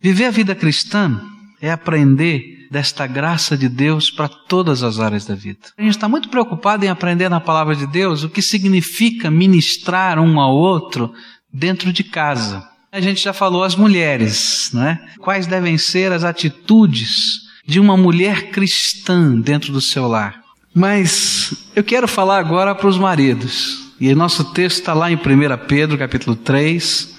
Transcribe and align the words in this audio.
Viver 0.00 0.26
a 0.26 0.30
vida 0.30 0.54
cristã 0.54 1.20
é 1.60 1.72
aprender 1.72 2.68
desta 2.70 3.04
graça 3.04 3.56
de 3.56 3.68
Deus 3.68 4.10
para 4.12 4.28
todas 4.28 4.84
as 4.84 5.00
áreas 5.00 5.26
da 5.26 5.34
vida. 5.34 5.58
A 5.76 5.82
gente 5.82 5.96
está 5.96 6.08
muito 6.08 6.28
preocupado 6.28 6.84
em 6.84 6.88
aprender 6.88 7.28
na 7.28 7.40
palavra 7.40 7.74
de 7.74 7.84
Deus 7.84 8.22
o 8.22 8.28
que 8.28 8.40
significa 8.40 9.28
ministrar 9.28 10.20
um 10.20 10.38
ao 10.38 10.54
outro 10.54 11.12
dentro 11.52 11.92
de 11.92 12.04
casa. 12.04 12.64
A 12.92 13.00
gente 13.00 13.20
já 13.20 13.32
falou 13.32 13.64
as 13.64 13.74
mulheres, 13.74 14.70
né? 14.72 15.00
Quais 15.18 15.48
devem 15.48 15.76
ser 15.76 16.12
as 16.12 16.22
atitudes 16.22 17.48
de 17.66 17.80
uma 17.80 17.96
mulher 17.96 18.50
cristã 18.50 19.38
dentro 19.40 19.72
do 19.72 19.80
seu 19.80 20.06
lar. 20.06 20.42
Mas 20.72 21.52
eu 21.74 21.82
quero 21.82 22.06
falar 22.06 22.38
agora 22.38 22.72
para 22.74 22.88
os 22.88 22.96
maridos. 22.96 23.92
E 24.00 24.14
nosso 24.14 24.52
texto 24.52 24.78
está 24.78 24.94
lá 24.94 25.10
em 25.10 25.16
1 25.16 25.18
Pedro, 25.66 25.98
capítulo 25.98 26.36
3, 26.36 27.17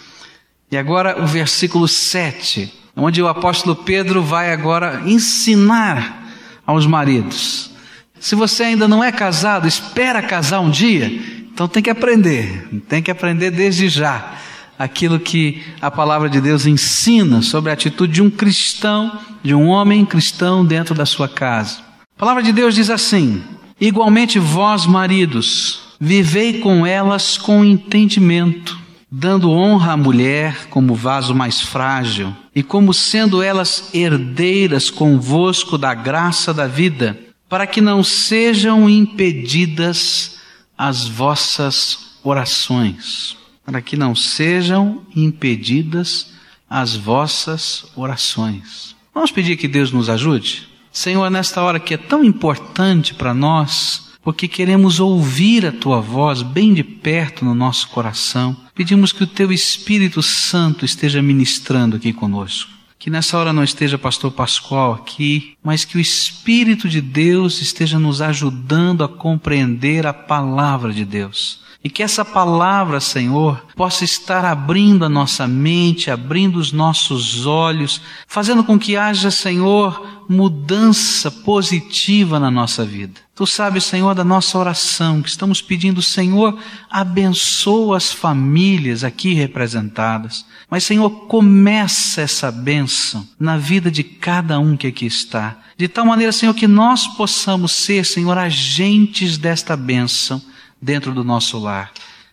e 0.72 0.78
agora 0.78 1.22
o 1.22 1.26
versículo 1.26 1.88
7, 1.88 2.72
onde 2.96 3.22
o 3.22 3.28
apóstolo 3.28 3.76
Pedro 3.76 4.22
vai 4.22 4.52
agora 4.52 5.02
ensinar 5.06 6.28
aos 6.66 6.86
maridos. 6.86 7.72
Se 8.20 8.36
você 8.36 8.64
ainda 8.64 8.88
não 8.88 9.04
é 9.04 9.12
casado, 9.12 9.68
espera 9.68 10.22
casar 10.22 10.60
um 10.60 10.70
dia, 10.70 11.08
então 11.52 11.68
tem 11.68 11.82
que 11.82 11.90
aprender, 11.90 12.68
tem 12.88 13.02
que 13.02 13.10
aprender 13.10 13.52
desde 13.52 13.90
já 13.90 14.38
aquilo 14.78 15.20
que 15.20 15.62
a 15.82 15.90
palavra 15.92 16.30
de 16.30 16.40
Deus 16.40 16.66
ensina 16.66 17.42
sobre 17.42 17.70
a 17.70 17.74
atitude 17.74 18.14
de 18.14 18.22
um 18.22 18.30
cristão, 18.30 19.20
de 19.44 19.54
um 19.54 19.68
homem 19.68 20.06
cristão 20.06 20.64
dentro 20.64 20.96
da 20.96 21.06
sua 21.06 21.28
casa. 21.28 21.80
A 22.16 22.20
palavra 22.20 22.44
de 22.44 22.54
Deus 22.54 22.76
diz 22.76 22.90
assim: 22.90 23.42
Igualmente 23.80 24.40
vós, 24.40 24.86
maridos, 24.86 25.82
vivei 26.00 26.60
com 26.60 26.86
elas 26.86 27.38
com 27.38 27.64
entendimento, 27.64 28.78
dando 29.12 29.52
honra 29.52 29.94
à 29.94 29.98
mulher 29.98 30.68
como 30.70 30.94
vaso 30.94 31.34
mais 31.34 31.62
frágil, 31.62 32.36
e 32.56 32.62
como 32.62 32.94
sendo 32.94 33.42
elas 33.42 33.90
herdeiras 33.94 34.90
convosco 34.90 35.78
da 35.78 35.94
graça 35.94 36.54
da 36.54 36.68
vida, 36.68 37.20
para 37.48 37.66
que 37.66 37.82
não 37.82 38.04
sejam 38.04 38.90
impedidas 38.90 40.38
as 40.78 41.08
vossas 41.08 42.18
orações 42.24 43.40
para 43.70 43.84
que 43.84 43.96
não 43.96 44.16
sejam 44.16 45.04
impedidas 45.16 46.32
as 46.68 46.96
vossas 46.96 47.86
orações. 47.96 48.96
Vamos 49.14 49.32
pedir 49.32 49.58
que 49.58 49.68
Deus 49.68 49.92
nos 49.92 50.10
ajude? 50.10 50.68
Senhor, 50.92 51.30
nesta 51.30 51.62
hora 51.62 51.80
que 51.80 51.94
é 51.94 51.98
tão 51.98 52.24
importante 52.24 53.14
para 53.14 53.32
nós, 53.32 54.09
porque 54.22 54.48
queremos 54.48 55.00
ouvir 55.00 55.66
a 55.66 55.72
tua 55.72 56.02
voz 56.02 56.42
bem 56.42 56.74
de 56.74 56.84
perto 56.84 57.46
no 57.46 57.56
nosso 57.56 57.90
coração, 57.90 58.56
pedimos 58.76 59.12
que 59.12 59.24
o 59.24 59.28
teu 59.28 59.52
Espírito 59.52 60.22
Santo 60.22 60.86
esteja 60.86 61.22
ministrando 61.22 61.96
aqui 61.96 62.12
conosco. 62.12 62.72
Que 62.98 63.10
nessa 63.10 63.38
hora 63.38 63.54
não 63.54 63.64
esteja 63.64 63.98
pastor 63.98 64.32
Pascoal 64.32 64.94
aqui, 64.94 65.54
mas 65.64 65.86
que 65.86 65.98
o 65.98 66.02
Espírito 66.02 66.90
de 66.90 67.00
Deus 67.00 67.62
esteja 67.62 67.98
nos 67.98 68.22
ajudando 68.22 69.04
a 69.04 69.08
compreender 69.08 70.06
a 70.06 70.14
palavra 70.14 70.92
de 70.92 71.06
Deus 71.06 71.69
e 71.82 71.90
que 71.90 72.04
essa 72.04 72.26
palavra, 72.26 73.00
Senhor, 73.00 73.66
possa 73.74 74.04
estar 74.04 74.44
abrindo 74.44 75.06
a 75.06 75.10
nossa 75.10 75.48
mente, 75.48 76.12
abrindo 76.12 76.58
os 76.58 76.74
nossos 76.74 77.46
olhos, 77.46 78.02
fazendo 78.28 78.66
com 78.66 78.78
que 78.78 78.98
haja, 78.98 79.32
Senhor, 79.32 80.26
mudança 80.28 81.32
positiva 81.32 82.38
na 82.38 82.52
nossa 82.52 82.84
vida. 82.84 83.22
Tu 83.34 83.48
sabes, 83.48 83.86
Senhor, 83.86 84.14
da 84.14 84.26
nossa 84.26 84.58
oração, 84.58 85.22
que 85.22 85.30
estamos 85.30 85.62
pedindo, 85.62 86.02
Senhor, 86.02 86.60
abençoa 86.90 87.96
as 87.96 88.12
famílias 88.12 89.06
aqui 89.06 89.34
representadas. 89.34 90.46
Mas, 90.70 90.84
Senhor, 90.84 91.10
começa 91.28 92.20
essa 92.20 92.52
bênção 92.52 93.26
na 93.40 93.58
vida 93.58 93.90
de 93.90 94.04
cada 94.04 94.60
um 94.60 94.76
que 94.76 94.88
aqui 94.88 95.06
está. 95.06 95.58
De 95.78 95.88
tal 95.88 96.06
maneira, 96.06 96.34
Senhor, 96.34 96.54
que 96.54 96.68
nós 96.68 97.08
possamos 97.08 97.72
ser, 97.72 98.06
Senhor, 98.06 98.38
agentes 98.38 99.38
desta 99.38 99.78
bênção 99.78 100.42
dentro 100.82 101.14
do 101.14 101.24
nosso 101.24 101.60
lar. 101.60 101.92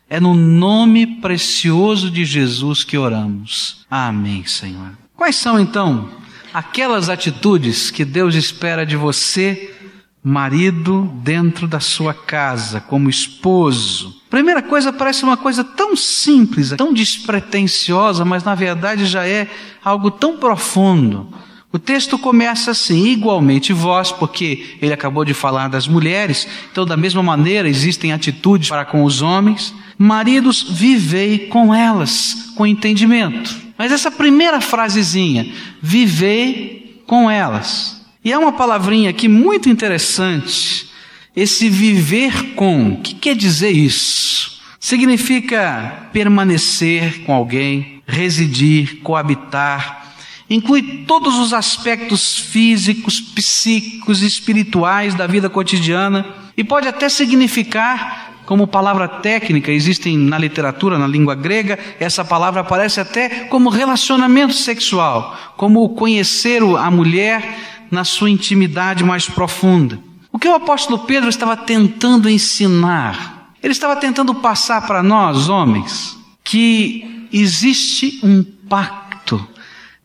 É 0.08 0.20
no 0.20 0.34
nome 0.34 1.06
precioso 1.20 2.10
de 2.10 2.24
Jesus 2.24 2.84
que 2.84 2.96
oramos. 2.96 3.84
Amém, 3.90 4.44
Senhor. 4.46 4.92
Quais 5.16 5.36
são 5.36 5.58
então 5.58 6.08
aquelas 6.54 7.08
atitudes 7.08 7.90
que 7.90 8.04
Deus 8.04 8.34
espera 8.34 8.86
de 8.86 8.96
você, 8.96 9.74
marido, 10.22 11.10
dentro 11.22 11.66
da 11.66 11.80
sua 11.80 12.14
casa, 12.14 12.80
como 12.80 13.10
esposo? 13.10 14.22
Primeira 14.30 14.62
coisa 14.62 14.92
parece 14.92 15.24
uma 15.24 15.36
coisa 15.36 15.64
tão 15.64 15.96
simples, 15.96 16.70
tão 16.76 16.92
despretensiosa, 16.92 18.24
mas 18.24 18.44
na 18.44 18.54
verdade 18.54 19.06
já 19.06 19.26
é 19.26 19.48
algo 19.84 20.10
tão 20.10 20.36
profundo. 20.36 21.32
O 21.76 21.78
texto 21.78 22.16
começa 22.18 22.70
assim, 22.70 23.08
igualmente 23.08 23.70
vós, 23.70 24.10
porque 24.10 24.78
ele 24.80 24.94
acabou 24.94 25.26
de 25.26 25.34
falar 25.34 25.68
das 25.68 25.86
mulheres, 25.86 26.48
então 26.72 26.86
da 26.86 26.96
mesma 26.96 27.22
maneira 27.22 27.68
existem 27.68 28.14
atitudes 28.14 28.70
para 28.70 28.82
com 28.82 29.04
os 29.04 29.20
homens. 29.20 29.74
Maridos, 29.98 30.62
vivei 30.62 31.48
com 31.48 31.74
elas, 31.74 32.52
com 32.56 32.66
entendimento. 32.66 33.54
Mas 33.76 33.92
essa 33.92 34.10
primeira 34.10 34.58
frasezinha, 34.58 35.52
vivei 35.82 37.02
com 37.06 37.30
elas. 37.30 38.02
E 38.24 38.32
é 38.32 38.38
uma 38.38 38.52
palavrinha 38.52 39.10
aqui 39.10 39.28
muito 39.28 39.68
interessante, 39.68 40.88
esse 41.36 41.68
viver 41.68 42.54
com. 42.54 42.92
O 42.92 43.02
que 43.02 43.12
quer 43.16 43.36
dizer 43.36 43.70
isso? 43.70 44.62
Significa 44.80 46.08
permanecer 46.10 47.20
com 47.24 47.34
alguém, 47.34 48.02
residir, 48.06 49.00
coabitar, 49.02 50.05
inclui 50.48 51.04
todos 51.06 51.38
os 51.38 51.52
aspectos 51.52 52.38
físicos, 52.38 53.20
psíquicos 53.20 54.22
e 54.22 54.26
espirituais 54.26 55.14
da 55.14 55.26
vida 55.26 55.50
cotidiana 55.50 56.24
e 56.56 56.62
pode 56.62 56.88
até 56.88 57.08
significar, 57.08 58.42
como 58.46 58.66
palavra 58.66 59.08
técnica, 59.08 59.72
existem 59.72 60.16
na 60.16 60.38
literatura, 60.38 60.98
na 60.98 61.06
língua 61.06 61.34
grega, 61.34 61.78
essa 61.98 62.24
palavra 62.24 62.60
aparece 62.60 63.00
até 63.00 63.44
como 63.46 63.68
relacionamento 63.68 64.54
sexual, 64.54 65.36
como 65.56 65.88
conhecer 65.90 66.62
a 66.62 66.90
mulher 66.90 67.58
na 67.90 68.04
sua 68.04 68.30
intimidade 68.30 69.02
mais 69.02 69.28
profunda. 69.28 69.98
O 70.32 70.38
que 70.38 70.48
o 70.48 70.54
apóstolo 70.54 71.00
Pedro 71.00 71.28
estava 71.28 71.56
tentando 71.56 72.30
ensinar? 72.30 73.52
Ele 73.62 73.72
estava 73.72 73.96
tentando 73.96 74.34
passar 74.34 74.86
para 74.86 75.02
nós, 75.02 75.48
homens, 75.48 76.16
que 76.44 77.26
existe 77.32 78.20
um 78.22 78.44
pacto 78.68 79.05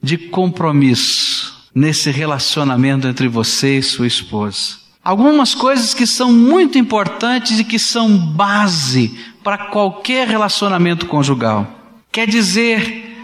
de 0.01 0.17
compromisso 0.17 1.69
nesse 1.73 2.11
relacionamento 2.11 3.07
entre 3.07 3.27
você 3.27 3.77
e 3.77 3.83
sua 3.83 4.07
esposa. 4.07 4.81
Algumas 5.03 5.55
coisas 5.55 5.93
que 5.93 6.05
são 6.05 6.31
muito 6.31 6.77
importantes 6.77 7.59
e 7.59 7.63
que 7.63 7.79
são 7.79 8.17
base 8.17 9.17
para 9.43 9.57
qualquer 9.57 10.27
relacionamento 10.27 11.07
conjugal. 11.07 11.67
Quer 12.11 12.27
dizer, 12.27 13.15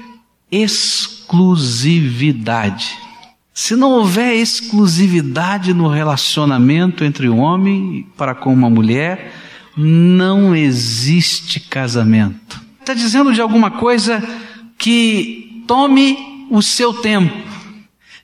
exclusividade. 0.51 2.97
Se 3.53 3.75
não 3.75 3.91
houver 3.91 4.35
exclusividade 4.35 5.71
no 5.73 5.88
relacionamento 5.88 7.03
entre 7.03 7.29
um 7.29 7.39
homem 7.39 8.07
para 8.15 8.33
com 8.33 8.53
uma 8.53 8.69
mulher, 8.69 9.33
não 9.75 10.55
existe 10.55 11.59
casamento. 11.59 12.61
Está 12.79 12.94
dizendo 12.94 13.33
de 13.33 13.41
alguma 13.41 13.69
coisa 13.69 14.23
que 14.77 15.63
tome 15.67 16.37
o 16.50 16.62
seu 16.62 16.94
tempo, 16.94 17.35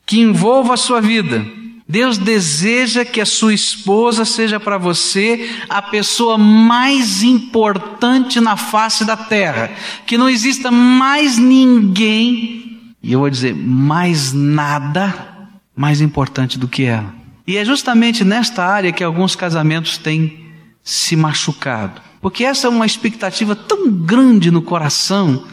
que 0.05 0.19
envolva 0.19 0.73
a 0.73 0.77
sua 0.77 1.01
vida. 1.01 1.45
Deus 1.87 2.17
deseja 2.17 3.03
que 3.03 3.19
a 3.19 3.25
sua 3.25 3.53
esposa 3.53 4.25
seja 4.25 4.59
para 4.59 4.77
você 4.77 5.49
a 5.69 5.81
pessoa 5.81 6.37
mais 6.37 7.21
importante 7.21 8.39
na 8.39 8.55
face 8.55 9.05
da 9.05 9.17
terra, 9.17 9.69
que 10.05 10.17
não 10.17 10.29
exista 10.29 10.71
mais 10.71 11.37
ninguém, 11.37 12.93
e 13.03 13.11
eu 13.11 13.19
vou 13.19 13.29
dizer, 13.29 13.53
mais 13.53 14.31
nada 14.31 15.33
mais 15.75 16.01
importante 16.01 16.57
do 16.57 16.67
que 16.67 16.83
ela. 16.83 17.13
E 17.45 17.57
é 17.57 17.65
justamente 17.65 18.23
nesta 18.23 18.63
área 18.63 18.91
que 18.91 19.03
alguns 19.03 19.35
casamentos 19.35 19.97
têm 19.97 20.51
se 20.81 21.15
machucado, 21.15 22.01
porque 22.21 22.45
essa 22.45 22.67
é 22.67 22.69
uma 22.69 22.85
expectativa 22.85 23.55
tão 23.55 23.91
grande 23.91 24.49
no 24.49 24.61
coração 24.61 25.45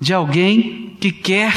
de 0.00 0.14
alguém 0.14 0.96
que 1.00 1.12
quer 1.12 1.52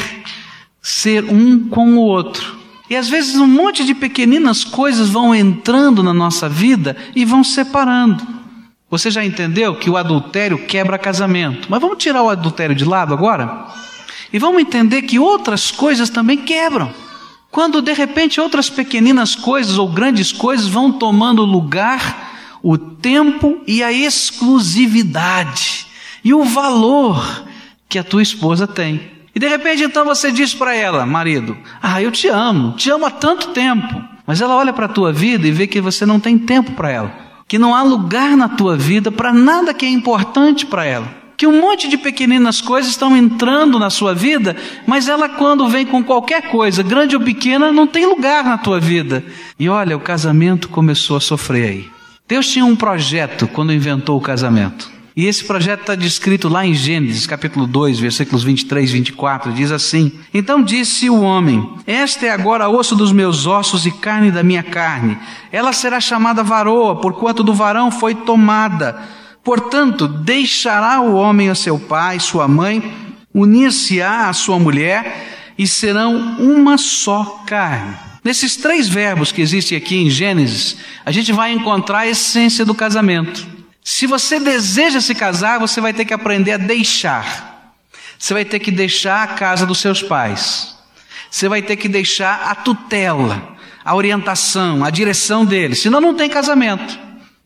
ser 0.82 1.24
um 1.24 1.68
com 1.68 1.94
o 1.94 2.00
outro. 2.00 2.58
E 2.90 2.96
às 2.96 3.08
vezes 3.08 3.36
um 3.36 3.46
monte 3.46 3.84
de 3.84 3.94
pequeninas 3.94 4.64
coisas 4.64 5.08
vão 5.08 5.34
entrando 5.34 6.02
na 6.02 6.12
nossa 6.12 6.48
vida 6.48 6.96
e 7.14 7.24
vão 7.24 7.44
separando. 7.44 8.26
Você 8.90 9.10
já 9.10 9.24
entendeu 9.24 9.76
que 9.76 9.88
o 9.88 9.96
adultério 9.96 10.66
quebra 10.66 10.98
casamento. 10.98 11.68
Mas 11.70 11.80
vamos 11.80 11.96
tirar 11.96 12.22
o 12.22 12.28
adultério 12.28 12.74
de 12.74 12.84
lado 12.84 13.14
agora? 13.14 13.68
E 14.30 14.38
vamos 14.38 14.60
entender 14.60 15.02
que 15.02 15.18
outras 15.18 15.70
coisas 15.70 16.10
também 16.10 16.38
quebram. 16.38 16.92
Quando 17.50 17.80
de 17.80 17.92
repente 17.92 18.40
outras 18.40 18.68
pequeninas 18.68 19.34
coisas 19.34 19.78
ou 19.78 19.88
grandes 19.88 20.32
coisas 20.32 20.66
vão 20.66 20.92
tomando 20.92 21.44
lugar, 21.44 22.58
o 22.62 22.76
tempo 22.76 23.60
e 23.66 23.82
a 23.82 23.92
exclusividade 23.92 25.86
e 26.24 26.34
o 26.34 26.44
valor 26.44 27.44
que 27.88 27.98
a 27.98 28.04
tua 28.04 28.22
esposa 28.22 28.66
tem. 28.66 29.11
E 29.34 29.40
de 29.40 29.48
repente 29.48 29.82
então 29.82 30.04
você 30.04 30.30
diz 30.30 30.54
para 30.54 30.74
ela, 30.74 31.06
marido, 31.06 31.56
ah, 31.80 32.02
eu 32.02 32.10
te 32.10 32.28
amo, 32.28 32.72
te 32.72 32.90
amo 32.90 33.06
há 33.06 33.10
tanto 33.10 33.48
tempo. 33.48 34.02
Mas 34.26 34.40
ela 34.40 34.54
olha 34.54 34.72
para 34.72 34.86
a 34.86 34.90
tua 34.90 35.12
vida 35.12 35.46
e 35.46 35.50
vê 35.50 35.66
que 35.66 35.80
você 35.80 36.06
não 36.06 36.20
tem 36.20 36.38
tempo 36.38 36.72
para 36.72 36.90
ela, 36.90 37.12
que 37.48 37.58
não 37.58 37.74
há 37.74 37.82
lugar 37.82 38.36
na 38.36 38.48
tua 38.48 38.76
vida 38.76 39.10
para 39.10 39.32
nada 39.32 39.74
que 39.74 39.86
é 39.86 39.88
importante 39.88 40.66
para 40.66 40.84
ela. 40.84 41.22
Que 41.36 41.46
um 41.46 41.60
monte 41.60 41.88
de 41.88 41.96
pequeninas 41.96 42.60
coisas 42.60 42.92
estão 42.92 43.16
entrando 43.16 43.78
na 43.78 43.90
sua 43.90 44.14
vida, 44.14 44.54
mas 44.86 45.08
ela, 45.08 45.28
quando 45.28 45.68
vem 45.68 45.84
com 45.84 46.04
qualquer 46.04 46.50
coisa, 46.50 46.84
grande 46.84 47.16
ou 47.16 47.22
pequena, 47.22 47.72
não 47.72 47.86
tem 47.86 48.06
lugar 48.06 48.44
na 48.44 48.58
tua 48.58 48.78
vida. 48.78 49.24
E 49.58 49.68
olha, 49.68 49.96
o 49.96 50.00
casamento 50.00 50.68
começou 50.68 51.16
a 51.16 51.20
sofrer 51.20 51.68
aí. 51.68 51.90
Deus 52.28 52.46
tinha 52.46 52.64
um 52.64 52.76
projeto 52.76 53.48
quando 53.48 53.72
inventou 53.72 54.16
o 54.16 54.20
casamento. 54.20 54.91
E 55.14 55.26
esse 55.26 55.44
projeto 55.44 55.80
está 55.80 55.94
descrito 55.94 56.48
lá 56.48 56.64
em 56.64 56.72
Gênesis, 56.72 57.26
capítulo 57.26 57.66
2, 57.66 57.98
versículos 57.98 58.42
23 58.42 58.88
e 58.88 58.92
24, 58.94 59.52
diz 59.52 59.70
assim: 59.70 60.10
Então 60.32 60.62
disse 60.62 61.10
o 61.10 61.20
homem: 61.20 61.68
Esta 61.86 62.26
é 62.26 62.30
agora 62.30 62.70
osso 62.70 62.96
dos 62.96 63.12
meus 63.12 63.46
ossos 63.46 63.84
e 63.84 63.90
carne 63.90 64.30
da 64.30 64.42
minha 64.42 64.62
carne. 64.62 65.18
Ela 65.50 65.74
será 65.74 66.00
chamada 66.00 66.42
varoa, 66.42 66.96
porquanto 66.96 67.42
do 67.42 67.52
varão 67.52 67.90
foi 67.90 68.14
tomada. 68.14 69.02
Portanto, 69.44 70.08
deixará 70.08 71.02
o 71.02 71.14
homem 71.14 71.50
a 71.50 71.54
seu 71.54 71.78
pai, 71.78 72.18
sua 72.18 72.48
mãe, 72.48 72.82
unir-se-á 73.34 74.30
à 74.30 74.32
sua 74.32 74.58
mulher 74.58 75.52
e 75.58 75.66
serão 75.66 76.36
uma 76.38 76.78
só 76.78 77.42
carne. 77.46 77.94
Nesses 78.24 78.56
três 78.56 78.88
verbos 78.88 79.30
que 79.30 79.42
existem 79.42 79.76
aqui 79.76 79.96
em 79.96 80.08
Gênesis, 80.08 80.76
a 81.04 81.10
gente 81.10 81.32
vai 81.32 81.52
encontrar 81.52 82.00
a 82.00 82.08
essência 82.08 82.64
do 82.64 82.74
casamento. 82.74 83.51
Se 83.84 84.06
você 84.06 84.38
deseja 84.38 85.00
se 85.00 85.14
casar, 85.14 85.58
você 85.58 85.80
vai 85.80 85.92
ter 85.92 86.04
que 86.04 86.14
aprender 86.14 86.52
a 86.52 86.56
deixar. 86.56 87.74
Você 88.18 88.32
vai 88.32 88.44
ter 88.44 88.60
que 88.60 88.70
deixar 88.70 89.22
a 89.22 89.26
casa 89.28 89.66
dos 89.66 89.78
seus 89.78 90.02
pais. 90.02 90.76
Você 91.30 91.48
vai 91.48 91.62
ter 91.62 91.76
que 91.76 91.88
deixar 91.88 92.50
a 92.50 92.54
tutela, 92.54 93.56
a 93.84 93.96
orientação, 93.96 94.84
a 94.84 94.90
direção 94.90 95.44
deles. 95.44 95.80
Senão 95.80 96.00
não 96.00 96.14
tem 96.14 96.28
casamento. 96.28 96.98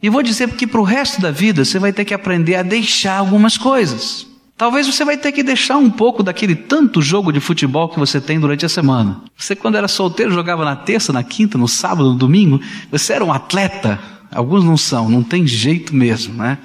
E 0.03 0.11
vou 0.11 0.23
dizer 0.23 0.51
que 0.51 0.67
para 0.67 0.81
o 0.81 0.85
resto 0.85 1.21
da 1.21 1.31
vida 1.31 1.65
você 1.65 1.79
vai 1.79 1.93
ter 1.93 2.05
que 2.05 2.13
aprender 2.13 2.57
a 2.57 2.63
deixar 2.63 3.17
algumas 3.17 3.57
coisas. 3.57 4.27
Talvez 4.57 4.87
você 4.87 5.05
vai 5.05 5.17
ter 5.17 5.33
que 5.33 5.43
deixar 5.43 5.77
um 5.77 5.91
pouco 5.91 6.23
daquele 6.23 6.55
tanto 6.55 7.03
jogo 7.03 7.31
de 7.31 7.41
futebol 7.41 7.89
que 7.89 7.99
você 7.99 8.21
tem 8.21 8.41
durante 8.41 8.65
a 8.65 8.69
semana. 8.69 9.23
Você, 9.37 9.55
quando 9.55 9.77
era 9.77 9.87
solteiro, 9.87 10.33
jogava 10.33 10.65
na 10.65 10.75
terça, 10.75 11.13
na 11.13 11.23
quinta, 11.23 11.59
no 11.59 11.69
sábado, 11.69 12.13
no 12.13 12.19
domingo. 12.19 12.61
Você 12.91 13.13
era 13.13 13.25
um 13.25 13.33
atleta. 13.33 13.99
Alguns 14.31 14.65
não 14.65 14.77
são, 14.77 15.09
não 15.09 15.23
tem 15.23 15.47
jeito 15.47 15.95
mesmo, 15.95 16.35
né? 16.35 16.59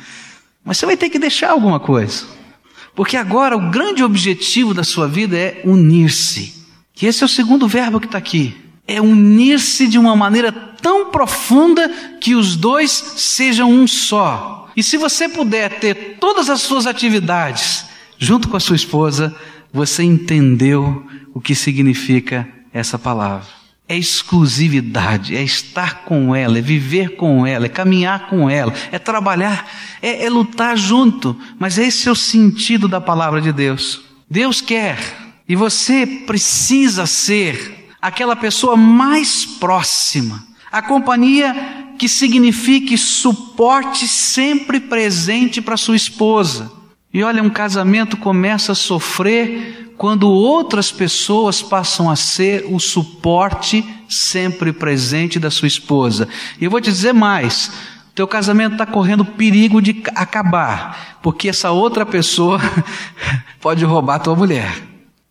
Mas 0.64 0.78
você 0.78 0.86
vai 0.86 0.98
ter 0.98 1.10
que 1.10 1.20
deixar 1.20 1.52
alguma 1.52 1.80
coisa. 1.80 2.26
Porque 2.96 3.16
agora 3.18 3.56
o 3.56 3.70
grande 3.70 4.04
objetivo 4.04 4.74
da 4.74 4.84
sua 4.84 5.08
vida 5.08 5.38
é 5.38 5.62
unir-se. 5.64 6.54
Que 6.94 7.06
esse 7.06 7.24
é 7.24 7.26
o 7.26 7.30
segundo 7.30 7.68
verbo 7.68 8.00
que 8.00 8.06
está 8.06 8.18
aqui. 8.18 8.56
É 8.88 9.02
unir-se 9.02 9.88
de 9.88 9.98
uma 9.98 10.16
maneira 10.16 10.52
tão 10.52 11.10
profunda 11.10 11.90
que 12.20 12.36
os 12.36 12.56
dois 12.56 12.92
sejam 12.92 13.72
um 13.72 13.88
só. 13.88 14.70
E 14.76 14.84
se 14.84 14.98
você 14.98 15.30
puder 15.30 15.80
ter 15.80 16.18
todas 16.20 16.50
as 16.50 16.62
suas 16.62 16.86
atividades 16.86 17.86
junto 18.18 18.50
com 18.50 18.58
a 18.58 18.60
sua 18.60 18.76
esposa, 18.76 19.36
você 19.72 20.04
entendeu 20.04 21.06
o 21.34 21.40
que 21.40 21.56
significa 21.56 22.48
essa 22.74 23.00
palavra 23.00 23.61
é 23.92 23.98
exclusividade, 23.98 25.36
é 25.36 25.44
estar 25.44 26.06
com 26.06 26.34
ela, 26.34 26.58
é 26.58 26.62
viver 26.62 27.18
com 27.18 27.46
ela, 27.46 27.66
é 27.66 27.70
caminhar 27.70 28.28
com 28.28 28.50
ela, 28.50 28.74
é 28.90 28.98
trabalhar, 28.98 29.70
é, 30.02 30.24
é, 30.24 30.30
lutar 30.30 30.78
junto. 30.78 31.38
Mas 31.60 31.78
esse 31.78 32.08
é 32.08 32.12
o 32.12 32.16
sentido 32.16 32.88
da 32.88 33.02
palavra 33.02 33.42
de 33.42 33.52
Deus. 33.52 34.02
Deus 34.30 34.62
quer, 34.62 34.98
e 35.46 35.58
você 35.58 36.08
precisa 36.08 37.06
ser 37.06 37.90
aquela 38.02 38.34
pessoa 38.34 38.78
mais 38.78 39.46
próxima, 39.46 40.42
a 40.72 40.82
companhia 40.82 41.54
que 42.00 42.08
signifique 42.08 42.98
suporte 42.98 44.08
sempre 44.08 44.80
presente 44.80 45.62
para 45.62 45.76
sua 45.76 45.98
esposa. 45.98 46.72
E 47.14 47.22
olha, 47.24 47.44
um 47.44 47.50
casamento 47.50 48.16
começa 48.16 48.72
a 48.72 48.76
sofrer 48.76 49.91
quando 50.02 50.28
outras 50.28 50.92
pessoas 50.92 51.62
passam 51.62 52.10
a 52.10 52.16
ser 52.16 52.66
o 52.68 52.80
suporte 52.80 53.88
sempre 54.10 54.74
presente 54.74 55.40
da 55.40 55.52
sua 55.52 55.68
esposa. 55.68 56.28
E 56.60 56.66
eu 56.66 56.72
vou 56.72 56.82
te 56.82 56.90
dizer 56.90 57.14
mais: 57.14 57.72
teu 58.16 58.28
casamento 58.28 58.72
está 58.72 58.86
correndo 58.88 59.24
perigo 59.24 59.80
de 59.80 60.02
acabar, 60.16 61.20
porque 61.22 61.50
essa 61.50 61.70
outra 61.70 62.04
pessoa 62.04 62.60
pode 63.62 63.86
roubar 63.86 64.18
tua 64.18 64.36
mulher. 64.36 64.76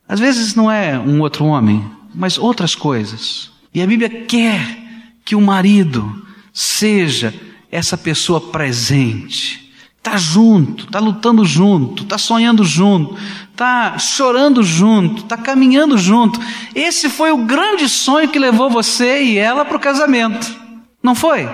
Às 0.06 0.20
vezes 0.20 0.54
não 0.54 0.70
é 0.70 0.96
um 0.96 1.20
outro 1.20 1.46
homem, 1.46 1.84
mas 2.14 2.38
outras 2.38 2.76
coisas. 2.76 3.50
E 3.74 3.82
a 3.82 3.86
Bíblia 3.88 4.08
quer 4.08 4.78
que 5.24 5.34
o 5.34 5.40
marido 5.40 6.24
seja 6.52 7.34
essa 7.72 7.98
pessoa 7.98 8.40
presente 8.40 9.60
Está 10.00 10.16
junto, 10.16 10.84
está 10.84 10.98
lutando 10.98 11.44
junto, 11.44 12.04
está 12.04 12.16
sonhando 12.16 12.64
junto, 12.64 13.18
está 13.60 13.98
chorando 13.98 14.62
junto, 14.62 15.24
está 15.24 15.36
caminhando 15.36 15.98
junto. 15.98 16.40
Esse 16.74 17.10
foi 17.10 17.30
o 17.30 17.36
grande 17.36 17.90
sonho 17.90 18.28
que 18.28 18.38
levou 18.38 18.70
você 18.70 19.22
e 19.22 19.36
ela 19.36 19.66
para 19.66 19.76
o 19.76 19.80
casamento. 19.80 20.50
Não 21.02 21.14
foi? 21.14 21.46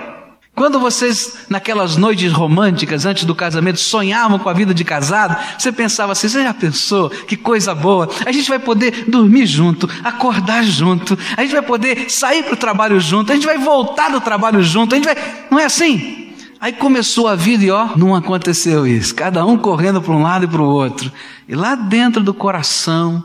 Quando 0.55 0.79
vocês, 0.79 1.45
naquelas 1.49 1.97
noites 1.97 2.31
românticas 2.31 3.05
antes 3.05 3.25
do 3.25 3.35
casamento, 3.35 3.79
sonhavam 3.79 4.39
com 4.39 4.47
a 4.47 4.53
vida 4.53 4.73
de 4.73 4.85
casado, 4.85 5.37
você 5.59 5.71
pensava 5.71 6.13
assim: 6.13 6.29
você 6.29 6.41
já 6.41 6.53
pensou? 6.53 7.09
Que 7.09 7.35
coisa 7.35 7.75
boa! 7.75 8.09
A 8.25 8.31
gente 8.31 8.49
vai 8.49 8.57
poder 8.57 9.03
dormir 9.07 9.45
junto, 9.45 9.87
acordar 10.03 10.63
junto, 10.63 11.19
a 11.35 11.41
gente 11.41 11.51
vai 11.51 11.61
poder 11.61 12.09
sair 12.09 12.41
para 12.41 12.53
o 12.53 12.57
trabalho 12.57 12.99
junto, 13.01 13.31
a 13.31 13.35
gente 13.35 13.45
vai 13.45 13.57
voltar 13.57 14.09
do 14.09 14.21
trabalho 14.21 14.63
junto, 14.63 14.95
a 14.95 14.97
gente 14.97 15.05
vai. 15.05 15.17
Não 15.51 15.59
é 15.59 15.65
assim? 15.65 16.26
Aí 16.59 16.73
começou 16.73 17.27
a 17.27 17.35
vida 17.35 17.63
e 17.63 17.71
ó, 17.71 17.95
não 17.95 18.15
aconteceu 18.15 18.87
isso. 18.87 19.13
Cada 19.13 19.45
um 19.45 19.57
correndo 19.57 20.01
para 20.01 20.13
um 20.13 20.23
lado 20.23 20.45
e 20.45 20.47
para 20.47 20.61
o 20.61 20.67
outro. 20.67 21.11
E 21.47 21.53
lá 21.53 21.75
dentro 21.75 22.23
do 22.23 22.33
coração, 22.33 23.23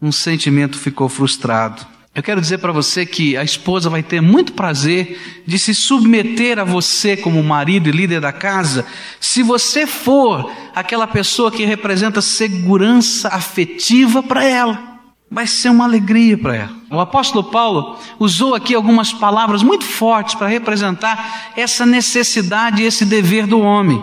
um 0.00 0.10
sentimento 0.10 0.78
ficou 0.78 1.08
frustrado. 1.08 1.86
Eu 2.14 2.22
quero 2.22 2.40
dizer 2.40 2.58
para 2.58 2.72
você 2.72 3.06
que 3.06 3.36
a 3.36 3.44
esposa 3.44 3.88
vai 3.88 4.02
ter 4.02 4.20
muito 4.20 4.52
prazer 4.52 5.42
de 5.46 5.58
se 5.58 5.74
submeter 5.74 6.58
a 6.58 6.64
você 6.64 7.16
como 7.16 7.42
marido 7.42 7.88
e 7.88 7.92
líder 7.92 8.20
da 8.20 8.32
casa, 8.32 8.84
se 9.18 9.42
você 9.42 9.86
for 9.86 10.52
aquela 10.74 11.06
pessoa 11.06 11.50
que 11.50 11.64
representa 11.64 12.20
segurança 12.20 13.28
afetiva 13.28 14.22
para 14.22 14.44
ela 14.44 14.91
vai 15.32 15.46
ser 15.46 15.70
uma 15.70 15.84
alegria 15.84 16.36
para 16.36 16.54
ela. 16.54 16.72
O 16.90 17.00
apóstolo 17.00 17.44
Paulo 17.44 17.98
usou 18.18 18.54
aqui 18.54 18.74
algumas 18.74 19.14
palavras 19.14 19.62
muito 19.62 19.84
fortes 19.84 20.34
para 20.34 20.46
representar 20.46 21.52
essa 21.56 21.86
necessidade 21.86 22.82
esse 22.82 23.06
dever 23.06 23.46
do 23.46 23.58
homem. 23.58 24.00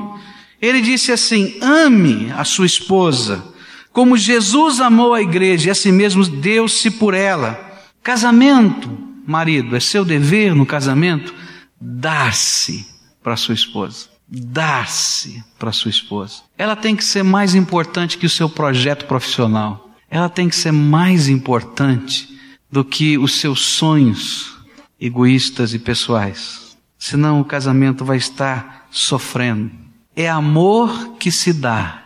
Ele 0.59 0.81
disse 0.81 1.11
assim: 1.11 1.55
ame 1.61 2.33
a 2.35 2.43
sua 2.43 2.65
esposa, 2.65 3.45
como 3.93 4.17
Jesus 4.17 4.81
amou 4.81 5.13
a 5.13 5.21
igreja 5.21 5.67
e 5.67 5.71
assim 5.71 5.91
mesmo 5.91 6.25
deu-se 6.25 6.89
por 6.89 7.13
ela. 7.13 7.67
Casamento, 8.01 8.89
marido, 9.27 9.75
é 9.75 9.79
seu 9.79 10.03
dever 10.03 10.55
no 10.55 10.65
casamento 10.65 11.31
dar-se 11.79 12.87
para 13.21 13.37
sua 13.37 13.53
esposa. 13.53 14.07
Dar-se 14.27 15.43
para 15.59 15.71
sua 15.71 15.89
esposa. 15.89 16.41
Ela 16.57 16.75
tem 16.75 16.95
que 16.95 17.03
ser 17.03 17.23
mais 17.23 17.53
importante 17.53 18.17
que 18.17 18.25
o 18.25 18.29
seu 18.29 18.49
projeto 18.49 19.05
profissional 19.05 19.88
ela 20.09 20.29
tem 20.29 20.49
que 20.49 20.55
ser 20.55 20.71
mais 20.71 21.27
importante 21.29 22.29
do 22.71 22.83
que 22.83 23.17
os 23.17 23.33
seus 23.39 23.61
sonhos 23.61 24.57
egoístas 24.99 25.73
e 25.73 25.79
pessoais. 25.79 26.77
Senão 26.97 27.39
o 27.39 27.45
casamento 27.45 28.03
vai 28.03 28.17
estar 28.17 28.87
sofrendo. 28.91 29.71
É 30.15 30.29
amor 30.29 31.13
que 31.19 31.31
se 31.31 31.53
dá. 31.53 32.03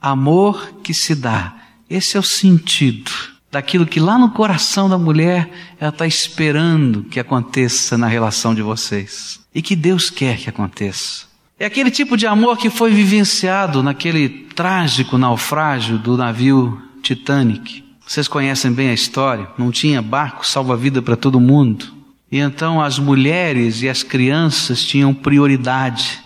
Amor 0.00 0.74
que 0.82 0.94
se 0.94 1.14
dá. 1.14 1.56
Esse 1.90 2.16
é 2.16 2.20
o 2.20 2.22
sentido 2.22 3.10
daquilo 3.50 3.86
que 3.86 3.98
lá 3.98 4.18
no 4.18 4.30
coração 4.30 4.88
da 4.88 4.98
mulher 4.98 5.50
ela 5.80 5.90
está 5.90 6.06
esperando 6.06 7.04
que 7.04 7.18
aconteça 7.18 7.96
na 7.96 8.06
relação 8.06 8.54
de 8.54 8.62
vocês. 8.62 9.40
E 9.54 9.62
que 9.62 9.74
Deus 9.74 10.10
quer 10.10 10.36
que 10.36 10.50
aconteça. 10.50 11.26
É 11.58 11.64
aquele 11.64 11.90
tipo 11.90 12.16
de 12.16 12.26
amor 12.26 12.58
que 12.58 12.68
foi 12.68 12.92
vivenciado 12.92 13.82
naquele 13.82 14.28
trágico 14.28 15.16
naufrágio 15.16 15.98
do 15.98 16.16
navio 16.16 16.85
Titanic. 17.06 17.84
Vocês 18.04 18.26
conhecem 18.26 18.72
bem 18.72 18.88
a 18.88 18.94
história, 18.94 19.48
não 19.56 19.70
tinha 19.70 20.02
barco 20.02 20.46
salva-vida 20.46 21.00
para 21.00 21.16
todo 21.16 21.38
mundo. 21.38 21.86
E 22.30 22.38
então 22.38 22.80
as 22.82 22.98
mulheres 22.98 23.80
e 23.82 23.88
as 23.88 24.02
crianças 24.02 24.82
tinham 24.82 25.14
prioridade 25.14 26.18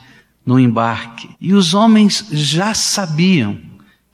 no 0.44 0.58
embarque. 0.58 1.28
E 1.38 1.52
os 1.52 1.74
homens 1.74 2.26
já 2.32 2.72
sabiam 2.72 3.58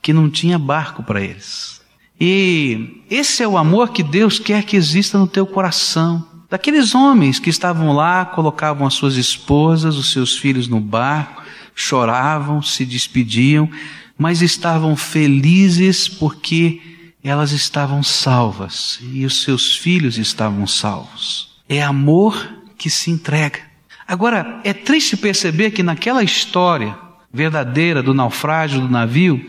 que 0.02 0.12
não 0.12 0.28
tinha 0.28 0.58
barco 0.58 1.04
para 1.04 1.20
eles. 1.20 1.80
E 2.20 3.02
esse 3.08 3.44
é 3.44 3.48
o 3.48 3.58
amor 3.58 3.90
que 3.90 4.02
Deus 4.02 4.40
quer 4.40 4.64
que 4.64 4.76
exista 4.76 5.18
no 5.18 5.28
teu 5.28 5.46
coração. 5.46 6.26
Daqueles 6.50 6.96
homens 6.96 7.38
que 7.38 7.50
estavam 7.50 7.92
lá, 7.92 8.24
colocavam 8.24 8.86
as 8.86 8.94
suas 8.94 9.14
esposas, 9.14 9.96
os 9.96 10.10
seus 10.10 10.36
filhos 10.36 10.66
no 10.66 10.80
barco, 10.80 11.42
choravam, 11.76 12.60
se 12.60 12.84
despediam, 12.84 13.70
mas 14.16 14.42
estavam 14.42 14.96
felizes 14.96 16.08
porque 16.08 16.80
elas 17.22 17.52
estavam 17.52 18.02
salvas 18.02 18.98
e 19.02 19.24
os 19.24 19.42
seus 19.42 19.76
filhos 19.76 20.16
estavam 20.18 20.66
salvos. 20.66 21.56
É 21.68 21.82
amor 21.82 22.48
que 22.78 22.88
se 22.88 23.10
entrega. 23.10 23.60
Agora, 24.06 24.60
é 24.62 24.72
triste 24.72 25.16
perceber 25.16 25.72
que 25.72 25.82
naquela 25.82 26.22
história 26.22 26.96
verdadeira 27.36 28.02
do 28.02 28.14
naufrágio 28.14 28.80
do 28.80 28.88
navio, 28.88 29.44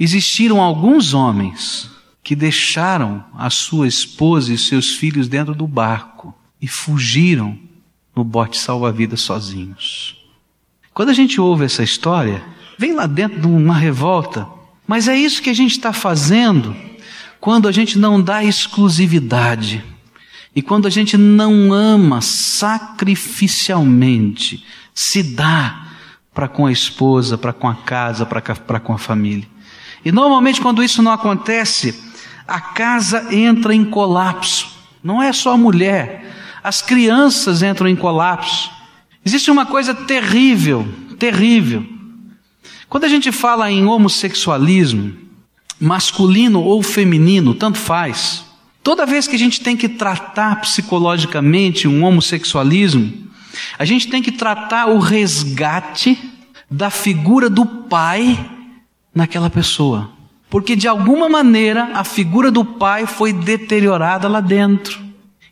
existiram 0.00 0.60
alguns 0.60 1.12
homens 1.12 1.90
que 2.22 2.34
deixaram 2.34 3.24
a 3.36 3.50
sua 3.50 3.86
esposa 3.86 4.52
e 4.52 4.58
seus 4.58 4.96
filhos 4.96 5.28
dentro 5.28 5.54
do 5.54 5.66
barco 5.66 6.34
e 6.60 6.66
fugiram 6.66 7.58
no 8.14 8.24
bote 8.24 8.56
salva-vidas 8.56 9.20
sozinhos. 9.20 10.16
Quando 10.94 11.10
a 11.10 11.14
gente 11.14 11.40
ouve 11.40 11.66
essa 11.66 11.82
história, 11.82 12.42
vem 12.78 12.94
lá 12.94 13.06
dentro 13.06 13.40
de 13.40 13.46
uma 13.46 13.74
revolta, 13.74 14.46
mas 14.86 15.08
é 15.08 15.16
isso 15.16 15.42
que 15.42 15.50
a 15.50 15.54
gente 15.54 15.72
está 15.72 15.92
fazendo 15.92 16.76
quando 17.40 17.68
a 17.68 17.72
gente 17.72 17.98
não 17.98 18.20
dá 18.20 18.44
exclusividade 18.44 19.84
e 20.54 20.62
quando 20.62 20.86
a 20.86 20.90
gente 20.90 21.18
não 21.18 21.72
ama 21.72 22.20
sacrificialmente, 22.22 24.64
se 24.94 25.22
dá 25.22 25.88
para 26.32 26.48
com 26.48 26.66
a 26.66 26.72
esposa, 26.72 27.36
para 27.36 27.52
com 27.52 27.68
a 27.68 27.74
casa, 27.74 28.24
para 28.24 28.80
com 28.80 28.92
a 28.92 28.98
família. 28.98 29.46
E 30.04 30.10
normalmente 30.10 30.60
quando 30.60 30.82
isso 30.82 31.02
não 31.02 31.12
acontece, 31.12 31.94
a 32.48 32.60
casa 32.60 33.34
entra 33.34 33.74
em 33.74 33.84
colapso. 33.84 34.68
Não 35.02 35.22
é 35.22 35.32
só 35.32 35.52
a 35.52 35.58
mulher, 35.58 36.32
as 36.62 36.80
crianças 36.80 37.62
entram 37.62 37.88
em 37.88 37.96
colapso. 37.96 38.70
Existe 39.24 39.50
uma 39.50 39.66
coisa 39.66 39.94
terrível, 39.94 40.86
terrível. 41.18 41.95
Quando 42.88 43.04
a 43.04 43.08
gente 43.08 43.32
fala 43.32 43.70
em 43.70 43.84
homossexualismo, 43.84 45.12
masculino 45.80 46.62
ou 46.62 46.82
feminino, 46.82 47.54
tanto 47.54 47.78
faz. 47.78 48.44
Toda 48.82 49.04
vez 49.04 49.26
que 49.26 49.34
a 49.34 49.38
gente 49.38 49.60
tem 49.60 49.76
que 49.76 49.88
tratar 49.88 50.60
psicologicamente 50.60 51.88
um 51.88 52.04
homossexualismo, 52.04 53.26
a 53.78 53.84
gente 53.84 54.08
tem 54.08 54.22
que 54.22 54.30
tratar 54.30 54.86
o 54.86 54.98
resgate 54.98 56.16
da 56.70 56.90
figura 56.90 57.50
do 57.50 57.66
pai 57.66 58.38
naquela 59.14 59.50
pessoa. 59.50 60.10
Porque 60.48 60.76
de 60.76 60.86
alguma 60.86 61.28
maneira 61.28 61.90
a 61.94 62.04
figura 62.04 62.50
do 62.50 62.64
pai 62.64 63.06
foi 63.06 63.32
deteriorada 63.32 64.28
lá 64.28 64.40
dentro. 64.40 65.00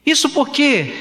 Isso 0.07 0.29
porque 0.31 0.95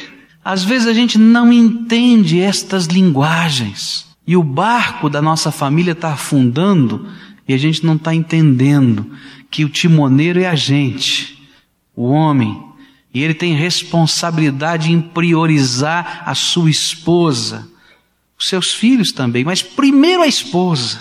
às 0.43 0.63
vezes 0.63 0.87
a 0.87 0.93
gente 0.93 1.17
não 1.17 1.53
entende 1.53 2.39
estas 2.41 2.85
linguagens. 2.87 4.07
E 4.25 4.37
o 4.37 4.43
barco 4.43 5.09
da 5.09 5.21
nossa 5.21 5.51
família 5.51 5.91
está 5.91 6.13
afundando 6.13 7.07
e 7.47 7.53
a 7.53 7.57
gente 7.57 7.85
não 7.85 7.95
está 7.95 8.15
entendendo 8.15 9.11
que 9.51 9.65
o 9.65 9.69
timoneiro 9.69 10.39
é 10.39 10.47
a 10.47 10.55
gente, 10.55 11.47
o 11.95 12.09
homem, 12.09 12.63
e 13.13 13.21
ele 13.21 13.33
tem 13.33 13.53
responsabilidade 13.53 14.91
em 14.91 14.99
priorizar 14.99 16.23
a 16.25 16.33
sua 16.33 16.69
esposa, 16.69 17.67
os 18.39 18.47
seus 18.47 18.73
filhos 18.73 19.11
também, 19.11 19.43
mas 19.43 19.61
primeiro 19.61 20.23
a 20.23 20.27
esposa, 20.27 20.99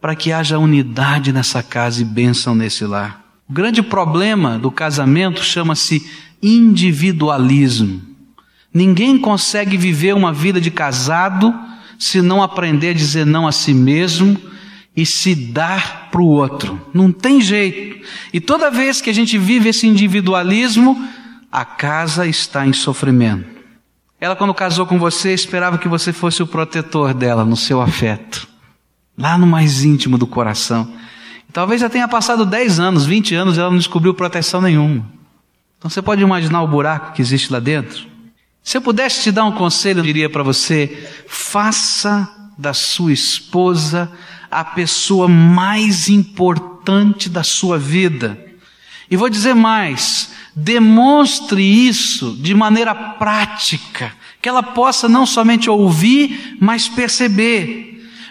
para 0.00 0.16
que 0.16 0.32
haja 0.32 0.58
unidade 0.58 1.32
nessa 1.32 1.62
casa 1.62 2.02
e 2.02 2.04
bênção 2.04 2.54
nesse 2.54 2.84
lar. 2.84 3.22
O 3.48 3.52
grande 3.52 3.82
problema 3.82 4.58
do 4.58 4.70
casamento 4.70 5.44
chama-se 5.44 6.04
individualismo. 6.42 8.02
Ninguém 8.74 9.18
consegue 9.18 9.76
viver 9.76 10.14
uma 10.14 10.32
vida 10.32 10.60
de 10.60 10.70
casado 10.70 11.54
se 12.02 12.20
não 12.20 12.42
aprender 12.42 12.88
a 12.88 12.92
dizer 12.92 13.24
não 13.24 13.46
a 13.46 13.52
si 13.52 13.72
mesmo 13.72 14.36
e 14.94 15.06
se 15.06 15.36
dar 15.36 16.08
para 16.10 16.20
o 16.20 16.26
outro. 16.26 16.84
Não 16.92 17.12
tem 17.12 17.40
jeito. 17.40 18.04
E 18.32 18.40
toda 18.40 18.72
vez 18.72 19.00
que 19.00 19.08
a 19.08 19.12
gente 19.12 19.38
vive 19.38 19.68
esse 19.68 19.86
individualismo, 19.86 21.00
a 21.50 21.64
casa 21.64 22.26
está 22.26 22.66
em 22.66 22.72
sofrimento. 22.72 23.46
Ela, 24.20 24.34
quando 24.34 24.52
casou 24.52 24.84
com 24.84 24.98
você, 24.98 25.32
esperava 25.32 25.78
que 25.78 25.86
você 25.86 26.12
fosse 26.12 26.42
o 26.42 26.46
protetor 26.46 27.14
dela 27.14 27.44
no 27.44 27.56
seu 27.56 27.80
afeto, 27.80 28.48
lá 29.16 29.38
no 29.38 29.46
mais 29.46 29.84
íntimo 29.84 30.18
do 30.18 30.26
coração. 30.26 30.92
talvez 31.52 31.80
já 31.80 31.88
tenha 31.88 32.08
passado 32.08 32.44
10 32.44 32.80
anos, 32.80 33.06
20 33.06 33.32
anos, 33.36 33.56
e 33.56 33.60
ela 33.60 33.70
não 33.70 33.78
descobriu 33.78 34.12
proteção 34.12 34.60
nenhuma. 34.60 35.06
Então 35.78 35.88
você 35.88 36.02
pode 36.02 36.20
imaginar 36.20 36.62
o 36.62 36.68
buraco 36.68 37.12
que 37.12 37.22
existe 37.22 37.52
lá 37.52 37.60
dentro? 37.60 38.11
Se 38.62 38.76
eu 38.76 38.82
pudesse 38.82 39.22
te 39.22 39.32
dar 39.32 39.44
um 39.44 39.52
conselho, 39.52 40.00
eu 40.00 40.04
diria 40.04 40.30
para 40.30 40.42
você: 40.42 41.08
faça 41.26 42.28
da 42.56 42.72
sua 42.72 43.12
esposa 43.12 44.10
a 44.50 44.64
pessoa 44.64 45.26
mais 45.26 46.08
importante 46.08 47.28
da 47.28 47.42
sua 47.42 47.78
vida. 47.78 48.38
E 49.10 49.16
vou 49.16 49.28
dizer 49.28 49.54
mais: 49.54 50.30
demonstre 50.54 51.62
isso 51.62 52.36
de 52.40 52.54
maneira 52.54 52.94
prática, 52.94 54.12
que 54.40 54.48
ela 54.48 54.62
possa 54.62 55.08
não 55.08 55.26
somente 55.26 55.68
ouvir, 55.68 56.56
mas 56.60 56.88
perceber. 56.88 57.88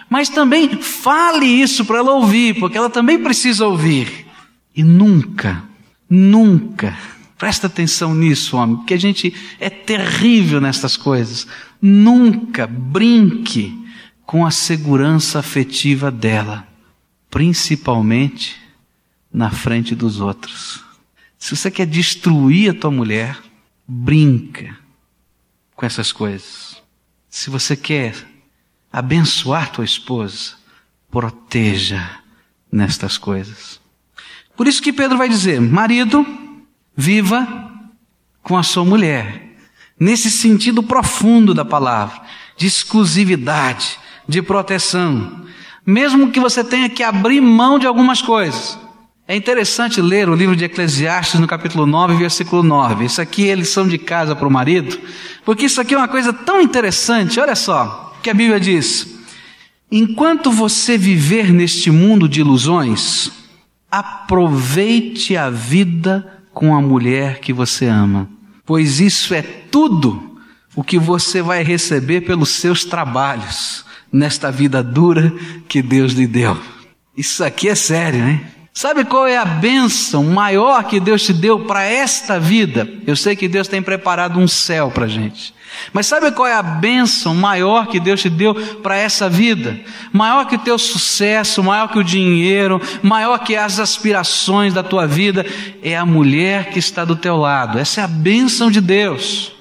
Mas 0.08 0.28
também 0.28 0.80
fale 0.80 1.46
isso 1.46 1.84
para 1.84 1.98
ela 1.98 2.12
ouvir, 2.12 2.58
porque 2.58 2.76
ela 2.76 2.90
também 2.90 3.18
precisa 3.18 3.66
ouvir. 3.66 4.26
E 4.74 4.82
nunca, 4.82 5.62
nunca, 6.08 6.96
presta 7.42 7.66
atenção 7.66 8.14
nisso, 8.14 8.56
homem, 8.56 8.76
porque 8.76 8.94
a 8.94 8.98
gente 8.98 9.34
é 9.58 9.68
terrível 9.68 10.60
nestas 10.60 10.96
coisas. 10.96 11.44
Nunca 11.80 12.68
brinque 12.68 13.76
com 14.24 14.46
a 14.46 14.50
segurança 14.52 15.40
afetiva 15.40 16.08
dela, 16.08 16.64
principalmente 17.28 18.62
na 19.34 19.50
frente 19.50 19.92
dos 19.92 20.20
outros. 20.20 20.84
Se 21.36 21.56
você 21.56 21.68
quer 21.68 21.84
destruir 21.84 22.70
a 22.70 22.74
tua 22.74 22.92
mulher, 22.92 23.36
brinca 23.88 24.78
com 25.74 25.84
essas 25.84 26.12
coisas. 26.12 26.80
Se 27.28 27.50
você 27.50 27.74
quer 27.74 28.14
abençoar 28.92 29.72
tua 29.72 29.84
esposa, 29.84 30.52
proteja 31.10 32.20
nestas 32.70 33.18
coisas. 33.18 33.80
Por 34.56 34.68
isso 34.68 34.80
que 34.80 34.92
Pedro 34.92 35.18
vai 35.18 35.28
dizer: 35.28 35.60
marido, 35.60 36.24
viva 36.96 37.46
com 38.42 38.56
a 38.56 38.62
sua 38.62 38.84
mulher, 38.84 39.56
nesse 39.98 40.30
sentido 40.30 40.82
profundo 40.82 41.54
da 41.54 41.64
palavra, 41.64 42.20
de 42.56 42.66
exclusividade, 42.66 43.98
de 44.28 44.42
proteção, 44.42 45.42
mesmo 45.86 46.30
que 46.30 46.40
você 46.40 46.62
tenha 46.62 46.88
que 46.88 47.02
abrir 47.02 47.40
mão 47.40 47.78
de 47.78 47.86
algumas 47.86 48.20
coisas. 48.20 48.78
É 49.26 49.36
interessante 49.36 50.00
ler 50.00 50.28
o 50.28 50.34
livro 50.34 50.56
de 50.56 50.64
Eclesiastes 50.64 51.40
no 51.40 51.46
capítulo 51.46 51.86
9, 51.86 52.16
versículo 52.16 52.62
9. 52.62 53.04
Isso 53.04 53.20
aqui 53.20 53.48
é 53.48 53.54
lição 53.54 53.86
de 53.86 53.96
casa 53.96 54.34
para 54.34 54.46
o 54.46 54.50
marido, 54.50 54.98
porque 55.44 55.66
isso 55.66 55.80
aqui 55.80 55.94
é 55.94 55.98
uma 55.98 56.08
coisa 56.08 56.32
tão 56.32 56.60
interessante. 56.60 57.38
Olha 57.38 57.54
só 57.54 58.14
o 58.18 58.20
que 58.20 58.30
a 58.30 58.34
Bíblia 58.34 58.58
diz. 58.58 59.06
Enquanto 59.90 60.50
você 60.50 60.98
viver 60.98 61.52
neste 61.52 61.90
mundo 61.90 62.28
de 62.28 62.40
ilusões, 62.40 63.30
aproveite 63.90 65.36
a 65.36 65.50
vida 65.50 66.41
com 66.52 66.74
a 66.74 66.80
mulher 66.80 67.40
que 67.40 67.52
você 67.52 67.86
ama, 67.86 68.28
pois 68.64 69.00
isso 69.00 69.34
é 69.34 69.42
tudo 69.42 70.38
o 70.74 70.82
que 70.82 70.98
você 70.98 71.42
vai 71.42 71.62
receber 71.62 72.22
pelos 72.22 72.50
seus 72.50 72.84
trabalhos 72.84 73.84
nesta 74.12 74.50
vida 74.50 74.82
dura 74.82 75.32
que 75.68 75.82
Deus 75.82 76.12
lhe 76.12 76.26
deu. 76.26 76.58
Isso 77.16 77.42
aqui 77.44 77.68
é 77.68 77.74
sério, 77.74 78.20
né? 78.20 78.40
Sabe 78.74 79.04
qual 79.04 79.26
é 79.26 79.36
a 79.36 79.44
bênção 79.44 80.24
maior 80.24 80.84
que 80.84 80.98
Deus 80.98 81.22
te 81.22 81.32
deu 81.32 81.60
para 81.60 81.84
esta 81.84 82.40
vida? 82.40 82.88
Eu 83.06 83.14
sei 83.14 83.36
que 83.36 83.46
Deus 83.46 83.68
tem 83.68 83.82
preparado 83.82 84.38
um 84.38 84.48
céu 84.48 84.90
para 84.90 85.06
gente. 85.06 85.54
Mas 85.92 86.06
sabe 86.06 86.30
qual 86.32 86.46
é 86.46 86.54
a 86.54 86.62
bênção 86.62 87.34
maior 87.34 87.86
que 87.86 88.00
Deus 88.00 88.20
te 88.20 88.30
deu 88.30 88.54
para 88.82 88.96
essa 88.96 89.28
vida? 89.28 89.80
Maior 90.12 90.46
que 90.46 90.56
o 90.56 90.58
teu 90.58 90.78
sucesso, 90.78 91.62
maior 91.62 91.88
que 91.88 91.98
o 91.98 92.04
dinheiro, 92.04 92.80
maior 93.02 93.38
que 93.38 93.56
as 93.56 93.78
aspirações 93.78 94.74
da 94.74 94.82
tua 94.82 95.06
vida, 95.06 95.46
é 95.82 95.96
a 95.96 96.06
mulher 96.06 96.70
que 96.70 96.78
está 96.78 97.04
do 97.04 97.16
teu 97.16 97.36
lado. 97.36 97.78
Essa 97.78 98.00
é 98.00 98.04
a 98.04 98.08
bênção 98.08 98.70
de 98.70 98.80
Deus. 98.80 99.52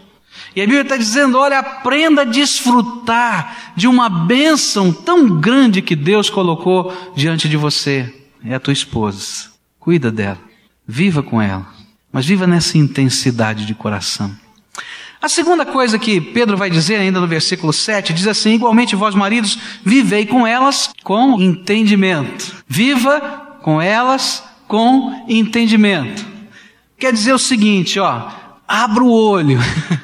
E 0.55 0.61
a 0.61 0.65
Bíblia 0.65 0.81
está 0.81 0.97
dizendo: 0.97 1.37
olha, 1.37 1.59
aprenda 1.59 2.21
a 2.21 2.25
desfrutar 2.25 3.73
de 3.75 3.87
uma 3.87 4.09
bênção 4.09 4.91
tão 4.91 5.39
grande 5.39 5.81
que 5.81 5.95
Deus 5.95 6.29
colocou 6.29 6.93
diante 7.15 7.47
de 7.47 7.57
você 7.57 8.13
é 8.43 8.55
a 8.55 8.59
tua 8.59 8.73
esposa. 8.73 9.51
Cuida 9.79 10.11
dela. 10.11 10.39
Viva 10.87 11.23
com 11.23 11.41
ela. 11.41 11.65
Mas 12.11 12.25
viva 12.25 12.45
nessa 12.45 12.77
intensidade 12.77 13.65
de 13.65 13.73
coração. 13.73 14.35
A 15.21 15.29
segunda 15.29 15.63
coisa 15.63 15.99
que 15.99 16.19
Pedro 16.19 16.57
vai 16.57 16.67
dizer 16.67 16.95
ainda 16.95 17.21
no 17.21 17.27
versículo 17.27 17.71
7, 17.71 18.11
diz 18.11 18.25
assim: 18.25 18.55
igualmente 18.55 18.95
vós 18.95 19.13
maridos, 19.13 19.55
vivei 19.85 20.25
com 20.25 20.47
elas 20.47 20.91
com 21.03 21.39
entendimento. 21.39 22.55
Viva 22.67 23.59
com 23.61 23.79
elas 23.79 24.43
com 24.67 25.23
entendimento. 25.29 26.25
Quer 26.97 27.13
dizer 27.13 27.33
o 27.33 27.39
seguinte, 27.39 27.99
ó, 27.99 28.29
abra 28.67 29.03
o 29.03 29.11
olho. 29.11 29.59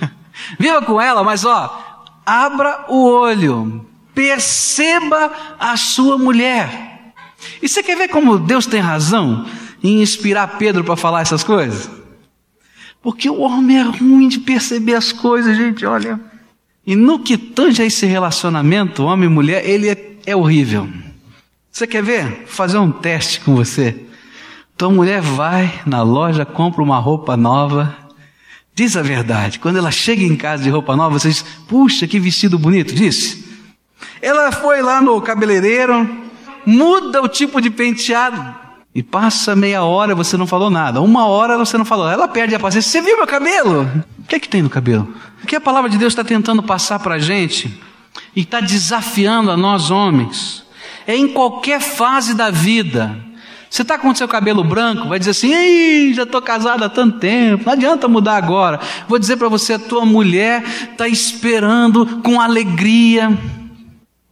Viva 0.59 0.83
com 0.83 1.01
ela, 1.01 1.23
mas 1.23 1.43
ó, 1.43 2.05
abra 2.23 2.85
o 2.87 3.03
olho. 3.03 3.87
Perceba 4.13 5.31
a 5.59 5.75
sua 5.77 6.19
mulher. 6.19 7.13
E 7.59 7.67
você 7.67 7.81
quer 7.81 7.97
ver 7.97 8.09
como 8.09 8.37
Deus 8.37 8.67
tem 8.67 8.79
razão 8.79 9.47
em 9.83 10.01
inspirar 10.01 10.57
Pedro 10.59 10.83
para 10.83 10.95
falar 10.95 11.21
essas 11.21 11.43
coisas? 11.43 11.96
Porque 13.07 13.29
o 13.29 13.39
homem 13.39 13.79
é 13.79 13.83
ruim 13.83 14.27
de 14.27 14.37
perceber 14.37 14.93
as 14.93 15.13
coisas, 15.13 15.55
gente, 15.55 15.85
olha. 15.85 16.19
E 16.85 16.93
no 16.93 17.19
que 17.19 17.37
tange 17.37 17.81
a 17.81 17.85
esse 17.85 18.05
relacionamento, 18.05 19.01
homem 19.05 19.29
e 19.29 19.31
mulher, 19.31 19.65
ele 19.65 19.87
é, 19.87 20.17
é 20.25 20.35
horrível. 20.35 20.89
Você 21.71 21.87
quer 21.87 22.03
ver? 22.03 22.43
Fazer 22.47 22.77
um 22.77 22.91
teste 22.91 23.39
com 23.39 23.55
você. 23.55 23.95
Tua 24.75 24.91
mulher 24.91 25.21
vai 25.21 25.79
na 25.85 26.03
loja, 26.03 26.45
compra 26.45 26.83
uma 26.83 26.99
roupa 26.99 27.37
nova, 27.37 27.95
diz 28.75 28.97
a 28.97 29.01
verdade. 29.01 29.57
Quando 29.57 29.77
ela 29.77 29.89
chega 29.89 30.23
em 30.23 30.35
casa 30.35 30.63
de 30.63 30.69
roupa 30.69 30.93
nova, 30.93 31.17
você 31.17 31.29
diz: 31.29 31.43
Puxa, 31.65 32.05
que 32.07 32.19
vestido 32.19 32.59
bonito. 32.59 32.93
Disse. 32.93 33.41
Ela 34.21 34.51
foi 34.51 34.81
lá 34.81 34.99
no 34.99 35.21
cabeleireiro, 35.21 36.09
muda 36.65 37.21
o 37.21 37.29
tipo 37.29 37.61
de 37.61 37.69
penteado, 37.69 38.66
e 38.97 39.03
passa 39.03 39.55
meia 39.55 39.83
hora 39.83 40.15
você 40.15 40.35
não 40.35 40.47
falou 40.47 40.71
nada. 40.71 40.99
Uma 40.99 41.27
hora 41.27 41.55
você 41.55 41.77
não 41.77 41.85
falou. 41.85 42.09
Ela 42.09 42.27
perde 42.27 42.55
a 42.55 42.59
paciência. 42.59 42.89
Você 42.89 42.99
viu 42.99 43.15
meu 43.15 43.27
cabelo? 43.27 43.87
O 44.17 44.23
que 44.23 44.33
é 44.33 44.39
que 44.39 44.49
tem 44.49 44.63
no 44.63 44.71
cabelo? 44.71 45.13
O 45.43 45.45
que 45.45 45.55
a 45.55 45.61
palavra 45.61 45.87
de 45.87 45.99
Deus 45.99 46.13
está 46.13 46.23
tentando 46.23 46.63
passar 46.63 46.97
para 46.97 47.13
a 47.13 47.19
gente 47.19 47.79
e 48.35 48.41
está 48.41 48.59
desafiando 48.59 49.51
a 49.51 49.55
nós 49.55 49.91
homens 49.91 50.65
é 51.05 51.15
em 51.15 51.27
qualquer 51.27 51.79
fase 51.79 52.33
da 52.33 52.49
vida. 52.49 53.15
Você 53.69 53.83
está 53.83 53.99
com 53.99 54.09
o 54.09 54.15
seu 54.15 54.27
cabelo 54.27 54.63
branco, 54.63 55.07
vai 55.07 55.19
dizer 55.19 55.29
assim: 55.29 55.53
Ei, 55.53 56.11
já 56.15 56.23
estou 56.23 56.41
casado 56.41 56.83
há 56.83 56.89
tanto 56.89 57.19
tempo, 57.19 57.65
não 57.67 57.73
adianta 57.73 58.07
mudar 58.07 58.35
agora. 58.35 58.79
Vou 59.07 59.19
dizer 59.19 59.37
para 59.37 59.47
você: 59.47 59.73
a 59.73 59.79
tua 59.79 60.07
mulher 60.07 60.63
está 60.63 61.07
esperando 61.07 62.19
com 62.23 62.41
alegria 62.41 63.37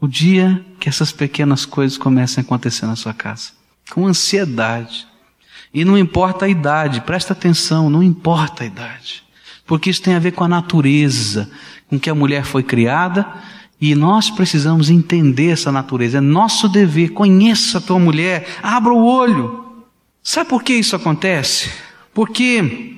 o 0.02 0.08
dia 0.08 0.66
que 0.80 0.90
essas 0.90 1.12
pequenas 1.12 1.68
coisas 1.68 2.00
comecem 2.00 2.42
a 2.42 2.44
acontecer 2.44 2.88
na 2.88 2.96
sua 2.96 3.14
casa. 3.14 3.64
Com 3.92 4.08
ansiedade. 4.08 5.08
E 5.74 5.84
não 5.84 5.98
importa 5.98 6.46
a 6.46 6.50
idade, 6.50 7.02
presta 7.02 7.34
atenção, 7.34 7.90
não 7.90 8.02
importa 8.02 8.64
a 8.64 8.68
idade 8.68 9.26
porque 9.66 9.90
isso 9.90 10.02
tem 10.02 10.14
a 10.14 10.20
ver 10.20 10.32
com 10.32 10.44
a 10.44 10.48
natureza 10.48 11.50
com 11.88 12.00
que 12.00 12.10
a 12.10 12.16
mulher 12.16 12.46
foi 12.46 12.64
criada 12.64 13.26
e 13.80 13.94
nós 13.96 14.30
precisamos 14.30 14.90
entender 14.90 15.52
essa 15.52 15.72
natureza. 15.72 16.20
É 16.20 16.22
nosso 16.22 16.70
dever. 16.70 17.10
Conheça 17.10 17.78
a 17.78 17.82
tua 17.82 18.00
mulher, 18.00 18.48
abra 18.62 18.94
o 18.94 19.06
olho. 19.06 19.84
Sabe 20.24 20.50
por 20.50 20.64
que 20.64 20.74
isso 20.74 20.96
acontece? 20.96 21.70
Porque 22.14 22.94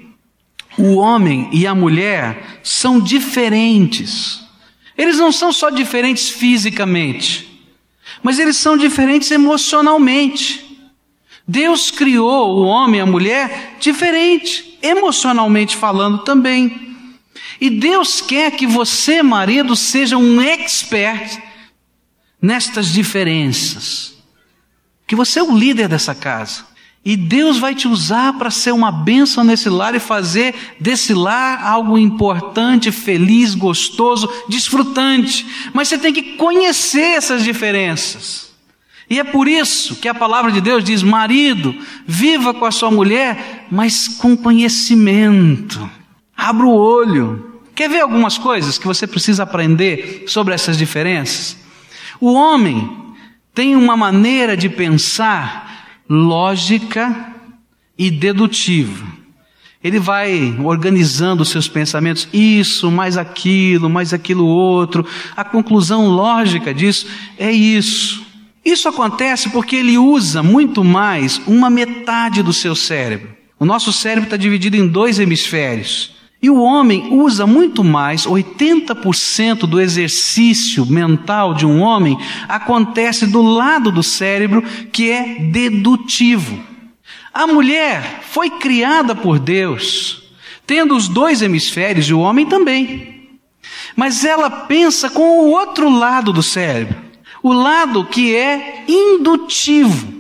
o 0.77 0.96
homem 0.96 1.50
e 1.51 1.65
a 1.65 1.74
mulher 1.74 2.60
são 2.63 3.00
diferentes. 3.00 4.44
Eles 4.98 5.17
não 5.17 5.32
são 5.32 5.51
só 5.51 5.70
diferentes 5.70 6.29
fisicamente, 6.29 7.65
mas 8.24 8.39
eles 8.39 8.58
são 8.58 8.77
diferentes 8.77 9.32
emocionalmente. 9.32 10.66
Deus 11.47 11.89
criou 11.89 12.57
o 12.57 12.65
homem 12.65 12.99
e 12.99 13.03
a 13.03 13.05
mulher 13.05 13.77
diferente, 13.79 14.77
emocionalmente 14.81 15.77
falando 15.77 16.19
também. 16.19 16.95
E 17.61 17.69
Deus 17.69 18.19
quer 18.19 18.51
que 18.51 18.67
você, 18.67 19.23
marido, 19.23 19.75
seja 19.75 20.17
um 20.17 20.41
expert 20.41 21.41
nestas 22.41 22.91
diferenças. 22.91 24.13
Que 25.07 25.15
você 25.15 25.39
é 25.39 25.43
o 25.43 25.57
líder 25.57 25.87
dessa 25.87 26.13
casa. 26.13 26.65
E 27.03 27.15
Deus 27.15 27.57
vai 27.57 27.73
te 27.73 27.87
usar 27.87 28.33
para 28.33 28.51
ser 28.51 28.73
uma 28.73 28.91
bênção 28.91 29.41
nesse 29.41 29.69
lar 29.69 29.95
e 29.95 29.99
fazer 29.99 30.53
desse 30.77 31.13
lar 31.13 31.65
algo 31.65 31.97
importante, 31.97 32.91
feliz, 32.91 33.55
gostoso, 33.55 34.29
desfrutante. 34.49 35.47
Mas 35.73 35.87
você 35.87 35.97
tem 35.97 36.11
que 36.11 36.35
conhecer 36.35 37.15
essas 37.15 37.45
diferenças. 37.45 38.46
E 39.09 39.19
é 39.19 39.23
por 39.23 39.47
isso 39.47 39.95
que 39.95 40.07
a 40.07 40.13
palavra 40.13 40.51
de 40.51 40.59
Deus 40.59 40.83
diz: 40.83 41.01
marido, 41.01 41.73
viva 42.05 42.53
com 42.53 42.65
a 42.65 42.71
sua 42.71 42.91
mulher, 42.91 43.67
mas 43.71 44.07
com 44.07 44.35
conhecimento. 44.35 45.89
Abra 46.35 46.65
o 46.65 46.75
olho. 46.75 47.61
Quer 47.73 47.89
ver 47.89 48.01
algumas 48.01 48.37
coisas 48.37 48.77
que 48.77 48.87
você 48.87 49.05
precisa 49.05 49.43
aprender 49.43 50.23
sobre 50.27 50.53
essas 50.53 50.77
diferenças? 50.77 51.55
O 52.19 52.34
homem 52.34 52.89
tem 53.53 53.75
uma 53.75 53.95
maneira 53.95 54.58
de 54.58 54.67
pensar 54.67 55.88
lógica 56.10 57.34
e 57.97 58.12
dedutiva. 58.12 59.05
Ele 59.84 59.99
vai 59.99 60.55
organizando 60.63 61.43
os 61.43 61.49
seus 61.49 61.67
pensamentos, 61.67 62.27
isso, 62.34 62.91
mais 62.91 63.15
aquilo, 63.15 63.89
mais 63.89 64.13
aquilo 64.13 64.45
outro. 64.45 65.05
A 65.36 65.43
conclusão 65.43 66.08
lógica 66.08 66.73
disso 66.73 67.08
é 67.38 67.51
isso. 67.51 68.26
Isso 68.67 68.89
acontece 68.89 69.49
porque 69.49 69.77
ele 69.77 69.97
usa 69.97 70.43
muito 70.43 70.84
mais 70.84 71.39
uma 71.47 71.69
metade 71.69 72.43
do 72.43 72.51
seu 72.51 72.75
cérebro. 72.75 73.30
O 73.58 73.63
nosso 73.63 73.93
cérebro 73.93 74.25
está 74.25 74.36
dividido 74.36 74.75
em 74.75 74.86
dois 74.86 75.19
hemisférios. 75.19 76.17
E 76.43 76.49
o 76.49 76.60
homem 76.60 77.08
usa 77.13 77.47
muito 77.47 77.82
mais, 77.82 78.25
80% 78.25 79.60
do 79.60 79.80
exercício 79.80 80.86
mental 80.86 81.53
de 81.53 81.65
um 81.65 81.80
homem 81.80 82.17
acontece 82.49 83.25
do 83.25 83.41
lado 83.41 83.89
do 83.89 84.03
cérebro 84.03 84.62
que 84.91 85.12
é 85.12 85.36
dedutivo. 85.49 86.62
A 87.34 87.47
mulher 87.47 88.19
foi 88.30 88.49
criada 88.49 89.15
por 89.15 89.39
Deus, 89.39 90.23
tendo 90.65 90.93
os 90.93 91.08
dois 91.08 91.41
hemisférios 91.41 92.10
e 92.10 92.13
o 92.13 92.19
homem 92.19 92.45
também. 92.45 93.30
Mas 93.95 94.25
ela 94.25 94.49
pensa 94.49 95.10
com 95.10 95.45
o 95.45 95.51
outro 95.51 95.89
lado 95.89 96.34
do 96.34 96.43
cérebro 96.43 97.07
o 97.47 97.53
lado 97.53 98.05
que 98.05 98.36
é 98.36 98.83
indutivo. 98.88 100.17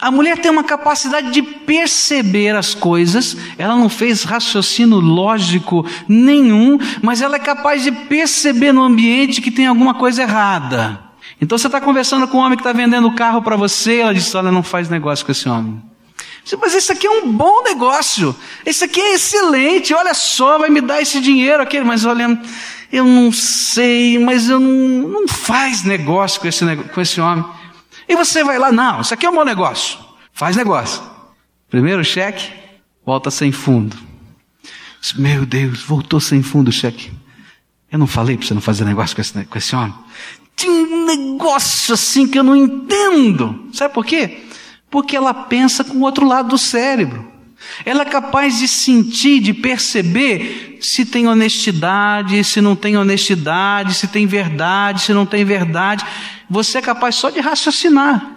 A 0.00 0.10
mulher 0.10 0.38
tem 0.38 0.50
uma 0.50 0.64
capacidade 0.64 1.30
de 1.30 1.42
perceber 1.42 2.54
as 2.54 2.74
coisas, 2.74 3.36
ela 3.56 3.76
não 3.76 3.88
fez 3.88 4.24
raciocínio 4.24 4.98
lógico 4.98 5.86
nenhum, 6.06 6.78
mas 7.02 7.22
ela 7.22 7.36
é 7.36 7.38
capaz 7.38 7.82
de 7.82 7.90
perceber 7.90 8.72
no 8.72 8.82
ambiente 8.82 9.40
que 9.40 9.50
tem 9.50 9.66
alguma 9.66 9.94
coisa 9.94 10.22
errada. 10.22 11.00
Então 11.40 11.56
você 11.56 11.66
está 11.66 11.80
conversando 11.80 12.28
com 12.28 12.38
um 12.38 12.40
homem 12.40 12.56
que 12.56 12.62
está 12.62 12.72
vendendo 12.72 13.08
o 13.08 13.14
carro 13.14 13.40
para 13.42 13.56
você, 13.56 13.98
ela 13.98 14.14
diz: 14.14 14.34
Olha, 14.34 14.52
não 14.52 14.62
faz 14.62 14.88
negócio 14.88 15.24
com 15.24 15.32
esse 15.32 15.48
homem. 15.48 15.82
Mas 16.60 16.74
esse 16.74 16.92
aqui 16.92 17.06
é 17.06 17.10
um 17.10 17.32
bom 17.32 17.62
negócio, 17.62 18.34
esse 18.64 18.84
aqui 18.84 19.00
é 19.00 19.14
excelente, 19.14 19.92
olha 19.92 20.14
só, 20.14 20.58
vai 20.58 20.70
me 20.70 20.80
dar 20.80 21.02
esse 21.02 21.20
dinheiro, 21.20 21.60
aquele, 21.60 21.84
mas 21.84 22.04
olha, 22.04 22.40
eu 22.96 23.04
não 23.04 23.30
sei, 23.30 24.18
mas 24.18 24.48
eu 24.48 24.58
não, 24.58 25.08
não 25.08 25.28
faz 25.28 25.84
negócio 25.84 26.40
com 26.40 26.48
esse, 26.48 26.64
com 26.76 27.00
esse 27.00 27.20
homem. 27.20 27.44
E 28.08 28.16
você 28.16 28.42
vai 28.42 28.58
lá, 28.58 28.72
não, 28.72 29.00
isso 29.00 29.12
aqui 29.12 29.26
é 29.26 29.30
um 29.30 29.34
bom 29.34 29.44
negócio. 29.44 29.98
Faz 30.32 30.56
negócio. 30.56 31.02
Primeiro 31.68 32.04
cheque, 32.04 32.52
volta 33.04 33.30
sem 33.30 33.52
fundo. 33.52 33.96
Meu 35.16 35.44
Deus, 35.44 35.82
voltou 35.82 36.20
sem 36.20 36.42
fundo 36.42 36.68
o 36.68 36.72
cheque. 36.72 37.12
Eu 37.90 37.98
não 37.98 38.06
falei 38.06 38.36
para 38.36 38.46
você 38.46 38.54
não 38.54 38.60
fazer 38.60 38.84
negócio 38.84 39.14
com 39.14 39.22
esse, 39.22 39.44
com 39.44 39.58
esse 39.58 39.76
homem? 39.76 39.94
Tinha 40.56 40.72
um 40.72 41.04
negócio 41.04 41.94
assim 41.94 42.26
que 42.26 42.38
eu 42.38 42.42
não 42.42 42.56
entendo. 42.56 43.68
Sabe 43.72 43.92
por 43.92 44.04
quê? 44.04 44.44
Porque 44.90 45.16
ela 45.16 45.34
pensa 45.34 45.84
com 45.84 45.98
o 45.98 46.02
outro 46.02 46.26
lado 46.26 46.48
do 46.48 46.58
cérebro. 46.58 47.30
Ela 47.84 48.02
é 48.02 48.04
capaz 48.04 48.58
de 48.58 48.68
sentir, 48.68 49.40
de 49.40 49.52
perceber 49.52 50.78
se 50.80 51.04
tem 51.04 51.26
honestidade, 51.26 52.42
se 52.44 52.60
não 52.60 52.76
tem 52.76 52.96
honestidade, 52.96 53.94
se 53.94 54.08
tem 54.08 54.26
verdade, 54.26 55.02
se 55.02 55.12
não 55.12 55.26
tem 55.26 55.44
verdade. 55.44 56.04
Você 56.48 56.78
é 56.78 56.82
capaz 56.82 57.14
só 57.16 57.30
de 57.30 57.40
raciocinar. 57.40 58.36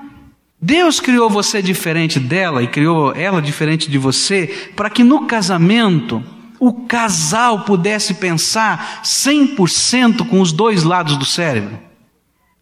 Deus 0.61 0.99
criou 0.99 1.29
você 1.29 1.61
diferente 1.61 2.19
dela 2.19 2.61
e 2.61 2.67
criou 2.67 3.15
ela 3.15 3.41
diferente 3.41 3.89
de 3.89 3.97
você 3.97 4.71
para 4.75 4.89
que 4.89 5.03
no 5.03 5.25
casamento 5.25 6.21
o 6.59 6.73
casal 6.85 7.63
pudesse 7.63 8.15
pensar 8.15 9.01
100% 9.03 10.27
com 10.27 10.41
os 10.41 10.51
dois 10.51 10.83
lados 10.83 11.15
do 11.15 11.23
cérebro. 11.23 11.79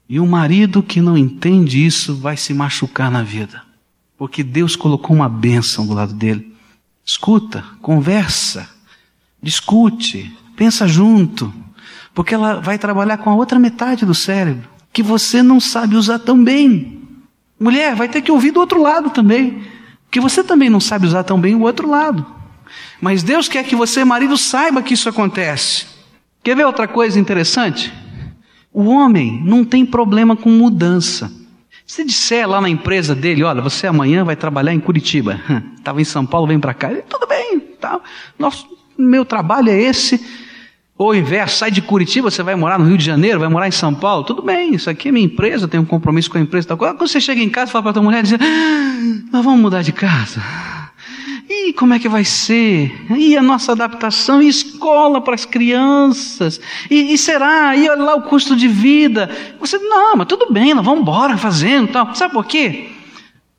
E 0.08 0.19
o 0.19 0.27
marido 0.27 0.84
que 0.84 1.01
não 1.01 1.17
entende 1.17 1.84
isso 1.84 2.15
vai 2.15 2.38
se 2.38 2.53
machucar 2.53 3.12
na 3.12 3.23
vida, 3.23 3.63
porque 4.17 4.43
Deus 4.43 4.75
colocou 4.75 5.15
uma 5.15 5.27
bênção 5.27 5.86
do 5.86 5.93
lado 5.93 6.13
dele. 6.13 6.46
Escuta, 7.07 7.63
conversa, 7.81 8.69
discute, 9.41 10.29
pensa 10.57 10.85
junto, 10.85 11.53
porque 12.13 12.35
ela 12.35 12.59
vai 12.59 12.77
trabalhar 12.77 13.17
com 13.19 13.29
a 13.29 13.35
outra 13.35 13.57
metade 13.57 14.05
do 14.05 14.13
cérebro, 14.13 14.67
que 14.91 15.01
você 15.01 15.41
não 15.41 15.57
sabe 15.57 15.95
usar 15.95 16.19
tão 16.19 16.43
bem. 16.43 17.01
Mulher, 17.57 17.95
vai 17.95 18.09
ter 18.09 18.21
que 18.21 18.29
ouvir 18.29 18.51
do 18.51 18.59
outro 18.59 18.81
lado 18.81 19.09
também, 19.09 19.63
que 20.11 20.19
você 20.19 20.43
também 20.43 20.69
não 20.69 20.81
sabe 20.81 21.07
usar 21.07 21.23
tão 21.23 21.39
bem 21.39 21.55
o 21.55 21.61
outro 21.61 21.89
lado. 21.89 22.25
Mas 22.99 23.23
Deus 23.23 23.47
quer 23.47 23.63
que 23.63 23.75
você, 23.75 24.03
marido, 24.03 24.37
saiba 24.37 24.81
que 24.81 24.93
isso 24.93 25.07
acontece. 25.07 25.85
Quer 26.43 26.57
ver 26.57 26.65
outra 26.65 26.89
coisa 26.89 27.17
interessante? 27.17 27.93
O 28.73 28.83
homem 28.83 29.41
não 29.45 29.63
tem 29.63 29.85
problema 29.85 30.35
com 30.35 30.49
mudança. 30.49 31.31
Se 31.88 32.04
disser 32.04 32.47
lá 32.47 32.60
na 32.60 32.67
empresa 32.67 33.15
dele, 33.15 33.43
olha, 33.43 33.62
você 33.62 33.88
amanhã 33.88 34.26
vai 34.26 34.36
trabalhar 34.36 34.73
em 34.73 34.80
Curitiba, 34.80 35.39
estava 35.78 36.02
em 36.02 36.04
São 36.04 36.26
Paulo, 36.26 36.45
vem 36.45 36.60
para 36.60 36.73
cá, 36.73 36.91
ele, 36.91 37.02
tudo 37.04 37.26
bem, 37.26 37.60
tá. 37.80 38.02
Nosso, 38.38 38.67
meu 38.97 39.23
trabalho 39.23 39.69
é 39.69 39.82
esse. 39.82 40.21
Ou 40.97 41.15
inverso, 41.15 41.60
sai 41.60 41.71
de 41.71 41.82
Curitiba, 41.82 42.30
você 42.30 42.43
vai 42.43 42.56
morar 42.56 42.78
no 42.78 42.86
Rio 42.86 42.97
de 42.97 43.06
Janeiro, 43.06 43.39
vai 43.39 43.47
morar 43.47 43.67
em 43.67 43.71
São 43.71 43.93
Paulo. 43.93 44.23
Tudo 44.23 44.41
bem, 44.41 44.73
isso 44.73 44.89
aqui 44.89 45.10
é 45.10 45.12
minha 45.12 45.26
empresa, 45.26 45.67
tenho 45.67 45.84
um 45.84 45.86
compromisso 45.86 46.30
com 46.30 46.39
a 46.39 46.41
empresa. 46.41 46.67
Tal. 46.67 46.78
Quando 46.78 47.00
você 47.00 47.21
chega 47.21 47.39
em 47.39 47.50
casa, 47.50 47.71
fala 47.71 47.84
para 47.84 47.91
a 47.91 47.93
tua 47.93 48.04
mulher, 48.04 48.23
diz, 48.23 48.34
ah, 48.34 49.28
nós 49.32 49.45
vamos 49.45 49.62
mudar 49.62 49.84
de 49.84 49.93
casa. 49.93 50.41
E 51.65 51.73
como 51.73 51.93
é 51.93 51.99
que 51.99 52.07
vai 52.07 52.23
ser? 52.23 52.95
E 53.17 53.35
a 53.35 53.41
nossa 53.41 53.71
adaptação? 53.71 54.41
E 54.41 54.47
escola 54.47 55.19
para 55.19 55.35
as 55.35 55.45
crianças? 55.45 56.61
E, 56.89 57.13
e, 57.13 57.17
será? 57.17 57.75
E 57.75 57.89
olha 57.89 58.03
lá 58.03 58.15
o 58.15 58.21
custo 58.21 58.55
de 58.55 58.67
vida? 58.67 59.29
Você, 59.59 59.77
não, 59.77 60.15
mas 60.15 60.27
tudo 60.27 60.51
bem, 60.53 60.73
nós 60.73 60.85
vamos 60.85 61.01
embora 61.01 61.37
fazendo 61.37 61.91
tal. 61.91 62.13
Sabe 62.15 62.33
por 62.33 62.45
quê? 62.45 62.89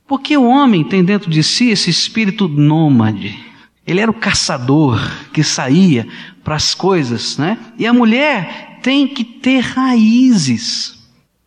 Porque 0.06 0.36
o 0.36 0.44
homem 0.44 0.84
tem 0.84 1.04
dentro 1.04 1.30
de 1.30 1.42
si 1.42 1.70
esse 1.70 1.90
espírito 1.90 2.48
nômade. 2.48 3.38
Ele 3.86 4.00
era 4.00 4.10
o 4.10 4.14
caçador 4.14 5.00
que 5.32 5.42
saía 5.42 6.06
para 6.44 6.54
as 6.54 6.74
coisas, 6.74 7.36
né? 7.36 7.58
E 7.78 7.86
a 7.86 7.92
mulher 7.92 8.78
tem 8.82 9.08
que 9.08 9.24
ter 9.24 9.60
raízes. 9.60 10.98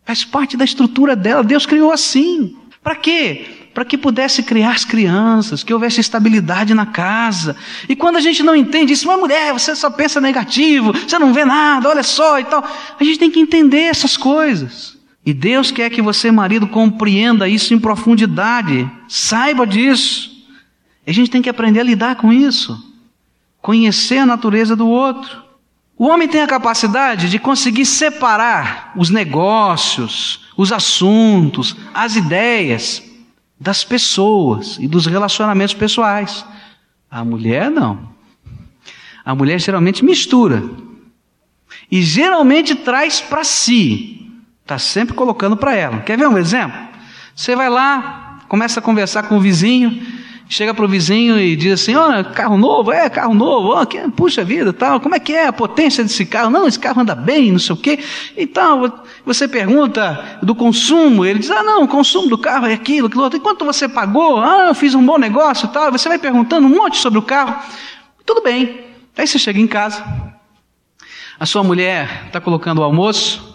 Faz 0.06 0.26
parte 0.26 0.58
da 0.58 0.66
estrutura 0.66 1.16
dela. 1.16 1.44
Deus 1.44 1.66
criou 1.66 1.92
assim. 1.92 2.56
Para 2.84 2.96
quê? 2.96 3.61
Para 3.74 3.86
que 3.86 3.98
pudesse 3.98 4.44
criar 4.44 4.72
as 4.72 4.84
crianças, 4.84 5.64
que 5.64 5.74
houvesse 5.74 6.02
estabilidade 6.02 6.74
na 6.74 6.86
casa. 6.86 7.56
E 7.88 7.96
quando 7.96 8.18
a 8.18 8.22
gente 8.22 8.44
não 8.44 8.56
entende 8.56 8.94
isso, 8.94 9.08
mas 9.08 9.20
mulher, 9.20 9.54
você 9.54 9.76
só 9.76 9.90
pensa 9.90 10.20
negativo, 10.20 10.92
você 10.92 11.18
não 11.18 11.34
vê 11.34 11.46
nada, 11.46 11.88
olha 11.88 12.04
só 12.04 12.40
e 12.40 12.44
tal. 12.44 12.64
A 13.00 13.04
gente 13.04 13.20
tem 13.20 13.32
que 13.32 13.40
entender 13.40 13.84
essas 13.84 14.18
coisas. 14.18 14.98
E 15.26 15.34
Deus 15.34 15.72
quer 15.72 15.90
que 15.90 16.02
você, 16.02 16.32
marido, 16.32 16.68
compreenda 16.68 17.48
isso 17.48 17.74
em 17.74 17.80
profundidade. 17.80 18.90
Saiba 19.08 19.66
disso. 19.66 20.32
A 21.06 21.12
gente 21.12 21.30
tem 21.30 21.42
que 21.42 21.50
aprender 21.50 21.80
a 21.80 21.84
lidar 21.84 22.16
com 22.16 22.32
isso, 22.32 22.78
conhecer 23.62 24.18
a 24.18 24.26
natureza 24.26 24.76
do 24.76 24.88
outro. 24.88 25.44
O 25.98 26.08
homem 26.08 26.28
tem 26.28 26.42
a 26.42 26.48
capacidade 26.48 27.30
de 27.30 27.38
conseguir 27.38 27.86
separar 27.86 28.92
os 28.96 29.10
negócios, 29.10 30.48
os 30.58 30.72
assuntos, 30.72 31.76
as 31.94 32.16
ideias 32.16 33.04
das 33.62 33.84
pessoas 33.84 34.78
e 34.80 34.88
dos 34.88 35.06
relacionamentos 35.06 35.76
pessoais. 35.76 36.44
A 37.12 37.24
mulher 37.24 37.70
não. 37.70 38.10
A 39.24 39.36
mulher 39.36 39.62
geralmente 39.62 40.04
mistura. 40.04 40.64
E 41.92 42.02
geralmente 42.02 42.74
traz 42.74 43.22
para 43.22 43.44
si. 43.44 44.32
Está 44.64 44.80
sempre 44.80 45.14
colocando 45.14 45.56
para 45.56 45.76
ela. 45.76 46.00
Quer 46.00 46.18
ver 46.18 46.28
um 46.28 46.40
exemplo? 46.40 46.76
Você 47.36 47.56
vai 47.56 47.70
lá, 47.70 48.40
começa 48.48 48.80
a 48.80 48.84
conversar 48.84 49.24
com 49.24 49.38
o 49.38 49.40
vizinho, 49.40 50.02
chega 50.52 50.74
para 50.74 50.84
o 50.84 50.88
vizinho 50.88 51.40
e 51.40 51.56
diz 51.56 51.82
assim: 51.82 51.96
Olha, 51.96 52.24
carro 52.26 52.58
novo, 52.58 52.92
é, 52.92 53.10
carro 53.10 53.34
novo, 53.34 53.82
oh, 53.82 53.86
que, 53.86 53.98
puxa 54.12 54.44
vida, 54.44 54.74
tal, 54.74 55.00
como 55.00 55.16
é 55.16 55.20
que 55.20 55.34
é 55.34 55.48
a 55.48 55.54
potência 55.54 56.04
desse 56.04 56.26
carro? 56.26 56.52
Não, 56.52 56.68
esse 56.68 56.78
carro 56.78 57.02
anda 57.02 57.16
bem, 57.16 57.52
não 57.52 57.60
sei 57.60 57.74
o 57.74 57.78
quê. 57.78 58.00
E 58.36 58.46
tal, 58.46 59.06
você 59.26 59.48
pergunta 59.48 60.40
do 60.44 60.54
consumo, 60.54 61.26
ele 61.26 61.40
diz: 61.40 61.50
Ah, 61.50 61.64
não, 61.64 61.84
o 61.84 61.88
consumo 61.88 62.28
do 62.28 62.38
carro 62.38 62.68
é 62.68 62.74
aquilo, 62.74 63.08
aquilo 63.08 63.24
outro. 63.24 63.40
E 63.40 63.42
quanto 63.42 63.64
você 63.64 63.88
pagou? 63.88 64.40
Ah, 64.40 64.68
eu 64.68 64.76
fiz 64.76 64.94
um 64.94 65.06
bom 65.06 65.18
negócio 65.18 65.70
tal. 65.70 65.90
Você 65.92 66.10
vai 66.10 66.20
perguntando 66.20 66.68
um 66.68 66.70
monte 66.70 66.98
sobre 66.98 67.18
o 67.18 67.22
carro. 67.22 67.56
Tudo 68.26 68.44
bem. 68.44 68.82
Aí 69.18 69.26
você 69.26 69.40
chega 69.40 69.60
em 69.60 69.68
casa, 69.68 70.04
a 71.40 71.46
sua 71.46 71.64
mulher 71.64 72.24
está 72.28 72.42
colocando 72.42 72.80
o 72.80 72.84
almoço, 72.84 73.52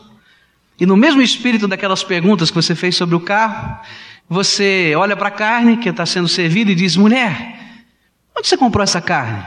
e 0.78 0.86
no 0.86 0.96
mesmo 0.96 1.20
espírito 1.20 1.66
daquelas 1.66 2.02
perguntas 2.04 2.50
que 2.50 2.56
você 2.56 2.74
fez 2.74 2.94
sobre 2.94 3.14
o 3.16 3.20
carro, 3.20 3.80
você 4.28 4.92
olha 4.96 5.16
para 5.16 5.28
a 5.28 5.32
carne 5.32 5.76
que 5.76 5.88
está 5.88 6.04
sendo 6.04 6.28
servida 6.28 6.72
e 6.72 6.74
diz: 6.74 6.96
mulher, 6.96 7.58
onde 8.36 8.48
você 8.48 8.56
comprou 8.56 8.82
essa 8.82 9.00
carne? 9.00 9.44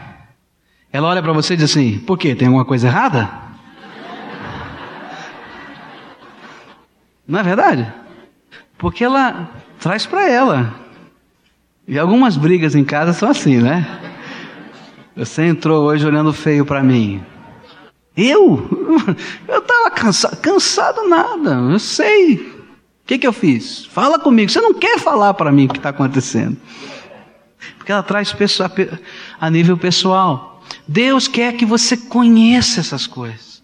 Ela 0.92 1.08
olha 1.10 1.22
para 1.22 1.34
você 1.34 1.54
e 1.54 1.58
diz 1.58 1.70
assim: 1.70 2.00
por 2.00 2.18
quê? 2.18 2.34
Tem 2.34 2.48
alguma 2.48 2.65
coisa 2.65 2.88
errada? 2.88 3.30
Não 7.28 7.39
é 7.39 7.44
verdade? 7.44 7.92
Porque 8.78 9.04
ela 9.04 9.52
traz 9.80 10.06
para 10.06 10.28
ela. 10.28 10.74
E 11.88 12.00
algumas 12.00 12.38
brigas 12.38 12.74
em 12.74 12.84
casa 12.84 13.13
são 13.13 13.30
assim, 13.30 13.58
né? 13.58 13.86
Você 15.15 15.44
entrou 15.44 15.86
hoje 15.86 16.06
olhando 16.08 16.32
feio 16.32 16.65
para 16.65 16.82
mim. 16.82 17.24
Eu? 18.15 18.68
Eu 19.48 19.60
estava 19.60 19.92
cansado, 19.92 20.38
cansado 20.38 21.08
nada, 21.08 21.52
eu 21.72 21.80
sei 21.80 22.59
que, 23.10 23.17
que 23.17 23.26
eu 23.26 23.34
fiz? 23.34 23.86
Fala 23.88 24.19
comigo. 24.19 24.52
Você 24.52 24.62
não 24.62 24.72
quer 24.72 25.00
falar 25.00 25.34
para 25.34 25.52
mim 25.52 25.65
o 25.65 25.69
que 25.69 25.78
está 25.78 25.89
acontecendo. 25.89 26.56
Porque 27.76 27.91
ela 27.91 28.04
traz 28.04 28.36
a 29.41 29.50
nível 29.50 29.76
pessoal. 29.76 30.63
Deus 30.88 31.28
quer 31.28 31.54
que 31.54 31.65
você 31.65 31.98
conheça 31.98 32.80
essas 32.80 33.08
coisas. 33.08 33.63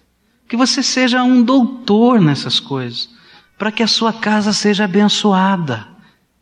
Que 0.50 0.58
você 0.58 0.82
seja 0.82 1.22
um 1.22 1.44
doutor 1.44 2.20
nessas 2.20 2.60
coisas. 2.60 3.08
Para 3.56 3.72
que 3.72 3.84
a 3.84 3.88
sua 3.88 4.12
casa 4.12 4.52
seja 4.52 4.86
abençoada. 4.86 5.90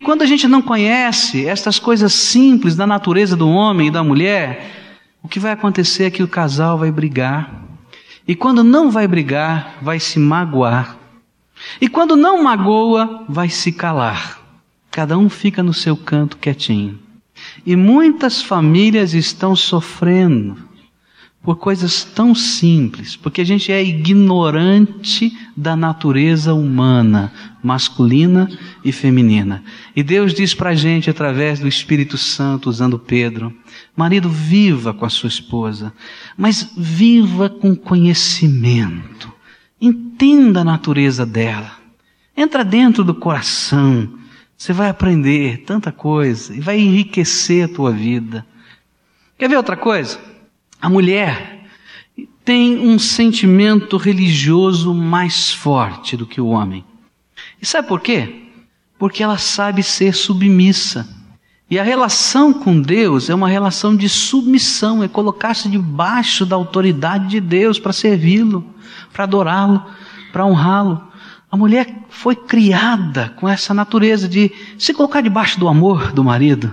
Quando 0.02 0.22
a 0.22 0.26
gente 0.26 0.48
não 0.48 0.62
conhece 0.62 1.46
estas 1.46 1.78
coisas 1.78 2.13
simples 2.13 2.74
da 2.74 2.88
natureza 2.88 3.36
do 3.36 3.50
homem 3.50 3.89
e 3.89 3.92
da 3.92 4.02
mulher, 4.02 4.96
o 5.22 5.28
que 5.28 5.42
vai 5.42 5.52
acontecer 5.52 6.06
é 6.06 6.10
que 6.10 6.24
o 6.24 6.28
casal 6.28 6.78
vai 6.78 6.89
brigar. 6.89 7.66
E 8.26 8.34
quando 8.34 8.63
não 8.63 8.89
vai 8.89 9.10
brigar, 9.10 9.76
vai 9.82 10.00
se 10.00 10.18
magoar. 10.20 11.03
E 11.80 11.88
quando 11.88 12.15
não 12.15 12.43
magoa, 12.43 13.26
vai 13.28 13.49
se 13.49 13.71
calar. 13.71 14.41
Cada 14.91 15.17
um 15.17 15.30
fica 15.30 15.63
no 15.63 15.73
seu 15.73 15.97
canto 15.97 16.38
quietinho. 16.38 16.99
E 17.65 17.76
muitas 17.76 18.41
famílias 18.41 19.13
estão 19.13 19.56
sofrendo 19.56 20.58
por 21.43 21.58
coisas 21.58 22.06
tão 22.06 22.34
simples, 22.34 23.17
porque 23.17 23.41
a 23.41 23.43
gente 23.43 23.69
é 23.69 23.84
ignorante 23.84 25.38
da 25.58 25.76
natureza 25.76 26.54
humana, 26.54 27.34
masculina 27.62 28.49
e 28.84 28.93
feminina. 28.93 29.62
E 29.93 30.02
Deus 30.02 30.34
diz 30.34 30.54
para 30.54 30.69
a 30.69 30.76
gente, 30.76 31.10
através 31.10 31.60
do 31.60 31.67
Espírito 31.67 32.17
Santo, 32.17 32.69
usando 32.69 32.97
Pedro: 32.97 33.54
marido, 33.95 34.30
viva 34.30 34.93
com 34.93 35.06
a 35.06 35.10
sua 35.10 35.28
esposa, 35.28 35.91
mas 36.38 36.71
viva 36.78 37.49
com 37.49 37.76
conhecimento. 37.76 39.33
Entenda 39.86 40.62
a 40.62 40.63
natureza 40.63 41.26
dela. 41.26 41.78
Entra 42.38 42.63
dentro 42.63 43.04
do 43.04 43.13
coração. 43.13 44.17
Você 44.56 44.72
vai 44.72 44.88
aprender 44.88 45.65
tanta 45.65 45.91
coisa 45.91 46.56
e 46.56 46.62
vai 46.62 46.80
enriquecer 46.80 47.65
a 47.65 47.67
tua 47.67 47.91
vida. 47.91 48.48
Quer 49.38 49.50
ver 49.50 49.58
outra 49.58 49.76
coisa? 49.76 50.17
A 50.82 50.88
mulher 50.88 51.67
tem 52.46 52.80
um 52.80 52.98
sentimento 52.98 53.98
religioso 53.98 54.93
mais 54.93 55.52
forte 55.52 56.15
do 56.15 56.26
que 56.26 56.39
o 56.39 56.48
homem. 56.48 56.86
E 57.62 57.65
sabe 57.65 57.86
por 57.86 58.00
quê? 58.00 58.43
Porque 58.98 59.22
ela 59.22 59.38
sabe 59.38 59.84
ser 59.84 60.13
submissa. 60.15 61.06
E 61.74 61.80
a 61.80 61.84
relação 61.84 62.54
com 62.54 62.80
Deus 62.80 63.32
é 63.32 63.34
uma 63.34 63.50
relação 63.50 63.96
de 63.96 64.08
submissão, 64.08 65.04
é 65.04 65.08
colocar-se 65.08 65.68
debaixo 65.68 66.46
da 66.46 66.56
autoridade 66.56 67.28
de 67.30 67.42
Deus 67.42 67.80
para 67.80 67.92
servi-lo 67.92 68.64
para 69.12 69.24
adorá-lo, 69.24 69.84
para 70.32 70.46
honrá-lo. 70.46 71.02
A 71.50 71.58
mulher 71.58 72.04
foi 72.10 72.36
criada 72.36 73.34
com 73.38 73.50
essa 73.50 73.74
natureza 73.74 74.30
de 74.30 74.52
se 74.78 74.94
colocar 74.94 75.22
debaixo 75.22 75.60
do 75.60 75.68
amor 75.68 76.12
do 76.12 76.24
marido. 76.24 76.72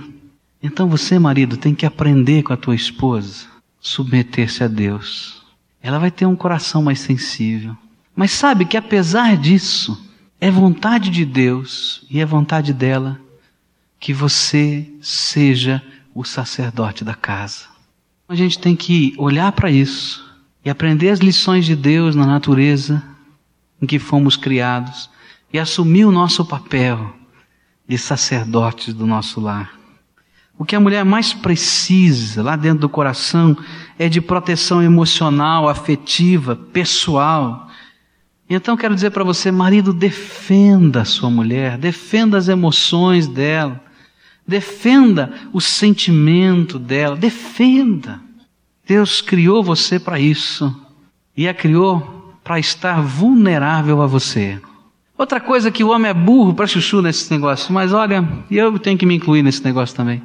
Então 0.63 0.87
você, 0.87 1.19
marido, 1.19 1.57
tem 1.57 1.75
que 1.75 1.87
aprender 1.87 2.43
com 2.43 2.53
a 2.53 2.59
tua 2.59 2.75
esposa, 2.75 3.47
submeter-se 3.81 4.63
a 4.63 4.69
Deus. 4.69 5.43
Ela 5.83 5.99
vai 5.99 6.11
ter 6.11 6.27
um 6.27 6.37
coração 6.37 6.83
mais 6.83 7.01
sensível. 7.01 7.75
Mas 8.15 8.33
sabe 8.33 8.67
que 8.67 8.77
apesar 8.77 9.35
disso, 9.39 9.99
é 10.39 10.51
vontade 10.51 11.09
de 11.09 11.25
Deus 11.25 12.05
e 12.11 12.21
é 12.21 12.27
vontade 12.27 12.75
dela 12.75 13.19
que 14.01 14.15
você 14.15 14.91
seja 15.03 15.83
o 16.15 16.25
sacerdote 16.25 17.05
da 17.05 17.15
casa. 17.15 17.67
A 18.27 18.35
gente 18.35 18.59
tem 18.59 18.75
que 18.75 19.15
olhar 19.19 19.53
para 19.53 19.71
isso 19.71 20.27
e 20.65 20.71
aprender 20.71 21.11
as 21.11 21.21
lições 21.21 21.67
de 21.67 21.77
Deus 21.77 22.17
na 22.17 22.27
natureza 22.27 23.03
em 23.81 23.87
que 23.87 23.99
fomos 23.99 24.37
criados 24.37 25.11
e 25.53 25.59
assumir 25.59 26.07
o 26.07 26.13
nosso 26.13 26.45
papel 26.45 27.15
de 27.87 27.99
sacerdotes 27.99 28.95
do 28.95 29.07
nosso 29.07 29.41
lar. 29.41 29.79
O 30.57 30.65
que 30.65 30.77
a 30.77 30.81
mulher 30.81 31.05
mais 31.05 31.33
precisa 31.33 32.43
lá 32.43 32.55
dentro 32.55 32.81
do 32.81 32.89
coração 32.89 33.57
é 33.99 34.09
de 34.09 34.21
proteção 34.21 34.83
emocional, 34.83 35.69
afetiva, 35.69 36.55
pessoal. 36.55 37.69
Então 38.49 38.77
quero 38.77 38.95
dizer 38.95 39.11
para 39.11 39.25
você, 39.25 39.51
marido, 39.51 39.93
defenda 39.93 41.01
a 41.01 41.05
sua 41.05 41.31
mulher, 41.31 41.79
defenda 41.79 42.37
as 42.37 42.47
emoções 42.49 43.27
dela, 43.27 43.83
defenda 44.47 45.33
o 45.53 45.61
sentimento 45.61 46.79
dela, 46.79 47.17
defenda. 47.17 48.21
Deus 48.87 49.21
criou 49.21 49.63
você 49.63 49.99
para 49.99 50.19
isso 50.19 50.75
e 51.37 51.47
a 51.49 51.55
criou 51.55 52.35
para 52.43 52.59
estar 52.59 53.01
vulnerável 53.01 54.03
a 54.03 54.07
você. 54.07 54.61
Outra 55.17 55.39
coisa 55.39 55.71
que 55.71 55.85
o 55.85 55.91
homem 55.91 56.11
é 56.11 56.15
burro 56.15 56.55
para 56.55 56.67
chuchu 56.67 57.03
nesse 57.03 57.31
negócio, 57.31 57.73
mas 57.73 57.93
olha, 57.93 58.27
eu 58.51 58.79
tenho 58.79 58.99
que 58.99 59.07
me 59.07 59.15
incluir 59.15 59.43
nesse 59.43 59.63
negócio 59.63 59.95
também. 59.95 60.23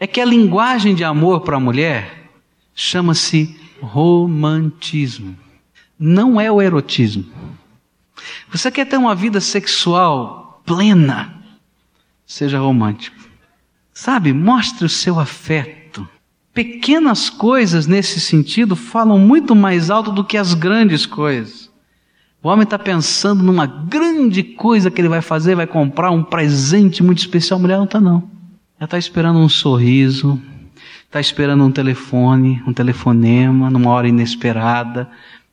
É 0.00 0.06
que 0.06 0.20
a 0.20 0.24
linguagem 0.24 0.94
de 0.94 1.04
amor 1.04 1.42
para 1.42 1.56
a 1.56 1.60
mulher 1.60 2.30
chama-se 2.74 3.54
romantismo. 3.80 5.36
Não 5.98 6.40
é 6.40 6.50
o 6.50 6.60
erotismo. 6.60 7.24
Você 8.50 8.70
quer 8.70 8.86
ter 8.86 8.96
uma 8.96 9.14
vida 9.14 9.40
sexual 9.40 10.60
plena? 10.64 11.34
Seja 12.26 12.58
romântico. 12.58 13.21
Sabe, 13.94 14.32
mostre 14.32 14.86
o 14.86 14.88
seu 14.88 15.20
afeto. 15.20 16.08
Pequenas 16.54 17.30
coisas 17.30 17.86
nesse 17.86 18.20
sentido 18.20 18.74
falam 18.74 19.18
muito 19.18 19.54
mais 19.54 19.90
alto 19.90 20.10
do 20.10 20.24
que 20.24 20.36
as 20.36 20.54
grandes 20.54 21.06
coisas. 21.06 21.70
O 22.42 22.48
homem 22.48 22.64
está 22.64 22.78
pensando 22.78 23.42
numa 23.42 23.66
grande 23.66 24.42
coisa 24.42 24.90
que 24.90 25.00
ele 25.00 25.08
vai 25.08 25.22
fazer, 25.22 25.54
vai 25.54 25.66
comprar 25.66 26.10
um 26.10 26.22
presente 26.22 27.02
muito 27.02 27.18
especial. 27.18 27.58
A 27.58 27.62
mulher 27.62 27.76
não 27.76 27.84
está, 27.84 28.00
não. 28.00 28.30
Ela 28.78 28.86
está 28.86 28.98
esperando 28.98 29.38
um 29.38 29.48
sorriso, 29.48 30.40
está 31.04 31.20
esperando 31.20 31.62
um 31.62 31.70
telefone, 31.70 32.62
um 32.66 32.72
telefonema, 32.72 33.70
numa 33.70 33.90
hora 33.90 34.08
inesperada, 34.08 35.08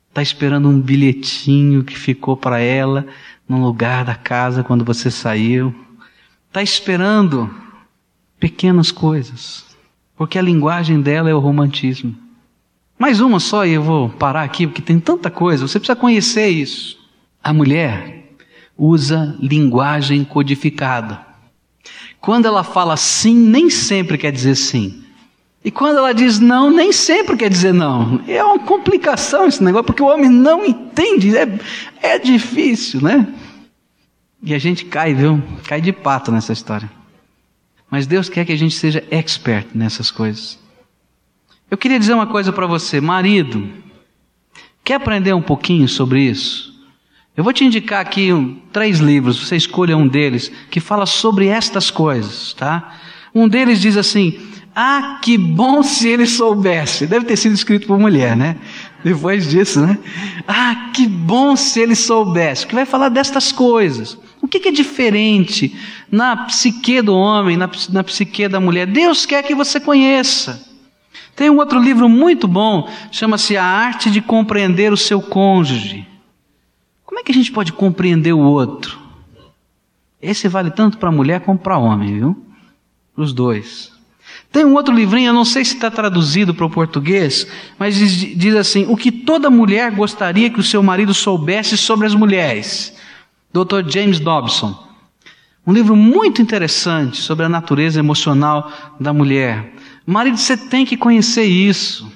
está 0.08 0.20
esperando 0.20 0.68
um 0.68 0.80
bilhetinho 0.80 1.84
que 1.84 1.96
ficou 1.96 2.36
para 2.36 2.58
ela 2.58 3.06
no 3.48 3.62
lugar 3.62 4.04
da 4.04 4.14
casa 4.14 4.64
quando 4.64 4.84
você 4.84 5.10
saiu, 5.10 5.74
está 6.48 6.62
esperando 6.62 7.48
pequenas 8.40 8.90
coisas, 8.90 9.66
porque 10.16 10.38
a 10.38 10.42
linguagem 10.42 11.00
dela 11.00 11.28
é 11.28 11.34
o 11.34 11.38
romantismo. 11.38 12.16
Mais 12.98 13.20
uma 13.20 13.38
só 13.38 13.64
e 13.64 13.72
eu 13.72 13.82
vou 13.82 14.08
parar 14.08 14.42
aqui, 14.42 14.66
porque 14.66 14.82
tem 14.82 14.98
tanta 14.98 15.30
coisa, 15.30 15.68
você 15.68 15.78
precisa 15.78 15.96
conhecer 15.96 16.48
isso. 16.48 16.98
A 17.42 17.52
mulher 17.52 18.32
usa 18.76 19.36
linguagem 19.40 20.24
codificada. 20.24 21.20
Quando 22.20 22.46
ela 22.46 22.64
fala 22.64 22.96
sim, 22.96 23.34
nem 23.34 23.70
sempre 23.70 24.18
quer 24.18 24.32
dizer 24.32 24.54
sim. 24.54 25.02
E 25.62 25.70
quando 25.70 25.98
ela 25.98 26.12
diz 26.12 26.38
não, 26.38 26.70
nem 26.70 26.92
sempre 26.92 27.36
quer 27.36 27.50
dizer 27.50 27.72
não. 27.72 28.20
É 28.26 28.42
uma 28.42 28.58
complicação 28.58 29.46
esse 29.46 29.62
negócio, 29.62 29.84
porque 29.84 30.02
o 30.02 30.06
homem 30.06 30.30
não 30.30 30.64
entende, 30.64 31.36
é, 31.36 31.58
é 32.02 32.18
difícil, 32.18 33.02
né? 33.02 33.26
E 34.42 34.54
a 34.54 34.58
gente 34.58 34.86
cai, 34.86 35.12
viu? 35.12 35.42
Cai 35.64 35.80
de 35.82 35.92
pato 35.92 36.32
nessa 36.32 36.52
história. 36.52 36.90
Mas 37.90 38.06
Deus 38.06 38.28
quer 38.28 38.44
que 38.44 38.52
a 38.52 38.56
gente 38.56 38.74
seja 38.74 39.04
expert 39.10 39.68
nessas 39.74 40.10
coisas. 40.10 40.58
Eu 41.70 41.76
queria 41.76 41.98
dizer 41.98 42.14
uma 42.14 42.26
coisa 42.26 42.52
para 42.52 42.66
você, 42.66 43.00
marido. 43.00 43.68
Quer 44.84 44.94
aprender 44.94 45.32
um 45.32 45.42
pouquinho 45.42 45.88
sobre 45.88 46.22
isso? 46.22 46.70
Eu 47.36 47.44
vou 47.44 47.52
te 47.52 47.64
indicar 47.64 48.00
aqui 48.00 48.32
um, 48.32 48.56
três 48.72 48.98
livros, 48.98 49.38
você 49.38 49.56
escolha 49.56 49.96
um 49.96 50.06
deles, 50.06 50.50
que 50.70 50.80
fala 50.80 51.06
sobre 51.06 51.46
estas 51.46 51.90
coisas, 51.90 52.52
tá? 52.54 52.96
Um 53.34 53.48
deles 53.48 53.80
diz 53.80 53.96
assim: 53.96 54.38
Ah, 54.74 55.20
que 55.22 55.38
bom 55.38 55.82
se 55.82 56.08
ele 56.08 56.26
soubesse. 56.26 57.06
Deve 57.06 57.24
ter 57.24 57.36
sido 57.36 57.54
escrito 57.54 57.86
por 57.86 57.98
mulher, 57.98 58.36
né? 58.36 58.56
Depois 59.04 59.48
disso, 59.48 59.80
né? 59.80 59.98
Ah, 60.46 60.90
que 60.92 61.06
bom 61.06 61.56
se 61.56 61.80
ele 61.80 61.94
soubesse. 61.94 62.66
Que 62.66 62.74
vai 62.74 62.84
falar 62.84 63.08
destas 63.08 63.52
coisas. 63.52 64.18
O 64.42 64.48
que, 64.48 64.58
que 64.58 64.68
é 64.68 64.72
diferente 64.72 65.76
na 66.10 66.36
psique 66.46 67.00
do 67.00 67.14
homem, 67.14 67.56
na, 67.56 67.70
na 67.90 68.04
psique 68.04 68.48
da 68.48 68.60
mulher? 68.60 68.86
Deus 68.86 69.26
quer 69.26 69.42
que 69.42 69.54
você 69.54 69.78
conheça. 69.78 70.66
Tem 71.36 71.48
um 71.48 71.56
outro 71.56 71.78
livro 71.80 72.08
muito 72.08 72.46
bom, 72.46 72.88
chama-se 73.10 73.56
A 73.56 73.64
Arte 73.64 74.10
de 74.10 74.20
Compreender 74.20 74.92
o 74.92 74.96
Seu 74.96 75.22
Cônjuge. 75.22 76.06
Como 77.04 77.18
é 77.18 77.22
que 77.22 77.32
a 77.32 77.34
gente 77.34 77.50
pode 77.50 77.72
compreender 77.72 78.32
o 78.32 78.40
outro? 78.40 79.00
Esse 80.20 80.48
vale 80.48 80.70
tanto 80.70 80.98
para 80.98 81.10
mulher 81.10 81.40
como 81.40 81.58
para 81.58 81.78
homem, 81.78 82.14
viu? 82.14 82.46
Os 83.16 83.32
dois. 83.32 83.90
Tem 84.52 84.64
um 84.64 84.74
outro 84.74 84.94
livrinho, 84.94 85.28
eu 85.28 85.34
não 85.34 85.44
sei 85.44 85.64
se 85.64 85.74
está 85.74 85.90
traduzido 85.90 86.52
para 86.52 86.66
o 86.66 86.70
português, 86.70 87.46
mas 87.78 87.94
diz, 87.94 88.12
diz, 88.36 88.54
assim: 88.54 88.84
O 88.88 88.96
que 88.96 89.12
toda 89.12 89.48
mulher 89.48 89.92
gostaria 89.92 90.50
que 90.50 90.60
o 90.60 90.64
seu 90.64 90.82
marido 90.82 91.14
soubesse 91.14 91.76
sobre 91.76 92.06
as 92.06 92.14
mulheres. 92.14 92.94
Dr. 93.52 93.88
James 93.88 94.20
Dobson. 94.20 94.89
Um 95.66 95.72
livro 95.72 95.94
muito 95.94 96.40
interessante 96.40 97.18
sobre 97.18 97.44
a 97.44 97.48
natureza 97.48 97.98
emocional 97.98 98.72
da 98.98 99.12
mulher. 99.12 99.74
Marido, 100.06 100.36
você 100.36 100.56
tem 100.56 100.86
que 100.86 100.96
conhecer 100.96 101.44
isso. 101.44 102.10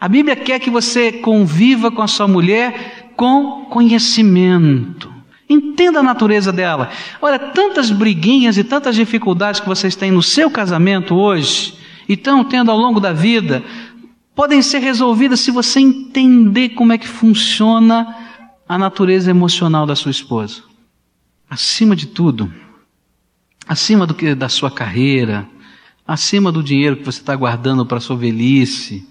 A 0.00 0.08
Bíblia 0.08 0.36
quer 0.36 0.58
que 0.60 0.70
você 0.70 1.10
conviva 1.10 1.90
com 1.90 2.02
a 2.02 2.08
sua 2.08 2.28
mulher 2.28 3.12
com 3.16 3.66
conhecimento. 3.66 5.12
Entenda 5.48 6.00
a 6.00 6.02
natureza 6.02 6.52
dela. 6.52 6.90
Olha, 7.20 7.38
tantas 7.38 7.90
briguinhas 7.90 8.56
e 8.56 8.64
tantas 8.64 8.96
dificuldades 8.96 9.60
que 9.60 9.68
vocês 9.68 9.94
têm 9.94 10.10
no 10.10 10.22
seu 10.22 10.50
casamento 10.50 11.14
hoje, 11.14 11.74
e 12.08 12.14
estão 12.14 12.44
tendo 12.44 12.70
ao 12.70 12.78
longo 12.78 13.00
da 13.00 13.12
vida, 13.12 13.62
podem 14.34 14.62
ser 14.62 14.78
resolvidas 14.78 15.40
se 15.40 15.50
você 15.50 15.80
entender 15.80 16.70
como 16.70 16.92
é 16.92 16.98
que 16.98 17.08
funciona 17.08 18.14
a 18.68 18.78
natureza 18.78 19.30
emocional 19.30 19.86
da 19.86 19.94
sua 19.94 20.10
esposa. 20.10 20.62
Acima 21.48 21.94
de 21.94 22.06
tudo, 22.06 22.52
acima 23.66 24.06
do 24.06 24.14
que 24.14 24.34
da 24.34 24.48
sua 24.48 24.70
carreira, 24.70 25.48
acima 26.06 26.52
do 26.52 26.62
dinheiro 26.62 26.96
que 26.96 27.04
você 27.04 27.20
está 27.20 27.34
guardando 27.34 27.84
para 27.86 28.00
sua 28.00 28.16
velhice, 28.16 29.08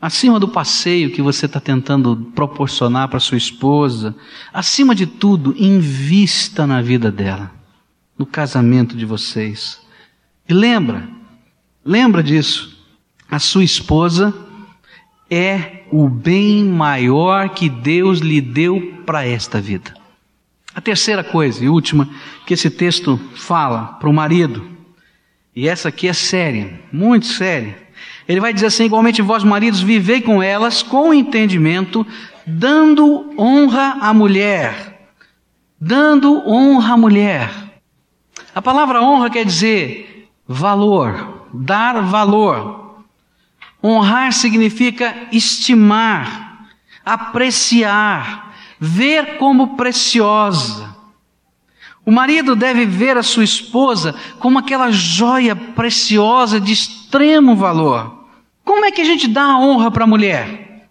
acima 0.00 0.40
do 0.40 0.48
passeio 0.48 1.10
que 1.10 1.20
você 1.20 1.46
está 1.46 1.60
tentando 1.60 2.16
proporcionar 2.34 3.08
para 3.08 3.20
sua 3.20 3.36
esposa, 3.36 4.16
acima 4.52 4.94
de 4.94 5.06
tudo, 5.06 5.54
invista 5.58 6.66
na 6.66 6.80
vida 6.80 7.10
dela, 7.10 7.50
no 8.18 8.24
casamento 8.24 8.96
de 8.96 9.04
vocês. 9.04 9.80
E 10.48 10.54
lembra, 10.54 11.08
lembra 11.84 12.22
disso, 12.22 12.78
a 13.30 13.38
sua 13.38 13.62
esposa 13.62 14.34
é 15.30 15.84
o 15.92 16.08
bem 16.08 16.64
maior 16.64 17.50
que 17.50 17.68
Deus 17.68 18.18
lhe 18.18 18.40
deu 18.40 19.02
para 19.04 19.24
esta 19.24 19.60
vida. 19.60 19.99
A 20.74 20.80
terceira 20.80 21.24
coisa 21.24 21.64
e 21.64 21.68
última 21.68 22.08
que 22.46 22.54
esse 22.54 22.70
texto 22.70 23.18
fala 23.34 23.96
para 23.98 24.08
o 24.08 24.12
marido, 24.12 24.66
e 25.54 25.68
essa 25.68 25.88
aqui 25.88 26.06
é 26.08 26.12
séria, 26.12 26.80
muito 26.92 27.26
séria, 27.26 27.76
ele 28.28 28.40
vai 28.40 28.52
dizer 28.52 28.66
assim: 28.66 28.84
igualmente 28.84 29.20
vós, 29.22 29.42
maridos, 29.42 29.82
vivei 29.82 30.20
com 30.20 30.42
elas 30.42 30.82
com 30.82 31.12
entendimento, 31.12 32.06
dando 32.46 33.34
honra 33.36 33.98
à 34.00 34.14
mulher. 34.14 35.08
Dando 35.80 36.46
honra 36.46 36.94
à 36.94 36.96
mulher. 36.96 37.50
A 38.54 38.62
palavra 38.62 39.02
honra 39.02 39.30
quer 39.30 39.44
dizer 39.44 40.30
valor, 40.46 41.48
dar 41.52 42.02
valor. 42.02 43.04
Honrar 43.82 44.32
significa 44.32 45.14
estimar, 45.32 46.68
apreciar, 47.04 48.49
ver 48.80 49.36
como 49.36 49.76
preciosa. 49.76 50.96
O 52.04 52.10
marido 52.10 52.56
deve 52.56 52.86
ver 52.86 53.18
a 53.18 53.22
sua 53.22 53.44
esposa 53.44 54.14
como 54.38 54.58
aquela 54.58 54.90
joia 54.90 55.54
preciosa 55.54 56.58
de 56.58 56.72
extremo 56.72 57.54
valor. 57.54 58.24
Como 58.64 58.84
é 58.84 58.90
que 58.90 59.02
a 59.02 59.04
gente 59.04 59.28
dá 59.28 59.42
a 59.42 59.58
honra 59.58 59.90
para 59.90 60.04
a 60.04 60.06
mulher? 60.06 60.88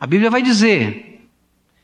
A 0.00 0.06
Bíblia 0.06 0.30
vai 0.30 0.40
dizer. 0.40 1.02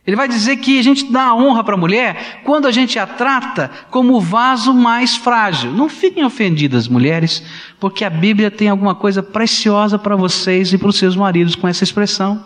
Ele 0.06 0.16
vai 0.16 0.26
dizer 0.26 0.56
que 0.56 0.78
a 0.78 0.82
gente 0.82 1.10
dá 1.12 1.26
a 1.26 1.34
honra 1.34 1.62
para 1.62 1.74
a 1.74 1.78
mulher 1.78 2.40
quando 2.44 2.66
a 2.66 2.72
gente 2.72 2.98
a 2.98 3.06
trata 3.06 3.70
como 3.90 4.14
o 4.14 4.20
vaso 4.20 4.74
mais 4.74 5.16
frágil. 5.16 5.72
Não 5.72 5.88
fiquem 5.88 6.24
ofendidas, 6.24 6.88
mulheres, 6.88 7.42
porque 7.78 8.04
a 8.04 8.10
Bíblia 8.10 8.50
tem 8.50 8.68
alguma 8.68 8.94
coisa 8.94 9.22
preciosa 9.22 9.98
para 9.98 10.16
vocês 10.16 10.72
e 10.72 10.78
para 10.78 10.88
os 10.88 10.98
seus 10.98 11.16
maridos 11.16 11.54
com 11.54 11.68
essa 11.68 11.84
expressão. 11.84 12.44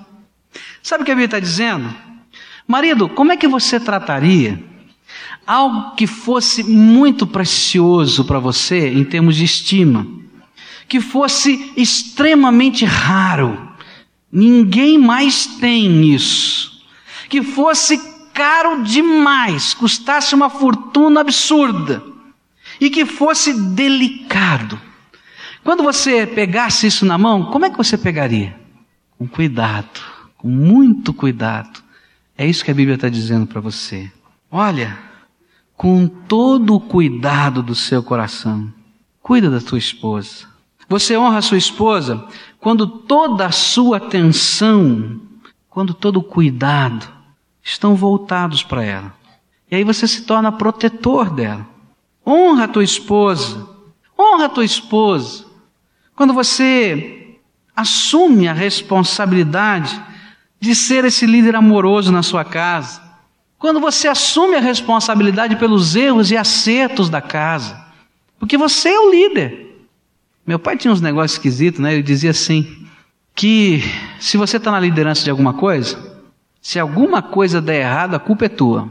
Sabe 0.83 1.03
o 1.03 1.05
que 1.05 1.13
a 1.13 1.15
Bíblia 1.15 1.27
está 1.27 1.41
dizendo? 1.41 1.95
Marido, 2.67 3.09
como 3.09 3.33
é 3.33 3.37
que 3.37 3.49
você 3.49 3.79
trataria 3.79 4.63
algo 5.47 5.95
que 5.95 6.07
fosse 6.07 6.65
muito 6.65 7.27
precioso 7.27 8.25
para 8.25 8.39
você 8.39 8.89
em 8.89 9.05
termos 9.05 9.37
de 9.37 9.45
estima? 9.45 10.17
que 10.89 11.01
fosse 11.01 11.73
extremamente 11.77 12.85
raro. 12.85 13.71
Ninguém 14.31 14.99
mais 14.99 15.47
tem 15.47 16.15
isso. 16.15 16.81
Que 17.29 17.43
fosse 17.43 17.99
caro 18.33 18.83
demais, 18.83 19.75
custasse 19.75 20.35
uma 20.35 20.51
fortuna 20.51 21.21
absurda. 21.21 22.03
E 22.81 22.91
que 22.91 23.05
fosse 23.05 23.53
delicado. 23.53 24.81
Quando 25.65 25.83
você 25.83 26.27
pegasse 26.27 26.87
isso 26.87 27.05
na 27.05 27.19
mão, 27.19 27.47
como 27.47 27.65
é 27.65 27.71
que 27.71 27.77
você 27.77 27.97
pegaria? 27.97 28.59
Com 29.19 29.27
cuidado, 29.27 30.01
com 30.37 30.49
muito 30.49 31.13
cuidado. 31.13 31.83
É 32.39 32.47
isso 32.47 32.65
que 32.65 32.71
a 32.71 32.75
Bíblia 32.75 32.97
está 32.97 33.09
dizendo 33.09 33.47
para 33.47 33.61
você. 33.61 34.11
Olha, 34.51 34.99
com 35.77 36.07
todo 36.07 36.75
o 36.75 36.81
cuidado 36.81 37.63
do 37.63 37.75
seu 37.75 38.03
coração, 38.03 38.73
cuida 39.23 39.51
da 39.51 39.61
tua 39.61 39.79
esposa. 39.79 40.47
Você 40.89 41.17
honra 41.17 41.39
a 41.39 41.43
sua 41.43 41.59
esposa 41.59 42.27
quando 42.61 42.87
toda 42.87 43.47
a 43.47 43.53
sua 43.53 43.97
atenção, 43.97 45.21
quando 45.69 45.95
todo 45.95 46.19
o 46.19 46.23
cuidado 46.23 47.09
estão 47.63 47.95
voltados 47.95 48.63
para 48.63 48.85
ela. 48.85 49.15
E 49.71 49.77
aí 49.77 49.83
você 49.83 50.07
se 50.07 50.23
torna 50.23 50.53
protetor 50.53 51.31
dela. 51.31 51.67
Honra 52.25 52.65
a 52.65 52.69
tua 52.69 52.85
esposa. 52.85 53.69
Honra 54.19 54.47
a 54.47 54.49
tua 54.49 54.65
esposa. 54.65 55.45
Quando 56.15 56.33
você 56.33 57.39
assume 57.75 58.49
a 58.49 58.53
responsabilidade 58.53 60.01
de 60.61 60.75
ser 60.75 61.05
esse 61.05 61.27
líder 61.27 61.55
amoroso 61.55 62.11
na 62.11 62.23
sua 62.23 62.45
casa. 62.45 63.01
Quando 63.59 63.81
você 63.81 64.09
assume 64.09 64.57
a 64.57 64.61
responsabilidade 64.61 65.57
pelos 65.57 65.97
erros 65.97 66.31
e 66.31 66.37
acertos 66.37 67.09
da 67.09 67.21
casa. 67.21 67.85
Porque 68.39 68.57
você 68.57 68.91
é 68.91 69.01
o 69.01 69.11
líder. 69.11 69.87
Meu 70.47 70.59
pai 70.59 70.77
tinha 70.77 70.93
uns 70.93 71.01
negócios 71.01 71.33
esquisitos, 71.33 71.81
né? 71.81 71.95
Ele 71.95 72.03
dizia 72.03 72.31
assim: 72.31 72.87
que 73.35 73.83
se 74.19 74.37
você 74.37 74.57
está 74.57 74.71
na 74.71 74.81
liderança 74.81 75.25
de 75.25 75.31
alguma 75.31 75.53
coisa, 75.53 75.99
se 76.61 76.79
alguma 76.79 77.23
coisa 77.23 77.61
der 77.61 77.81
errado, 77.81 78.15
a 78.15 78.19
culpa 78.19 78.47
é 78.47 78.49
tua. 78.49 78.89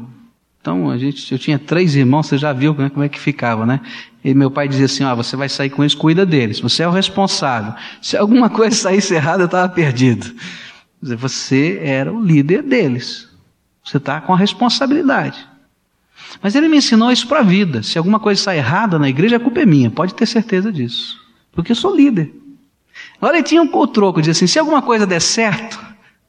Então, 0.62 0.90
a 0.90 0.98
gente, 0.98 1.32
eu 1.32 1.38
tinha 1.38 1.60
três 1.60 1.96
irmãos, 1.96 2.28
você 2.28 2.38
já 2.38 2.52
viu 2.52 2.74
como 2.74 3.04
é 3.04 3.10
que 3.10 3.20
ficava, 3.20 3.66
né? 3.66 3.82
E 4.24 4.34
meu 4.34 4.50
pai 4.50 4.68
dizia 4.68 4.86
assim: 4.86 5.04
ah, 5.04 5.14
você 5.14 5.36
vai 5.36 5.48
sair 5.48 5.70
com 5.70 5.84
eles, 5.84 5.94
cuida 5.94 6.26
deles, 6.26 6.60
você 6.60 6.84
é 6.84 6.88
o 6.88 6.92
responsável. 6.92 7.74
Se 8.02 8.18
alguma 8.18 8.50
coisa 8.50 8.76
saísse 8.76 9.14
errada, 9.14 9.44
eu 9.44 9.46
estava 9.46 9.70
perdido. 9.70 10.34
Você 11.14 11.80
era 11.84 12.12
o 12.12 12.24
líder 12.24 12.64
deles. 12.64 13.30
Você 13.84 13.98
está 13.98 14.20
com 14.20 14.34
a 14.34 14.38
responsabilidade. 14.38 15.48
Mas 16.42 16.56
ele 16.56 16.68
me 16.68 16.78
ensinou 16.78 17.12
isso 17.12 17.28
para 17.28 17.40
a 17.40 17.44
vida. 17.44 17.84
Se 17.84 17.98
alguma 17.98 18.20
coisa 18.20 18.42
sai 18.42 18.58
errada 18.58 18.98
na 18.98 19.08
igreja, 19.08 19.36
a 19.36 19.40
culpa 19.40 19.62
é 19.62 19.66
minha. 19.66 19.92
Pode 19.92 20.16
ter 20.16 20.26
certeza 20.26 20.72
disso. 20.72 21.20
Porque 21.52 21.72
eu 21.72 21.76
sou 21.76 21.96
líder. 21.96 22.34
Agora 23.18 23.38
ele 23.38 23.44
tinha 23.44 23.62
um, 23.62 23.88
troco, 23.88 24.22
dizia 24.22 24.32
assim: 24.32 24.48
se 24.48 24.58
alguma 24.58 24.82
coisa 24.82 25.06
der 25.06 25.22
certo, 25.22 25.80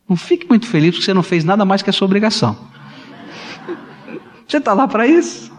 não 0.08 0.16
fique 0.16 0.46
muito 0.48 0.66
feliz 0.66 0.90
porque 0.90 1.04
você 1.04 1.14
não 1.14 1.22
fez 1.22 1.44
nada 1.44 1.64
mais 1.64 1.82
que 1.82 1.90
a 1.90 1.92
sua 1.92 2.06
obrigação. 2.06 2.56
Você 4.46 4.58
está 4.58 4.72
lá 4.72 4.86
para 4.86 5.06
isso? 5.06 5.52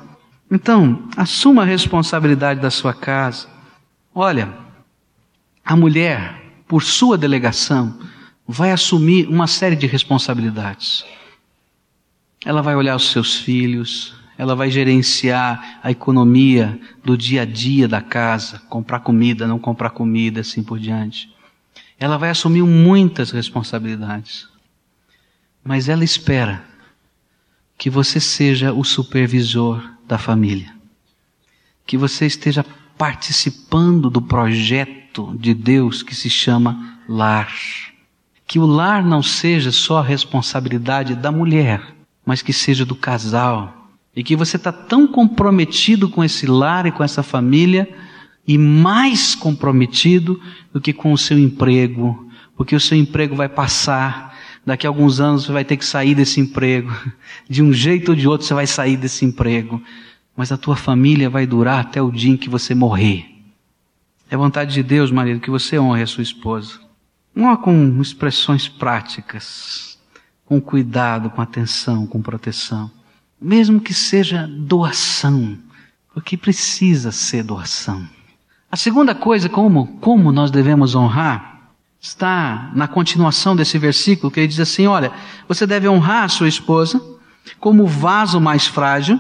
Então, 0.50 1.04
assuma 1.18 1.64
a 1.64 1.66
responsabilidade 1.66 2.62
da 2.62 2.72
sua 2.72 2.94
casa. 2.94 3.48
Olha, 4.16 4.54
a 5.64 5.76
mulher, 5.76 6.42
por 6.68 6.84
sua 6.84 7.18
delegação, 7.18 7.98
vai 8.48 8.72
assumir 8.72 9.28
uma 9.28 9.46
série 9.46 9.76
de 9.76 9.86
responsabilidades. 9.86 11.04
Ela 12.46 12.62
vai 12.62 12.76
olhar 12.76 12.96
os 12.96 13.12
seus 13.12 13.36
filhos, 13.36 14.16
ela 14.38 14.56
vai 14.56 14.70
gerenciar 14.70 15.80
a 15.84 15.92
economia 15.92 16.80
do 17.04 17.18
dia 17.18 17.42
a 17.42 17.46
dia 17.46 17.88
da 17.88 18.02
casa, 18.02 18.60
comprar 18.70 19.02
comida, 19.02 19.48
não 19.48 19.60
comprar 19.60 19.90
comida, 19.90 20.42
assim 20.42 20.64
por 20.64 20.80
diante. 20.80 21.30
Ela 22.00 22.18
vai 22.18 22.30
assumir 22.30 22.62
muitas 22.62 23.32
responsabilidades. 23.32 24.48
Mas 25.64 25.90
ela 25.90 26.04
espera 26.04 26.64
que 27.78 27.90
você 27.90 28.20
seja 28.20 28.72
o 28.72 28.84
supervisor 28.84 29.84
da 30.08 30.18
família. 30.18 30.74
Que 31.86 31.98
você 31.98 32.26
esteja 32.26 32.66
participando 32.98 34.10
do 34.10 34.22
projeto 34.22 35.36
de 35.38 35.54
Deus 35.54 36.04
que 36.04 36.16
se 36.16 36.30
chama 36.30 37.00
lar. 37.10 37.52
Que 38.48 38.58
o 38.58 38.66
lar 38.66 39.06
não 39.06 39.22
seja 39.22 39.72
só 39.72 39.98
a 40.00 40.04
responsabilidade 40.04 41.14
da 41.14 41.32
mulher, 41.32 41.82
mas 42.26 42.42
que 42.42 42.54
seja 42.54 42.86
do 42.86 42.96
casal. 42.96 43.92
E 44.16 44.24
que 44.24 44.36
você 44.36 44.56
está 44.56 44.72
tão 44.72 45.06
comprometido 45.06 46.10
com 46.10 46.24
esse 46.24 46.48
lar 46.48 46.86
e 46.86 46.92
com 46.92 47.04
essa 47.04 47.22
família, 47.22 47.88
e 48.48 48.58
mais 48.58 49.36
comprometido 49.36 50.42
do 50.74 50.80
que 50.80 50.94
com 50.94 51.12
o 51.12 51.18
seu 51.18 51.38
emprego, 51.38 52.28
porque 52.56 52.76
o 52.76 52.80
seu 52.80 52.98
emprego 52.98 53.36
vai 53.36 53.50
passar, 53.50 54.28
Daqui 54.68 54.86
a 54.86 54.90
alguns 54.90 55.22
anos 55.22 55.46
você 55.46 55.54
vai 55.54 55.64
ter 55.64 55.78
que 55.78 55.86
sair 55.86 56.14
desse 56.14 56.42
emprego. 56.42 56.94
De 57.50 57.64
um 57.64 57.72
jeito 57.72 58.10
ou 58.10 58.16
de 58.18 58.28
outro 58.28 58.46
você 58.46 58.54
vai 58.54 58.68
sair 58.68 58.98
desse 58.98 59.24
emprego. 59.24 59.82
Mas 60.36 60.52
a 60.52 60.58
tua 60.58 60.76
família 60.76 61.30
vai 61.30 61.48
durar 61.48 61.80
até 61.80 62.02
o 62.02 62.12
dia 62.12 62.34
em 62.34 62.36
que 62.36 62.50
você 62.50 62.76
morrer. 62.76 63.26
É 64.30 64.36
vontade 64.36 64.74
de 64.74 64.84
Deus, 64.84 65.10
marido, 65.10 65.40
que 65.40 65.50
você 65.50 65.80
honre 65.80 66.02
a 66.02 66.06
sua 66.06 66.22
esposa. 66.22 66.82
Não 67.38 67.56
com 67.56 68.02
expressões 68.02 68.68
práticas, 68.68 69.96
com 70.44 70.60
cuidado, 70.60 71.30
com 71.30 71.40
atenção, 71.40 72.08
com 72.08 72.20
proteção. 72.20 72.90
Mesmo 73.40 73.80
que 73.80 73.94
seja 73.94 74.48
doação, 74.48 75.56
porque 76.12 76.36
precisa 76.36 77.12
ser 77.12 77.44
doação. 77.44 78.10
A 78.72 78.76
segunda 78.76 79.14
coisa, 79.14 79.48
como, 79.48 80.00
como 80.00 80.32
nós 80.32 80.50
devemos 80.50 80.96
honrar, 80.96 81.74
está 82.02 82.72
na 82.74 82.88
continuação 82.88 83.56
desse 83.56 83.78
versículo, 83.78 84.32
que 84.32 84.40
ele 84.40 84.48
diz 84.48 84.60
assim: 84.60 84.88
Olha, 84.88 85.12
você 85.48 85.68
deve 85.68 85.88
honrar 85.88 86.24
a 86.24 86.30
sua 86.30 86.48
esposa 86.48 87.00
como 87.60 87.86
vaso 87.86 88.42
mais 88.42 88.66
frágil 88.66 89.20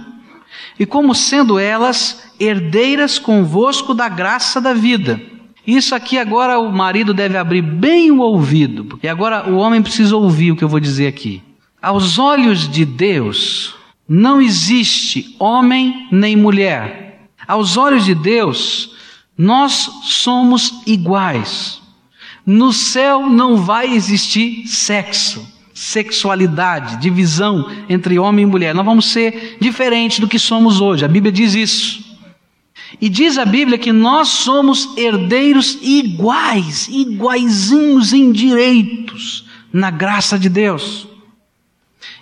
e 0.79 0.87
como 0.87 1.13
sendo 1.13 1.59
elas 1.59 2.31
herdeiras 2.39 3.19
convosco 3.19 3.93
da 3.93 4.09
graça 4.09 4.59
da 4.59 4.73
vida. 4.73 5.36
Isso 5.67 5.93
aqui 5.93 6.17
agora 6.17 6.57
o 6.57 6.71
marido 6.71 7.13
deve 7.13 7.37
abrir 7.37 7.61
bem 7.61 8.09
o 8.09 8.19
ouvido, 8.19 8.85
porque 8.85 9.05
agora 9.05 9.49
o 9.49 9.57
homem 9.57 9.81
precisa 9.81 10.15
ouvir 10.15 10.53
o 10.53 10.55
que 10.55 10.63
eu 10.63 10.69
vou 10.69 10.79
dizer 10.79 11.07
aqui. 11.07 11.43
Aos 11.81 12.17
olhos 12.17 12.69
de 12.69 12.85
Deus, 12.85 13.75
não 14.07 14.41
existe 14.41 15.35
homem 15.37 16.07
nem 16.09 16.37
mulher. 16.37 17.27
Aos 17.45 17.75
olhos 17.75 18.05
de 18.05 18.15
Deus, 18.15 18.95
nós 19.37 19.89
somos 20.03 20.81
iguais. 20.87 21.81
No 22.45 22.71
céu 22.71 23.29
não 23.29 23.57
vai 23.57 23.93
existir 23.93 24.65
sexo, 24.67 25.45
sexualidade, 25.73 26.95
divisão 27.01 27.69
entre 27.89 28.17
homem 28.17 28.43
e 28.43 28.47
mulher. 28.47 28.73
Nós 28.73 28.85
vamos 28.85 29.07
ser 29.07 29.57
diferentes 29.59 30.19
do 30.19 30.29
que 30.29 30.39
somos 30.39 30.79
hoje. 30.79 31.03
A 31.03 31.09
Bíblia 31.09 31.31
diz 31.31 31.53
isso. 31.53 32.06
E 33.01 33.09
diz 33.09 33.37
a 33.37 33.45
Bíblia 33.45 33.77
que 33.77 33.91
nós 33.91 34.29
somos 34.29 34.97
herdeiros 34.97 35.77
iguais, 35.81 36.87
iguaizinhos 36.87 38.13
em 38.13 38.31
direitos 38.31 39.45
na 39.71 39.91
graça 39.91 40.39
de 40.39 40.49
Deus. 40.49 41.07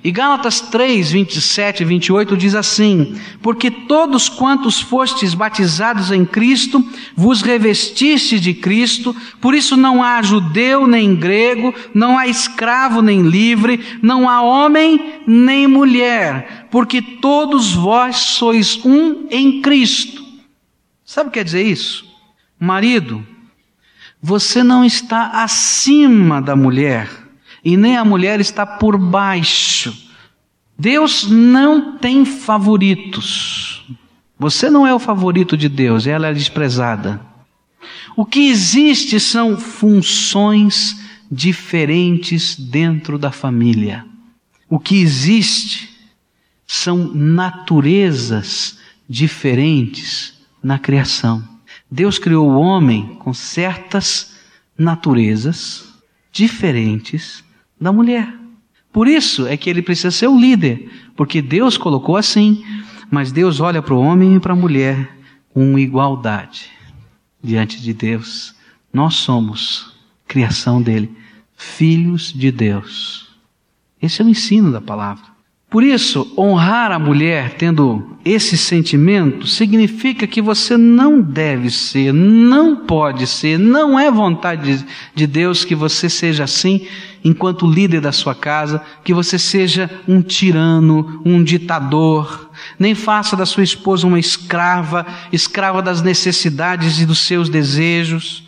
E 0.03 0.11
Gálatas 0.11 0.61
3, 0.61 1.11
27 1.11 1.81
e 1.81 1.85
28 1.85 2.37
diz 2.37 2.53
assim: 2.53 3.15
Porque 3.41 3.71
todos 3.71 4.29
quantos 4.29 4.79
fostes 4.79 5.33
batizados 5.33 6.11
em 6.11 6.23
Cristo, 6.23 6.83
vos 7.15 7.41
revestiste 7.41 8.39
de 8.39 8.53
Cristo, 8.53 9.15
por 9.41 9.55
isso 9.55 9.75
não 9.75 10.03
há 10.03 10.21
judeu 10.21 10.85
nem 10.85 11.15
grego, 11.15 11.73
não 11.91 12.19
há 12.19 12.27
escravo 12.27 13.01
nem 13.01 13.23
livre, 13.23 13.79
não 14.01 14.29
há 14.29 14.41
homem 14.41 15.21
nem 15.25 15.67
mulher, 15.67 16.67
porque 16.69 17.01
todos 17.01 17.73
vós 17.73 18.17
sois 18.17 18.79
um 18.85 19.25
em 19.31 19.59
Cristo. 19.59 20.24
Sabe 21.15 21.29
o 21.29 21.31
que 21.31 21.39
quer 21.39 21.45
dizer 21.45 21.63
isso? 21.63 22.05
Marido, 22.59 23.25
você 24.21 24.61
não 24.61 24.83
está 24.83 25.43
acima 25.45 26.41
da 26.41 26.57
mulher 26.57 27.09
e 27.63 27.77
nem 27.77 27.95
a 27.95 28.03
mulher 28.03 28.41
está 28.41 28.65
por 28.65 28.97
baixo. 28.97 29.97
Deus 30.77 31.25
não 31.29 31.97
tem 31.99 32.25
favoritos. 32.25 33.85
Você 34.37 34.69
não 34.69 34.85
é 34.85 34.93
o 34.93 34.99
favorito 34.99 35.55
de 35.55 35.69
Deus, 35.69 36.05
ela 36.05 36.27
é 36.27 36.33
desprezada. 36.33 37.21
O 38.13 38.25
que 38.25 38.49
existe 38.49 39.17
são 39.17 39.55
funções 39.55 40.99
diferentes 41.31 42.59
dentro 42.59 43.17
da 43.17 43.31
família. 43.31 44.05
O 44.69 44.77
que 44.77 44.97
existe 44.97 45.95
são 46.67 47.09
naturezas 47.13 48.79
diferentes 49.07 50.34
na 50.65 50.79
criação. 50.79 51.47
Deus 51.91 52.17
criou 52.17 52.49
o 52.49 52.59
homem 52.59 53.17
com 53.19 53.31
certas 53.35 54.33
naturezas 54.75 55.93
diferentes 56.31 57.43
da 57.79 57.93
mulher. 57.93 58.33
Por 58.91 59.07
isso 59.07 59.45
é 59.45 59.55
que 59.55 59.69
ele 59.69 59.83
precisa 59.83 60.09
ser 60.09 60.25
o 60.25 60.39
líder, 60.39 60.89
porque 61.15 61.39
Deus 61.39 61.77
colocou 61.77 62.17
assim, 62.17 62.65
mas 63.11 63.31
Deus 63.31 63.59
olha 63.59 63.79
para 63.79 63.93
o 63.93 64.01
homem 64.01 64.37
e 64.37 64.39
para 64.39 64.53
a 64.53 64.55
mulher 64.55 65.15
com 65.53 65.77
igualdade 65.77 66.71
diante 67.43 67.79
de 67.79 67.93
Deus. 67.93 68.55
Nós 68.91 69.13
somos 69.13 69.93
criação 70.27 70.81
dele, 70.81 71.15
filhos 71.55 72.33
de 72.33 72.51
Deus. 72.51 73.37
Esse 74.01 74.19
é 74.19 74.25
o 74.25 74.29
ensino 74.29 74.71
da 74.71 74.81
palavra. 74.81 75.34
Por 75.75 75.83
isso, 75.83 76.31
honrar 76.37 76.89
a 76.93 76.97
mulher 76.97 77.55
tendo 77.57 78.15
esse 78.23 78.57
sentimento 78.57 79.45
significa 79.45 80.25
que 80.25 80.41
você 80.41 80.77
não 80.77 81.19
deve 81.21 81.69
ser, 81.69 82.13
não 82.13 82.77
pode 82.77 83.27
ser, 83.27 83.59
não 83.59 83.99
é 83.99 84.09
vontade 84.09 84.85
de 85.13 85.27
Deus 85.27 85.65
que 85.65 85.75
você 85.75 86.09
seja 86.09 86.45
assim 86.45 86.87
enquanto 87.25 87.69
líder 87.69 87.99
da 87.99 88.13
sua 88.13 88.33
casa, 88.33 88.81
que 89.03 89.13
você 89.13 89.37
seja 89.37 89.91
um 90.07 90.21
tirano, 90.21 91.21
um 91.25 91.43
ditador, 91.43 92.49
nem 92.79 92.95
faça 92.95 93.35
da 93.35 93.45
sua 93.45 93.63
esposa 93.63 94.07
uma 94.07 94.17
escrava, 94.17 95.05
escrava 95.29 95.81
das 95.81 96.01
necessidades 96.01 97.01
e 97.01 97.05
dos 97.05 97.19
seus 97.19 97.49
desejos. 97.49 98.44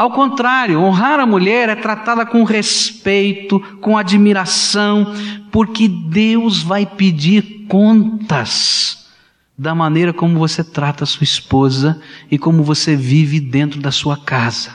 Ao 0.00 0.10
contrário, 0.10 0.80
honrar 0.80 1.20
a 1.20 1.26
mulher 1.26 1.68
é 1.68 1.76
tratá-la 1.76 2.24
com 2.24 2.42
respeito, 2.42 3.60
com 3.82 3.98
admiração, 3.98 5.14
porque 5.52 5.86
Deus 5.86 6.62
vai 6.62 6.86
pedir 6.86 7.66
contas 7.68 9.10
da 9.58 9.74
maneira 9.74 10.10
como 10.10 10.38
você 10.38 10.64
trata 10.64 11.04
a 11.04 11.06
sua 11.06 11.24
esposa 11.24 12.00
e 12.30 12.38
como 12.38 12.62
você 12.62 12.96
vive 12.96 13.38
dentro 13.38 13.78
da 13.78 13.92
sua 13.92 14.16
casa. 14.16 14.70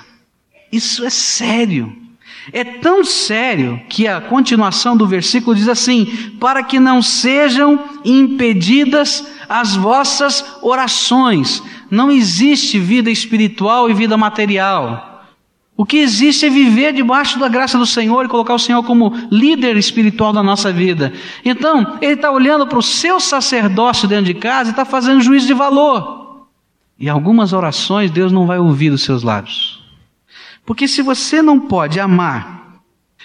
Isso 0.72 1.04
é 1.04 1.10
sério. 1.10 1.92
É 2.54 2.64
tão 2.64 3.04
sério 3.04 3.82
que 3.90 4.08
a 4.08 4.22
continuação 4.22 4.96
do 4.96 5.08
versículo 5.08 5.56
diz 5.56 5.68
assim: 5.68 6.36
para 6.40 6.62
que 6.62 6.80
não 6.80 7.02
sejam 7.02 7.84
impedidas 8.06 9.26
as 9.50 9.76
vossas 9.76 10.46
orações. 10.62 11.64
Não 11.90 12.12
existe 12.12 12.78
vida 12.78 13.10
espiritual 13.10 13.90
e 13.90 13.94
vida 13.96 14.16
material. 14.16 15.15
O 15.78 15.86
que 15.86 15.98
existe 15.98 16.46
é 16.46 16.50
viver 16.50 16.94
debaixo 16.94 17.38
da 17.38 17.50
graça 17.50 17.78
do 17.78 17.86
Senhor 17.86 18.24
e 18.24 18.30
colocar 18.30 18.54
o 18.54 18.60
Senhor 18.60 18.82
como 18.84 19.14
líder 19.30 19.76
espiritual 19.76 20.32
da 20.32 20.42
nossa 20.42 20.72
vida. 20.72 21.12
Então, 21.44 21.98
ele 22.02 22.14
está 22.14 22.32
olhando 22.32 22.66
para 22.66 22.80
o 22.80 22.84
seu 22.84 23.20
sacerdócio 23.20 24.08
dentro 24.08 24.26
de 24.26 24.36
casa 24.36 24.70
e 24.70 24.72
está 24.72 24.86
fazendo 24.86 25.22
juízo 25.22 25.48
de 25.48 25.54
valor. 25.54 26.46
E 26.98 27.10
algumas 27.10 27.52
orações 27.52 28.10
Deus 28.10 28.32
não 28.32 28.46
vai 28.46 28.58
ouvir 28.58 28.90
dos 28.90 29.04
seus 29.04 29.22
lábios. 29.22 29.84
Porque 30.66 30.88
se 30.88 31.02
você 31.02 31.42
não 31.42 31.60
pode 31.60 32.00
amar 32.00 32.80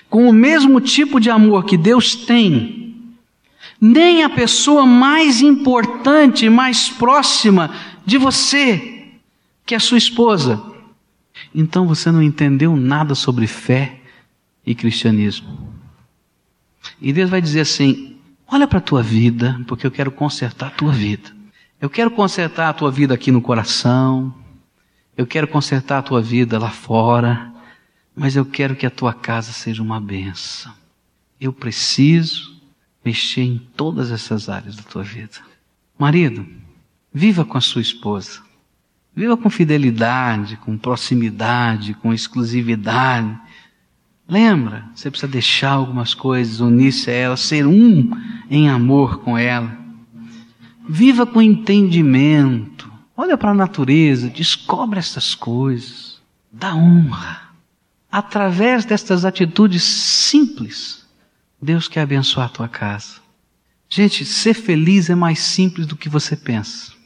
com 0.08 0.28
o 0.28 0.32
mesmo 0.32 0.80
tipo 0.80 1.20
de 1.20 1.30
amor 1.30 1.64
que 1.64 1.76
Deus 1.76 2.16
tem, 2.16 2.96
nem 3.80 4.24
a 4.24 4.28
pessoa 4.28 4.84
mais 4.84 5.40
importante, 5.40 6.50
mais 6.50 6.88
próxima 6.88 7.70
de 8.04 8.18
você, 8.18 9.12
que 9.64 9.72
é 9.72 9.76
a 9.76 9.80
sua 9.80 9.98
esposa, 9.98 10.60
então 11.54 11.86
você 11.86 12.10
não 12.10 12.22
entendeu 12.22 12.76
nada 12.76 13.14
sobre 13.14 13.46
fé 13.46 14.00
e 14.64 14.74
cristianismo. 14.74 15.74
E 17.00 17.12
Deus 17.12 17.30
vai 17.30 17.40
dizer 17.40 17.60
assim: 17.60 18.16
olha 18.46 18.66
para 18.66 18.78
a 18.78 18.82
tua 18.82 19.02
vida, 19.02 19.60
porque 19.66 19.86
eu 19.86 19.90
quero 19.90 20.10
consertar 20.10 20.68
a 20.68 20.70
tua 20.70 20.92
vida. 20.92 21.30
Eu 21.80 21.88
quero 21.88 22.10
consertar 22.10 22.68
a 22.68 22.72
tua 22.72 22.90
vida 22.90 23.14
aqui 23.14 23.32
no 23.32 23.40
coração. 23.40 24.34
Eu 25.16 25.26
quero 25.26 25.48
consertar 25.48 25.98
a 25.98 26.02
tua 26.02 26.20
vida 26.20 26.58
lá 26.58 26.70
fora. 26.70 27.52
Mas 28.14 28.36
eu 28.36 28.44
quero 28.44 28.76
que 28.76 28.84
a 28.84 28.90
tua 28.90 29.14
casa 29.14 29.50
seja 29.52 29.82
uma 29.82 30.00
benção. 30.00 30.72
Eu 31.40 31.52
preciso 31.52 32.60
mexer 33.02 33.42
em 33.42 33.58
todas 33.74 34.10
essas 34.10 34.48
áreas 34.48 34.76
da 34.76 34.82
tua 34.82 35.02
vida. 35.02 35.38
Marido, 35.98 36.46
viva 37.12 37.44
com 37.46 37.56
a 37.56 37.62
sua 37.62 37.80
esposa. 37.80 38.42
Viva 39.20 39.36
com 39.36 39.50
fidelidade, 39.50 40.56
com 40.56 40.78
proximidade, 40.78 41.92
com 41.92 42.10
exclusividade. 42.10 43.38
Lembra, 44.26 44.86
você 44.94 45.10
precisa 45.10 45.30
deixar 45.30 45.72
algumas 45.72 46.14
coisas, 46.14 46.60
unir-se 46.60 47.10
a 47.10 47.12
ela, 47.12 47.36
ser 47.36 47.66
um 47.66 48.10
em 48.48 48.70
amor 48.70 49.18
com 49.18 49.36
ela. 49.36 49.76
Viva 50.88 51.26
com 51.26 51.42
entendimento. 51.42 52.90
Olha 53.14 53.36
para 53.36 53.50
a 53.50 53.54
natureza, 53.54 54.30
descobre 54.30 54.98
essas 54.98 55.34
coisas. 55.34 56.18
Dá 56.50 56.74
honra. 56.74 57.42
Através 58.10 58.86
destas 58.86 59.26
atitudes 59.26 59.82
simples, 59.82 61.06
Deus 61.60 61.88
quer 61.88 62.00
abençoar 62.00 62.46
a 62.46 62.48
tua 62.48 62.68
casa. 62.68 63.16
Gente, 63.86 64.24
ser 64.24 64.54
feliz 64.54 65.10
é 65.10 65.14
mais 65.14 65.40
simples 65.40 65.86
do 65.86 65.94
que 65.94 66.08
você 66.08 66.34
pensa 66.34 66.98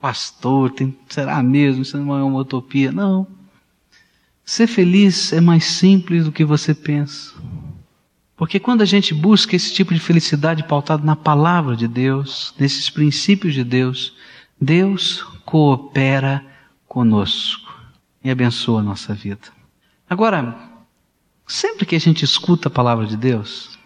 pastor, 0.00 0.70
tem, 0.70 0.96
será 1.08 1.42
mesmo? 1.42 1.82
Isso 1.82 1.98
não 1.98 2.16
é 2.16 2.22
uma 2.22 2.40
utopia. 2.40 2.90
Não. 2.90 3.26
Ser 4.44 4.66
feliz 4.66 5.32
é 5.32 5.40
mais 5.40 5.64
simples 5.64 6.24
do 6.24 6.32
que 6.32 6.44
você 6.44 6.74
pensa. 6.74 7.34
Porque 8.36 8.58
quando 8.58 8.80
a 8.80 8.86
gente 8.86 9.12
busca 9.12 9.54
esse 9.54 9.72
tipo 9.74 9.92
de 9.92 10.00
felicidade 10.00 10.64
pautado 10.64 11.04
na 11.04 11.14
palavra 11.14 11.76
de 11.76 11.86
Deus, 11.86 12.54
nesses 12.58 12.88
princípios 12.88 13.52
de 13.52 13.62
Deus, 13.62 14.14
Deus 14.58 15.22
coopera 15.44 16.44
conosco 16.88 17.72
e 18.24 18.30
abençoa 18.30 18.80
a 18.80 18.82
nossa 18.82 19.14
vida. 19.14 19.48
Agora, 20.08 20.58
sempre 21.46 21.84
que 21.84 21.94
a 21.94 22.00
gente 22.00 22.24
escuta 22.24 22.68
a 22.68 22.70
palavra 22.70 23.06
de 23.06 23.16
Deus, 23.16 23.78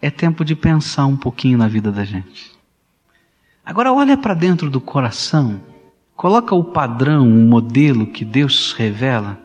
é 0.00 0.10
tempo 0.10 0.44
de 0.44 0.54
pensar 0.54 1.06
um 1.06 1.16
pouquinho 1.16 1.58
na 1.58 1.68
vida 1.68 1.90
da 1.90 2.04
gente. 2.04 2.55
Agora 3.66 3.92
olha 3.92 4.16
para 4.16 4.32
dentro 4.32 4.70
do 4.70 4.80
coração, 4.80 5.60
coloca 6.14 6.54
o 6.54 6.62
padrão, 6.62 7.28
o 7.28 7.48
modelo 7.48 8.06
que 8.06 8.24
Deus 8.24 8.72
revela 8.72 9.40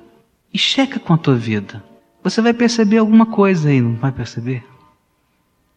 e 0.54 0.60
checa 0.60 1.00
com 1.00 1.12
a 1.12 1.18
tua 1.18 1.36
vida. 1.36 1.84
Você 2.24 2.40
vai 2.40 2.54
perceber 2.54 3.00
alguma 3.00 3.26
coisa 3.26 3.70
aí, 3.70 3.82
não 3.82 3.96
vai 3.96 4.12
perceber? 4.12 4.64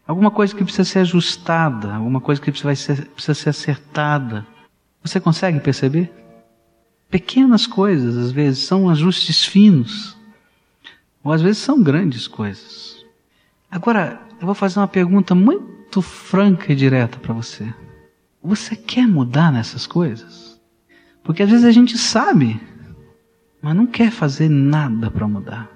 Alguma 0.07 0.30
coisa 0.30 0.55
que 0.55 0.62
precisa 0.62 0.84
ser 0.84 0.99
ajustada, 0.99 1.95
alguma 1.95 2.20
coisa 2.20 2.38
que 2.38 2.51
precisa 2.51 2.74
ser, 2.76 3.07
precisa 3.07 3.32
ser 3.32 3.49
acertada. 3.49 4.47
Você 5.03 5.18
consegue 5.18 5.59
perceber? 5.59 6.12
Pequenas 7.09 7.66
coisas, 7.66 8.14
às 8.14 8.30
vezes, 8.30 8.64
são 8.64 8.90
ajustes 8.90 9.47
finos, 9.47 10.18
ou 11.22 11.32
às 11.32 11.40
vezes 11.40 11.62
são 11.62 11.82
grandes 11.82 12.28
coisas. 12.28 13.07
Agora, 13.70 14.20
eu 14.38 14.45
vou 14.45 14.55
fazer 14.55 14.80
uma 14.80 14.88
pergunta 14.88 15.34
muito 15.34 16.03
franca 16.03 16.70
e 16.70 16.76
direta 16.76 17.18
para 17.18 17.32
você. 17.32 17.72
Você 18.45 18.76
quer 18.76 19.09
mudar 19.09 19.51
nessas 19.51 19.86
coisas? 19.86 20.61
Porque 21.22 21.42
às 21.42 21.49
vezes 21.49 21.64
a 21.64 21.72
gente 21.72 21.97
sabe, 21.97 22.61
mas 23.62 23.74
não 23.74 23.86
quer 23.86 24.11
fazer 24.11 24.51
nada 24.51 25.11
para 25.11 25.26
mudar. 25.26 25.70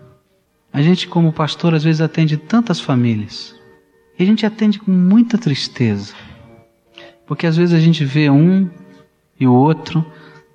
A 0.71 0.83
gente, 0.83 1.09
como 1.09 1.33
pastor, 1.33 1.75
às 1.75 1.83
vezes 1.83 2.03
atende 2.03 2.37
tantas 2.37 2.79
famílias. 2.79 3.57
E 4.19 4.23
a 4.23 4.27
gente 4.27 4.45
atende 4.45 4.79
com 4.79 4.91
muita 4.91 5.39
tristeza. 5.39 6.13
Porque 7.27 7.47
às 7.47 7.57
vezes 7.57 7.75
a 7.75 7.81
gente 7.81 8.05
vê 8.05 8.29
um 8.29 8.69
e 9.41 9.47
o 9.47 9.55
outro 9.55 10.05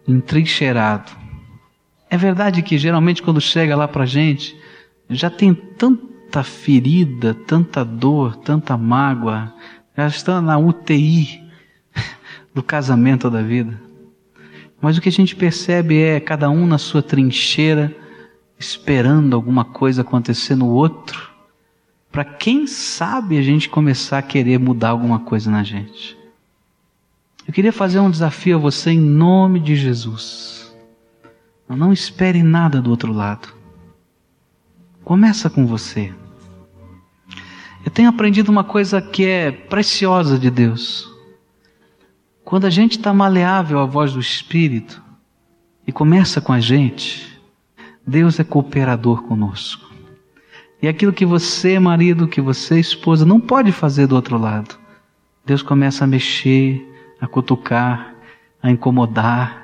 entrincheirado. 0.07 1.11
É 2.11 2.17
verdade 2.17 2.61
que 2.61 2.77
geralmente 2.77 3.23
quando 3.23 3.41
chega 3.41 3.75
lá 3.75 3.87
para 3.87 4.03
a 4.03 4.07
gente, 4.07 4.55
já 5.09 5.31
tem 5.31 5.51
tanta 5.51 6.43
ferida, 6.43 7.33
tanta 7.33 7.83
dor, 7.83 8.35
tanta 8.35 8.77
mágoa, 8.77 9.51
já 9.97 10.05
está 10.05 10.39
na 10.39 10.59
UTI, 10.59 11.42
do 12.53 12.61
casamento 12.61 13.29
da 13.29 13.41
vida. 13.41 13.79
Mas 14.81 14.97
o 14.97 15.01
que 15.01 15.09
a 15.09 15.11
gente 15.11 15.35
percebe 15.35 16.01
é 16.01 16.19
cada 16.19 16.49
um 16.49 16.67
na 16.67 16.77
sua 16.77 17.01
trincheira, 17.01 17.95
esperando 18.59 19.33
alguma 19.35 19.63
coisa 19.63 20.01
acontecer 20.01 20.55
no 20.55 20.67
outro, 20.67 21.31
para 22.11 22.23
quem 22.25 22.67
sabe 22.67 23.37
a 23.37 23.41
gente 23.41 23.69
começar 23.69 24.19
a 24.19 24.21
querer 24.21 24.59
mudar 24.59 24.89
alguma 24.89 25.19
coisa 25.19 25.49
na 25.49 25.63
gente. 25.63 26.17
Eu 27.47 27.53
queria 27.53 27.73
fazer 27.73 27.99
um 27.99 28.11
desafio 28.11 28.57
a 28.57 28.59
você 28.59 28.91
em 28.91 28.99
nome 28.99 29.59
de 29.59 29.75
Jesus. 29.75 30.73
Não 31.67 31.91
espere 31.91 32.43
nada 32.43 32.81
do 32.81 32.89
outro 32.89 33.11
lado. 33.11 33.47
Começa 35.03 35.49
com 35.49 35.65
você. 35.65 36.13
Eu 37.83 37.91
tenho 37.91 38.09
aprendido 38.09 38.49
uma 38.49 38.63
coisa 38.63 39.01
que 39.01 39.25
é 39.25 39.51
preciosa 39.51 40.37
de 40.37 40.49
Deus. 40.49 41.12
Quando 42.43 42.65
a 42.65 42.69
gente 42.69 42.97
está 42.97 43.13
maleável 43.13 43.79
à 43.79 43.85
voz 43.85 44.13
do 44.13 44.19
Espírito 44.19 45.01
e 45.87 45.91
começa 45.91 46.41
com 46.41 46.51
a 46.51 46.59
gente, 46.59 47.41
Deus 48.05 48.39
é 48.39 48.43
cooperador 48.43 49.23
conosco. 49.23 49.91
E 50.81 50.87
aquilo 50.87 51.13
que 51.13 51.25
você, 51.25 51.79
marido, 51.79 52.27
que 52.27 52.41
você, 52.41 52.79
esposa, 52.79 53.25
não 53.25 53.39
pode 53.39 53.71
fazer 53.71 54.07
do 54.07 54.15
outro 54.15 54.37
lado, 54.37 54.77
Deus 55.45 55.61
começa 55.61 56.03
a 56.03 56.07
mexer, 56.07 56.85
a 57.21 57.27
cutucar, 57.27 58.13
a 58.61 58.69
incomodar, 58.69 59.63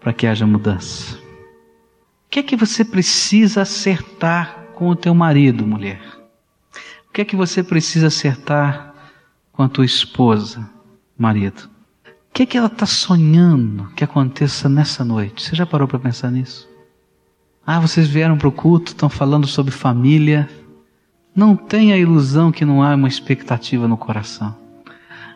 para 0.00 0.12
que 0.12 0.26
haja 0.26 0.46
mudança. 0.46 1.16
O 1.16 2.30
que 2.30 2.40
é 2.40 2.42
que 2.42 2.56
você 2.56 2.84
precisa 2.84 3.62
acertar 3.62 4.66
com 4.74 4.88
o 4.88 4.96
teu 4.96 5.14
marido, 5.14 5.66
mulher? 5.66 6.00
O 7.08 7.12
que 7.12 7.22
é 7.22 7.24
que 7.24 7.36
você 7.36 7.62
precisa 7.62 8.08
acertar 8.08 8.94
com 9.52 9.62
a 9.62 9.68
tua 9.68 9.84
esposa, 9.84 10.68
marido? 11.16 11.77
Que, 12.38 12.46
que 12.46 12.56
ela 12.56 12.68
está 12.68 12.86
sonhando 12.86 13.88
que 13.96 14.04
aconteça 14.04 14.68
nessa 14.68 15.04
noite? 15.04 15.42
Você 15.42 15.56
já 15.56 15.66
parou 15.66 15.88
para 15.88 15.98
pensar 15.98 16.30
nisso? 16.30 16.68
Ah, 17.66 17.80
vocês 17.80 18.06
vieram 18.06 18.38
para 18.38 18.46
o 18.46 18.52
culto, 18.52 18.92
estão 18.92 19.08
falando 19.08 19.44
sobre 19.44 19.72
família. 19.72 20.48
Não 21.34 21.56
tenha 21.56 21.96
a 21.96 21.98
ilusão 21.98 22.52
que 22.52 22.64
não 22.64 22.80
há 22.80 22.94
uma 22.94 23.08
expectativa 23.08 23.88
no 23.88 23.96
coração. 23.96 24.56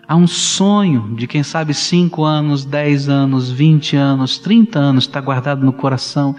Há 0.06 0.14
um 0.14 0.28
sonho 0.28 1.12
de 1.16 1.26
quem 1.26 1.42
sabe 1.42 1.74
5 1.74 2.22
anos, 2.22 2.64
10 2.64 3.08
anos, 3.08 3.50
20 3.50 3.96
anos, 3.96 4.38
30 4.38 4.78
anos 4.78 5.02
está 5.02 5.20
guardado 5.20 5.66
no 5.66 5.72
coração. 5.72 6.36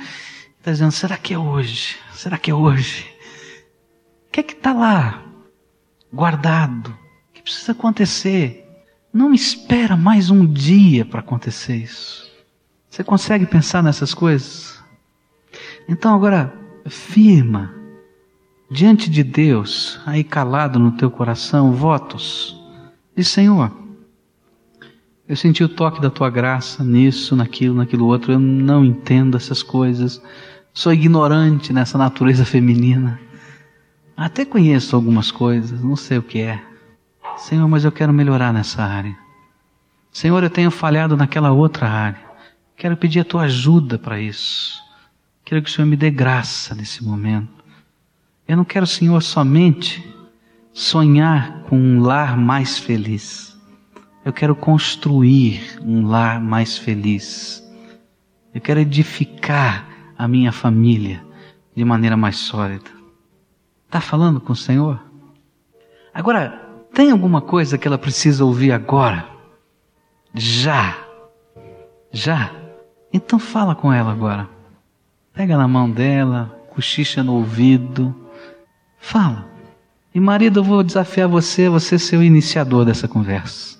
Está 0.59 0.71
dizendo: 0.71 0.93
será 0.93 1.17
que 1.17 1.33
é 1.33 1.37
hoje? 1.37 1.97
Será 2.13 2.37
que 2.37 2.49
é 2.49 2.55
hoje? 2.55 3.05
O 4.29 4.31
que 4.31 4.39
é 4.39 4.43
que 4.43 4.53
está 4.53 4.71
lá 4.71 5.21
guardado? 6.13 6.87
O 6.87 7.33
que 7.33 7.41
precisa 7.41 7.73
acontecer? 7.73 8.62
Não 9.13 9.31
espera 9.31 9.95
mais 9.95 10.31
um 10.31 10.43
dia 10.43 11.05
para 11.05 11.19
acontecer 11.19 11.75
isso. 11.75 12.31
Você 12.89 13.03
consegue 13.03 13.45
pensar 13.45 13.83
nessas 13.83 14.11
coisas? 14.11 14.83
Então 15.87 16.15
agora, 16.15 16.51
firma 16.87 17.71
diante 18.71 19.11
de 19.11 19.23
Deus, 19.23 19.99
aí 20.03 20.23
calado 20.23 20.79
no 20.79 20.93
teu 20.93 21.11
coração, 21.11 21.73
votos. 21.73 22.59
Diz, 23.15 23.27
Senhor, 23.27 23.71
eu 25.29 25.35
senti 25.35 25.63
o 25.63 25.69
toque 25.69 26.01
da 26.01 26.09
tua 26.09 26.31
graça 26.31 26.83
nisso, 26.83 27.35
naquilo, 27.35 27.75
naquilo 27.75 28.07
outro. 28.07 28.31
Eu 28.31 28.39
não 28.39 28.83
entendo 28.83 29.37
essas 29.37 29.61
coisas. 29.61 30.19
Sou 30.73 30.91
ignorante 30.91 31.71
nessa 31.71 31.99
natureza 31.99 32.45
feminina. 32.45 33.19
Até 34.17 34.43
conheço 34.43 34.95
algumas 34.95 35.29
coisas, 35.29 35.83
não 35.83 35.95
sei 35.95 36.17
o 36.17 36.23
que 36.23 36.39
é. 36.39 36.72
Senhor, 37.37 37.67
mas 37.67 37.83
eu 37.83 37.91
quero 37.91 38.13
melhorar 38.13 38.53
nessa 38.53 38.83
área. 38.83 39.17
Senhor, 40.11 40.43
eu 40.43 40.49
tenho 40.49 40.69
falhado 40.69 41.17
naquela 41.17 41.51
outra 41.51 41.89
área. 41.89 42.21
Quero 42.75 42.95
pedir 42.95 43.21
a 43.21 43.25
tua 43.25 43.43
ajuda 43.43 43.97
para 43.97 44.19
isso. 44.19 44.81
Quero 45.43 45.61
que 45.61 45.69
o 45.69 45.73
Senhor 45.73 45.87
me 45.87 45.95
dê 45.95 46.09
graça 46.09 46.75
nesse 46.75 47.03
momento. 47.03 47.63
Eu 48.47 48.57
não 48.57 48.65
quero, 48.65 48.85
Senhor, 48.85 49.21
somente 49.21 50.07
sonhar 50.71 51.63
com 51.63 51.77
um 51.77 52.01
lar 52.01 52.37
mais 52.37 52.77
feliz. 52.77 53.57
Eu 54.23 54.31
quero 54.31 54.55
construir 54.55 55.79
um 55.81 56.07
lar 56.07 56.39
mais 56.39 56.77
feliz. 56.77 57.63
Eu 58.53 58.61
quero 58.61 58.79
edificar 58.79 59.87
a 60.17 60.27
minha 60.27 60.51
família 60.51 61.23
de 61.75 61.83
maneira 61.83 62.15
mais 62.15 62.37
sólida. 62.37 62.89
Está 63.85 63.99
falando 63.99 64.39
com 64.39 64.53
o 64.53 64.55
Senhor? 64.55 65.03
Agora, 66.13 66.62
tem 66.93 67.09
alguma 67.11 67.41
coisa 67.41 67.77
que 67.77 67.87
ela 67.87 67.97
precisa 67.97 68.45
ouvir 68.45 68.71
agora? 68.71 69.27
Já. 70.33 70.95
Já. 72.11 72.51
Então 73.11 73.39
fala 73.39 73.73
com 73.73 73.91
ela 73.91 74.11
agora. 74.11 74.47
Pega 75.33 75.57
na 75.57 75.67
mão 75.67 75.89
dela, 75.89 76.55
cochicha 76.69 77.23
no 77.23 77.33
ouvido. 77.33 78.15
Fala. 78.99 79.47
E 80.13 80.19
marido, 80.19 80.59
eu 80.59 80.63
vou 80.63 80.83
desafiar 80.83 81.27
você, 81.27 81.67
você 81.67 81.97
ser 81.97 82.17
o 82.17 82.23
iniciador 82.23 82.85
dessa 82.85 83.07
conversa. 83.07 83.79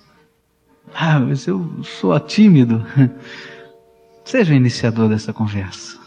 Ah, 0.92 1.20
mas 1.20 1.46
eu 1.46 1.70
sou 1.82 2.18
tímido. 2.18 2.84
Seja 4.24 4.52
o 4.52 4.56
iniciador 4.56 5.08
dessa 5.08 5.32
conversa. 5.32 5.98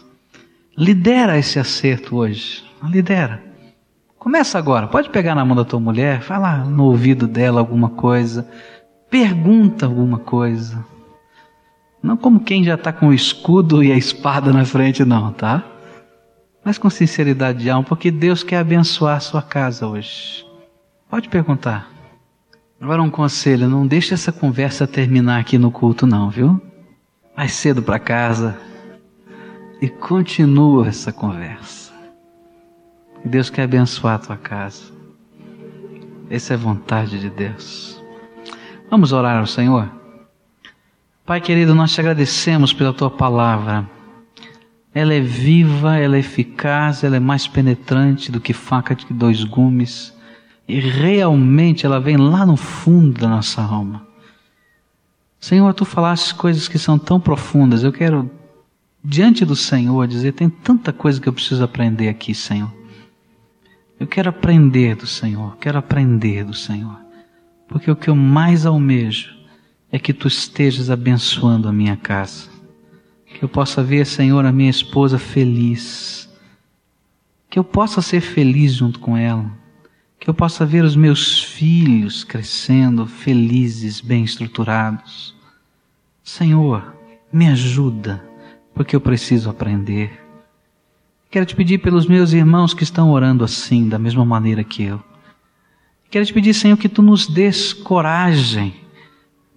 Lidera 0.76 1.38
esse 1.38 1.58
acerto 1.58 2.16
hoje. 2.16 2.62
Lidera. 2.82 3.47
Começa 4.18 4.58
agora. 4.58 4.86
Pode 4.88 5.10
pegar 5.10 5.34
na 5.34 5.44
mão 5.44 5.56
da 5.56 5.64
tua 5.64 5.78
mulher, 5.78 6.20
fala 6.20 6.58
no 6.58 6.84
ouvido 6.84 7.26
dela 7.26 7.60
alguma 7.60 7.88
coisa. 7.88 8.48
Pergunta 9.08 9.86
alguma 9.86 10.18
coisa. 10.18 10.84
Não 12.02 12.16
como 12.16 12.40
quem 12.40 12.62
já 12.62 12.74
está 12.74 12.92
com 12.92 13.08
o 13.08 13.14
escudo 13.14 13.82
e 13.82 13.90
a 13.92 13.96
espada 13.96 14.52
na 14.52 14.64
frente, 14.64 15.04
não, 15.04 15.32
tá? 15.32 15.64
Mas 16.64 16.78
com 16.78 16.90
sinceridade 16.90 17.60
de 17.60 17.70
alma, 17.70 17.84
porque 17.84 18.10
Deus 18.10 18.42
quer 18.42 18.58
abençoar 18.58 19.16
a 19.16 19.20
sua 19.20 19.42
casa 19.42 19.86
hoje. 19.86 20.44
Pode 21.08 21.28
perguntar. 21.28 21.90
Agora 22.80 23.02
um 23.02 23.10
conselho, 23.10 23.68
não 23.68 23.86
deixe 23.86 24.14
essa 24.14 24.30
conversa 24.30 24.86
terminar 24.86 25.40
aqui 25.40 25.58
no 25.58 25.70
culto 25.70 26.06
não, 26.06 26.30
viu? 26.30 26.60
Vai 27.36 27.48
cedo 27.48 27.82
para 27.82 27.98
casa 27.98 28.56
e 29.80 29.88
continua 29.88 30.88
essa 30.88 31.12
conversa. 31.12 31.87
Deus 33.24 33.50
quer 33.50 33.62
abençoar 33.62 34.14
a 34.14 34.18
tua 34.18 34.36
casa. 34.36 34.84
Essa 36.30 36.54
é 36.54 36.56
a 36.56 36.58
vontade 36.58 37.18
de 37.18 37.30
Deus. 37.30 38.00
Vamos 38.90 39.12
orar 39.12 39.38
ao 39.38 39.46
Senhor? 39.46 39.90
Pai 41.24 41.40
querido, 41.40 41.74
nós 41.74 41.92
te 41.92 42.00
agradecemos 42.00 42.72
pela 42.72 42.92
tua 42.92 43.10
palavra. 43.10 43.88
Ela 44.94 45.14
é 45.14 45.20
viva, 45.20 45.96
ela 45.98 46.16
é 46.16 46.20
eficaz, 46.20 47.04
ela 47.04 47.16
é 47.16 47.20
mais 47.20 47.46
penetrante 47.46 48.32
do 48.32 48.40
que 48.40 48.52
faca 48.52 48.94
de 48.94 49.06
dois 49.12 49.44
gumes. 49.44 50.14
E 50.66 50.80
realmente 50.80 51.84
ela 51.84 52.00
vem 52.00 52.16
lá 52.16 52.44
no 52.44 52.56
fundo 52.56 53.20
da 53.20 53.28
nossa 53.28 53.62
alma. 53.62 54.06
Senhor, 55.40 55.72
tu 55.72 55.84
falaste 55.84 56.34
coisas 56.34 56.66
que 56.66 56.78
são 56.78 56.98
tão 56.98 57.20
profundas. 57.20 57.84
Eu 57.84 57.92
quero, 57.92 58.30
diante 59.04 59.44
do 59.44 59.54
Senhor, 59.54 60.06
dizer: 60.06 60.32
tem 60.32 60.48
tanta 60.48 60.92
coisa 60.92 61.20
que 61.20 61.28
eu 61.28 61.32
preciso 61.32 61.62
aprender 61.62 62.08
aqui, 62.08 62.34
Senhor. 62.34 62.72
Eu 63.98 64.06
quero 64.06 64.28
aprender 64.28 64.94
do 64.94 65.06
Senhor, 65.06 65.56
quero 65.56 65.78
aprender 65.78 66.44
do 66.44 66.54
Senhor. 66.54 66.98
Porque 67.66 67.90
o 67.90 67.96
que 67.96 68.08
eu 68.08 68.14
mais 68.14 68.64
almejo 68.64 69.36
é 69.90 69.98
que 69.98 70.12
tu 70.12 70.28
estejas 70.28 70.88
abençoando 70.88 71.68
a 71.68 71.72
minha 71.72 71.96
casa. 71.96 72.48
Que 73.26 73.44
eu 73.44 73.48
possa 73.48 73.82
ver, 73.82 74.06
Senhor, 74.06 74.44
a 74.44 74.52
minha 74.52 74.70
esposa 74.70 75.18
feliz. 75.18 76.28
Que 77.50 77.58
eu 77.58 77.64
possa 77.64 78.00
ser 78.00 78.20
feliz 78.20 78.72
junto 78.72 79.00
com 79.00 79.16
ela. 79.16 79.50
Que 80.18 80.30
eu 80.30 80.34
possa 80.34 80.64
ver 80.64 80.84
os 80.84 80.96
meus 80.96 81.42
filhos 81.42 82.24
crescendo 82.24 83.06
felizes, 83.06 84.00
bem 84.00 84.24
estruturados. 84.24 85.34
Senhor, 86.22 86.94
me 87.32 87.48
ajuda, 87.48 88.24
porque 88.74 88.94
eu 88.94 89.00
preciso 89.00 89.50
aprender. 89.50 90.27
Quero 91.30 91.44
te 91.44 91.54
pedir 91.54 91.78
pelos 91.78 92.06
meus 92.06 92.32
irmãos 92.32 92.72
que 92.72 92.82
estão 92.82 93.10
orando 93.10 93.44
assim, 93.44 93.86
da 93.86 93.98
mesma 93.98 94.24
maneira 94.24 94.64
que 94.64 94.82
eu. 94.82 95.02
Quero 96.10 96.24
te 96.24 96.32
pedir, 96.32 96.54
Senhor, 96.54 96.76
que 96.78 96.88
tu 96.88 97.02
nos 97.02 97.26
des 97.26 97.74
coragem 97.74 98.74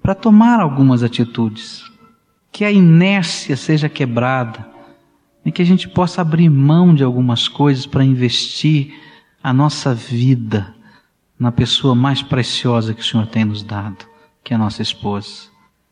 para 0.01 0.13
tomar 0.13 0.59
algumas 0.59 1.01
atitudes, 1.01 1.89
que 2.51 2.65
a 2.65 2.71
inércia 2.71 3.55
seja 3.55 3.87
quebrada 3.87 4.69
e 5.45 5.51
que 5.51 5.61
a 5.61 5.65
gente 5.65 5.87
possa 5.87 6.21
abrir 6.21 6.49
mão 6.49 6.93
de 6.93 7.05
algumas 7.05 7.47
coisas 7.47 7.85
para 7.85 8.03
investir 8.03 8.93
a 9.41 9.53
nossa 9.53 9.95
vida 9.95 10.75
na 11.39 11.53
pessoa 11.53 11.95
mais 11.95 12.21
preciosa 12.21 12.93
que 12.93 13.01
o 13.01 13.05
Senhor 13.05 13.27
tem 13.27 13.45
nos 13.45 13.63
dado, 13.63 14.05
que 14.43 14.53
é 14.53 14.55
a 14.55 14.59
nossa 14.59 14.81
esposa. 14.81 15.49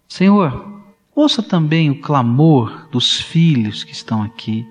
Senhor, 0.09 0.83
ouça 1.15 1.41
também 1.41 1.89
o 1.89 2.01
clamor 2.01 2.89
dos 2.91 3.21
filhos 3.21 3.85
que 3.85 3.93
estão 3.93 4.21
aqui, 4.21 4.67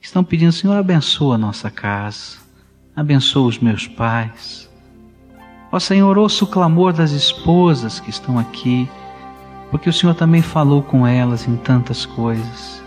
estão 0.00 0.24
pedindo, 0.24 0.52
Senhor, 0.52 0.76
abençoa 0.76 1.34
a 1.34 1.38
nossa 1.38 1.70
casa, 1.70 2.38
abençoa 2.94 3.48
os 3.48 3.58
meus 3.58 3.86
pais, 3.86 4.68
Ó 5.70 5.78
Senhor, 5.78 6.16
ouça 6.16 6.44
o 6.44 6.46
clamor 6.46 6.94
das 6.94 7.10
esposas 7.10 8.00
que 8.00 8.08
estão 8.08 8.38
aqui, 8.38 8.88
porque 9.70 9.90
o 9.90 9.92
Senhor 9.92 10.14
também 10.14 10.40
falou 10.40 10.82
com 10.82 11.06
elas 11.06 11.46
em 11.46 11.56
tantas 11.56 12.06
coisas. 12.06 12.82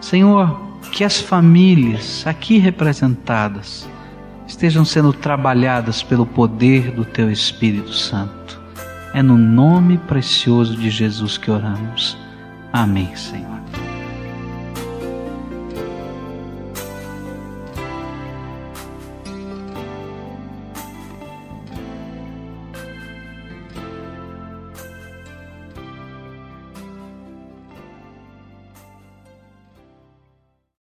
Senhor, 0.00 0.60
que 0.92 1.02
as 1.02 1.20
famílias 1.20 2.24
aqui 2.24 2.58
representadas 2.58 3.88
estejam 4.46 4.84
sendo 4.84 5.12
trabalhadas 5.12 6.04
pelo 6.04 6.24
poder 6.24 6.92
do 6.92 7.04
Teu 7.04 7.32
Espírito 7.32 7.92
Santo. 7.92 8.62
É 9.12 9.20
no 9.20 9.36
nome 9.36 9.98
precioso 9.98 10.76
de 10.76 10.90
Jesus 10.90 11.36
que 11.36 11.50
oramos. 11.50 12.16
Amém, 12.72 13.14
Senhor. 13.16 13.63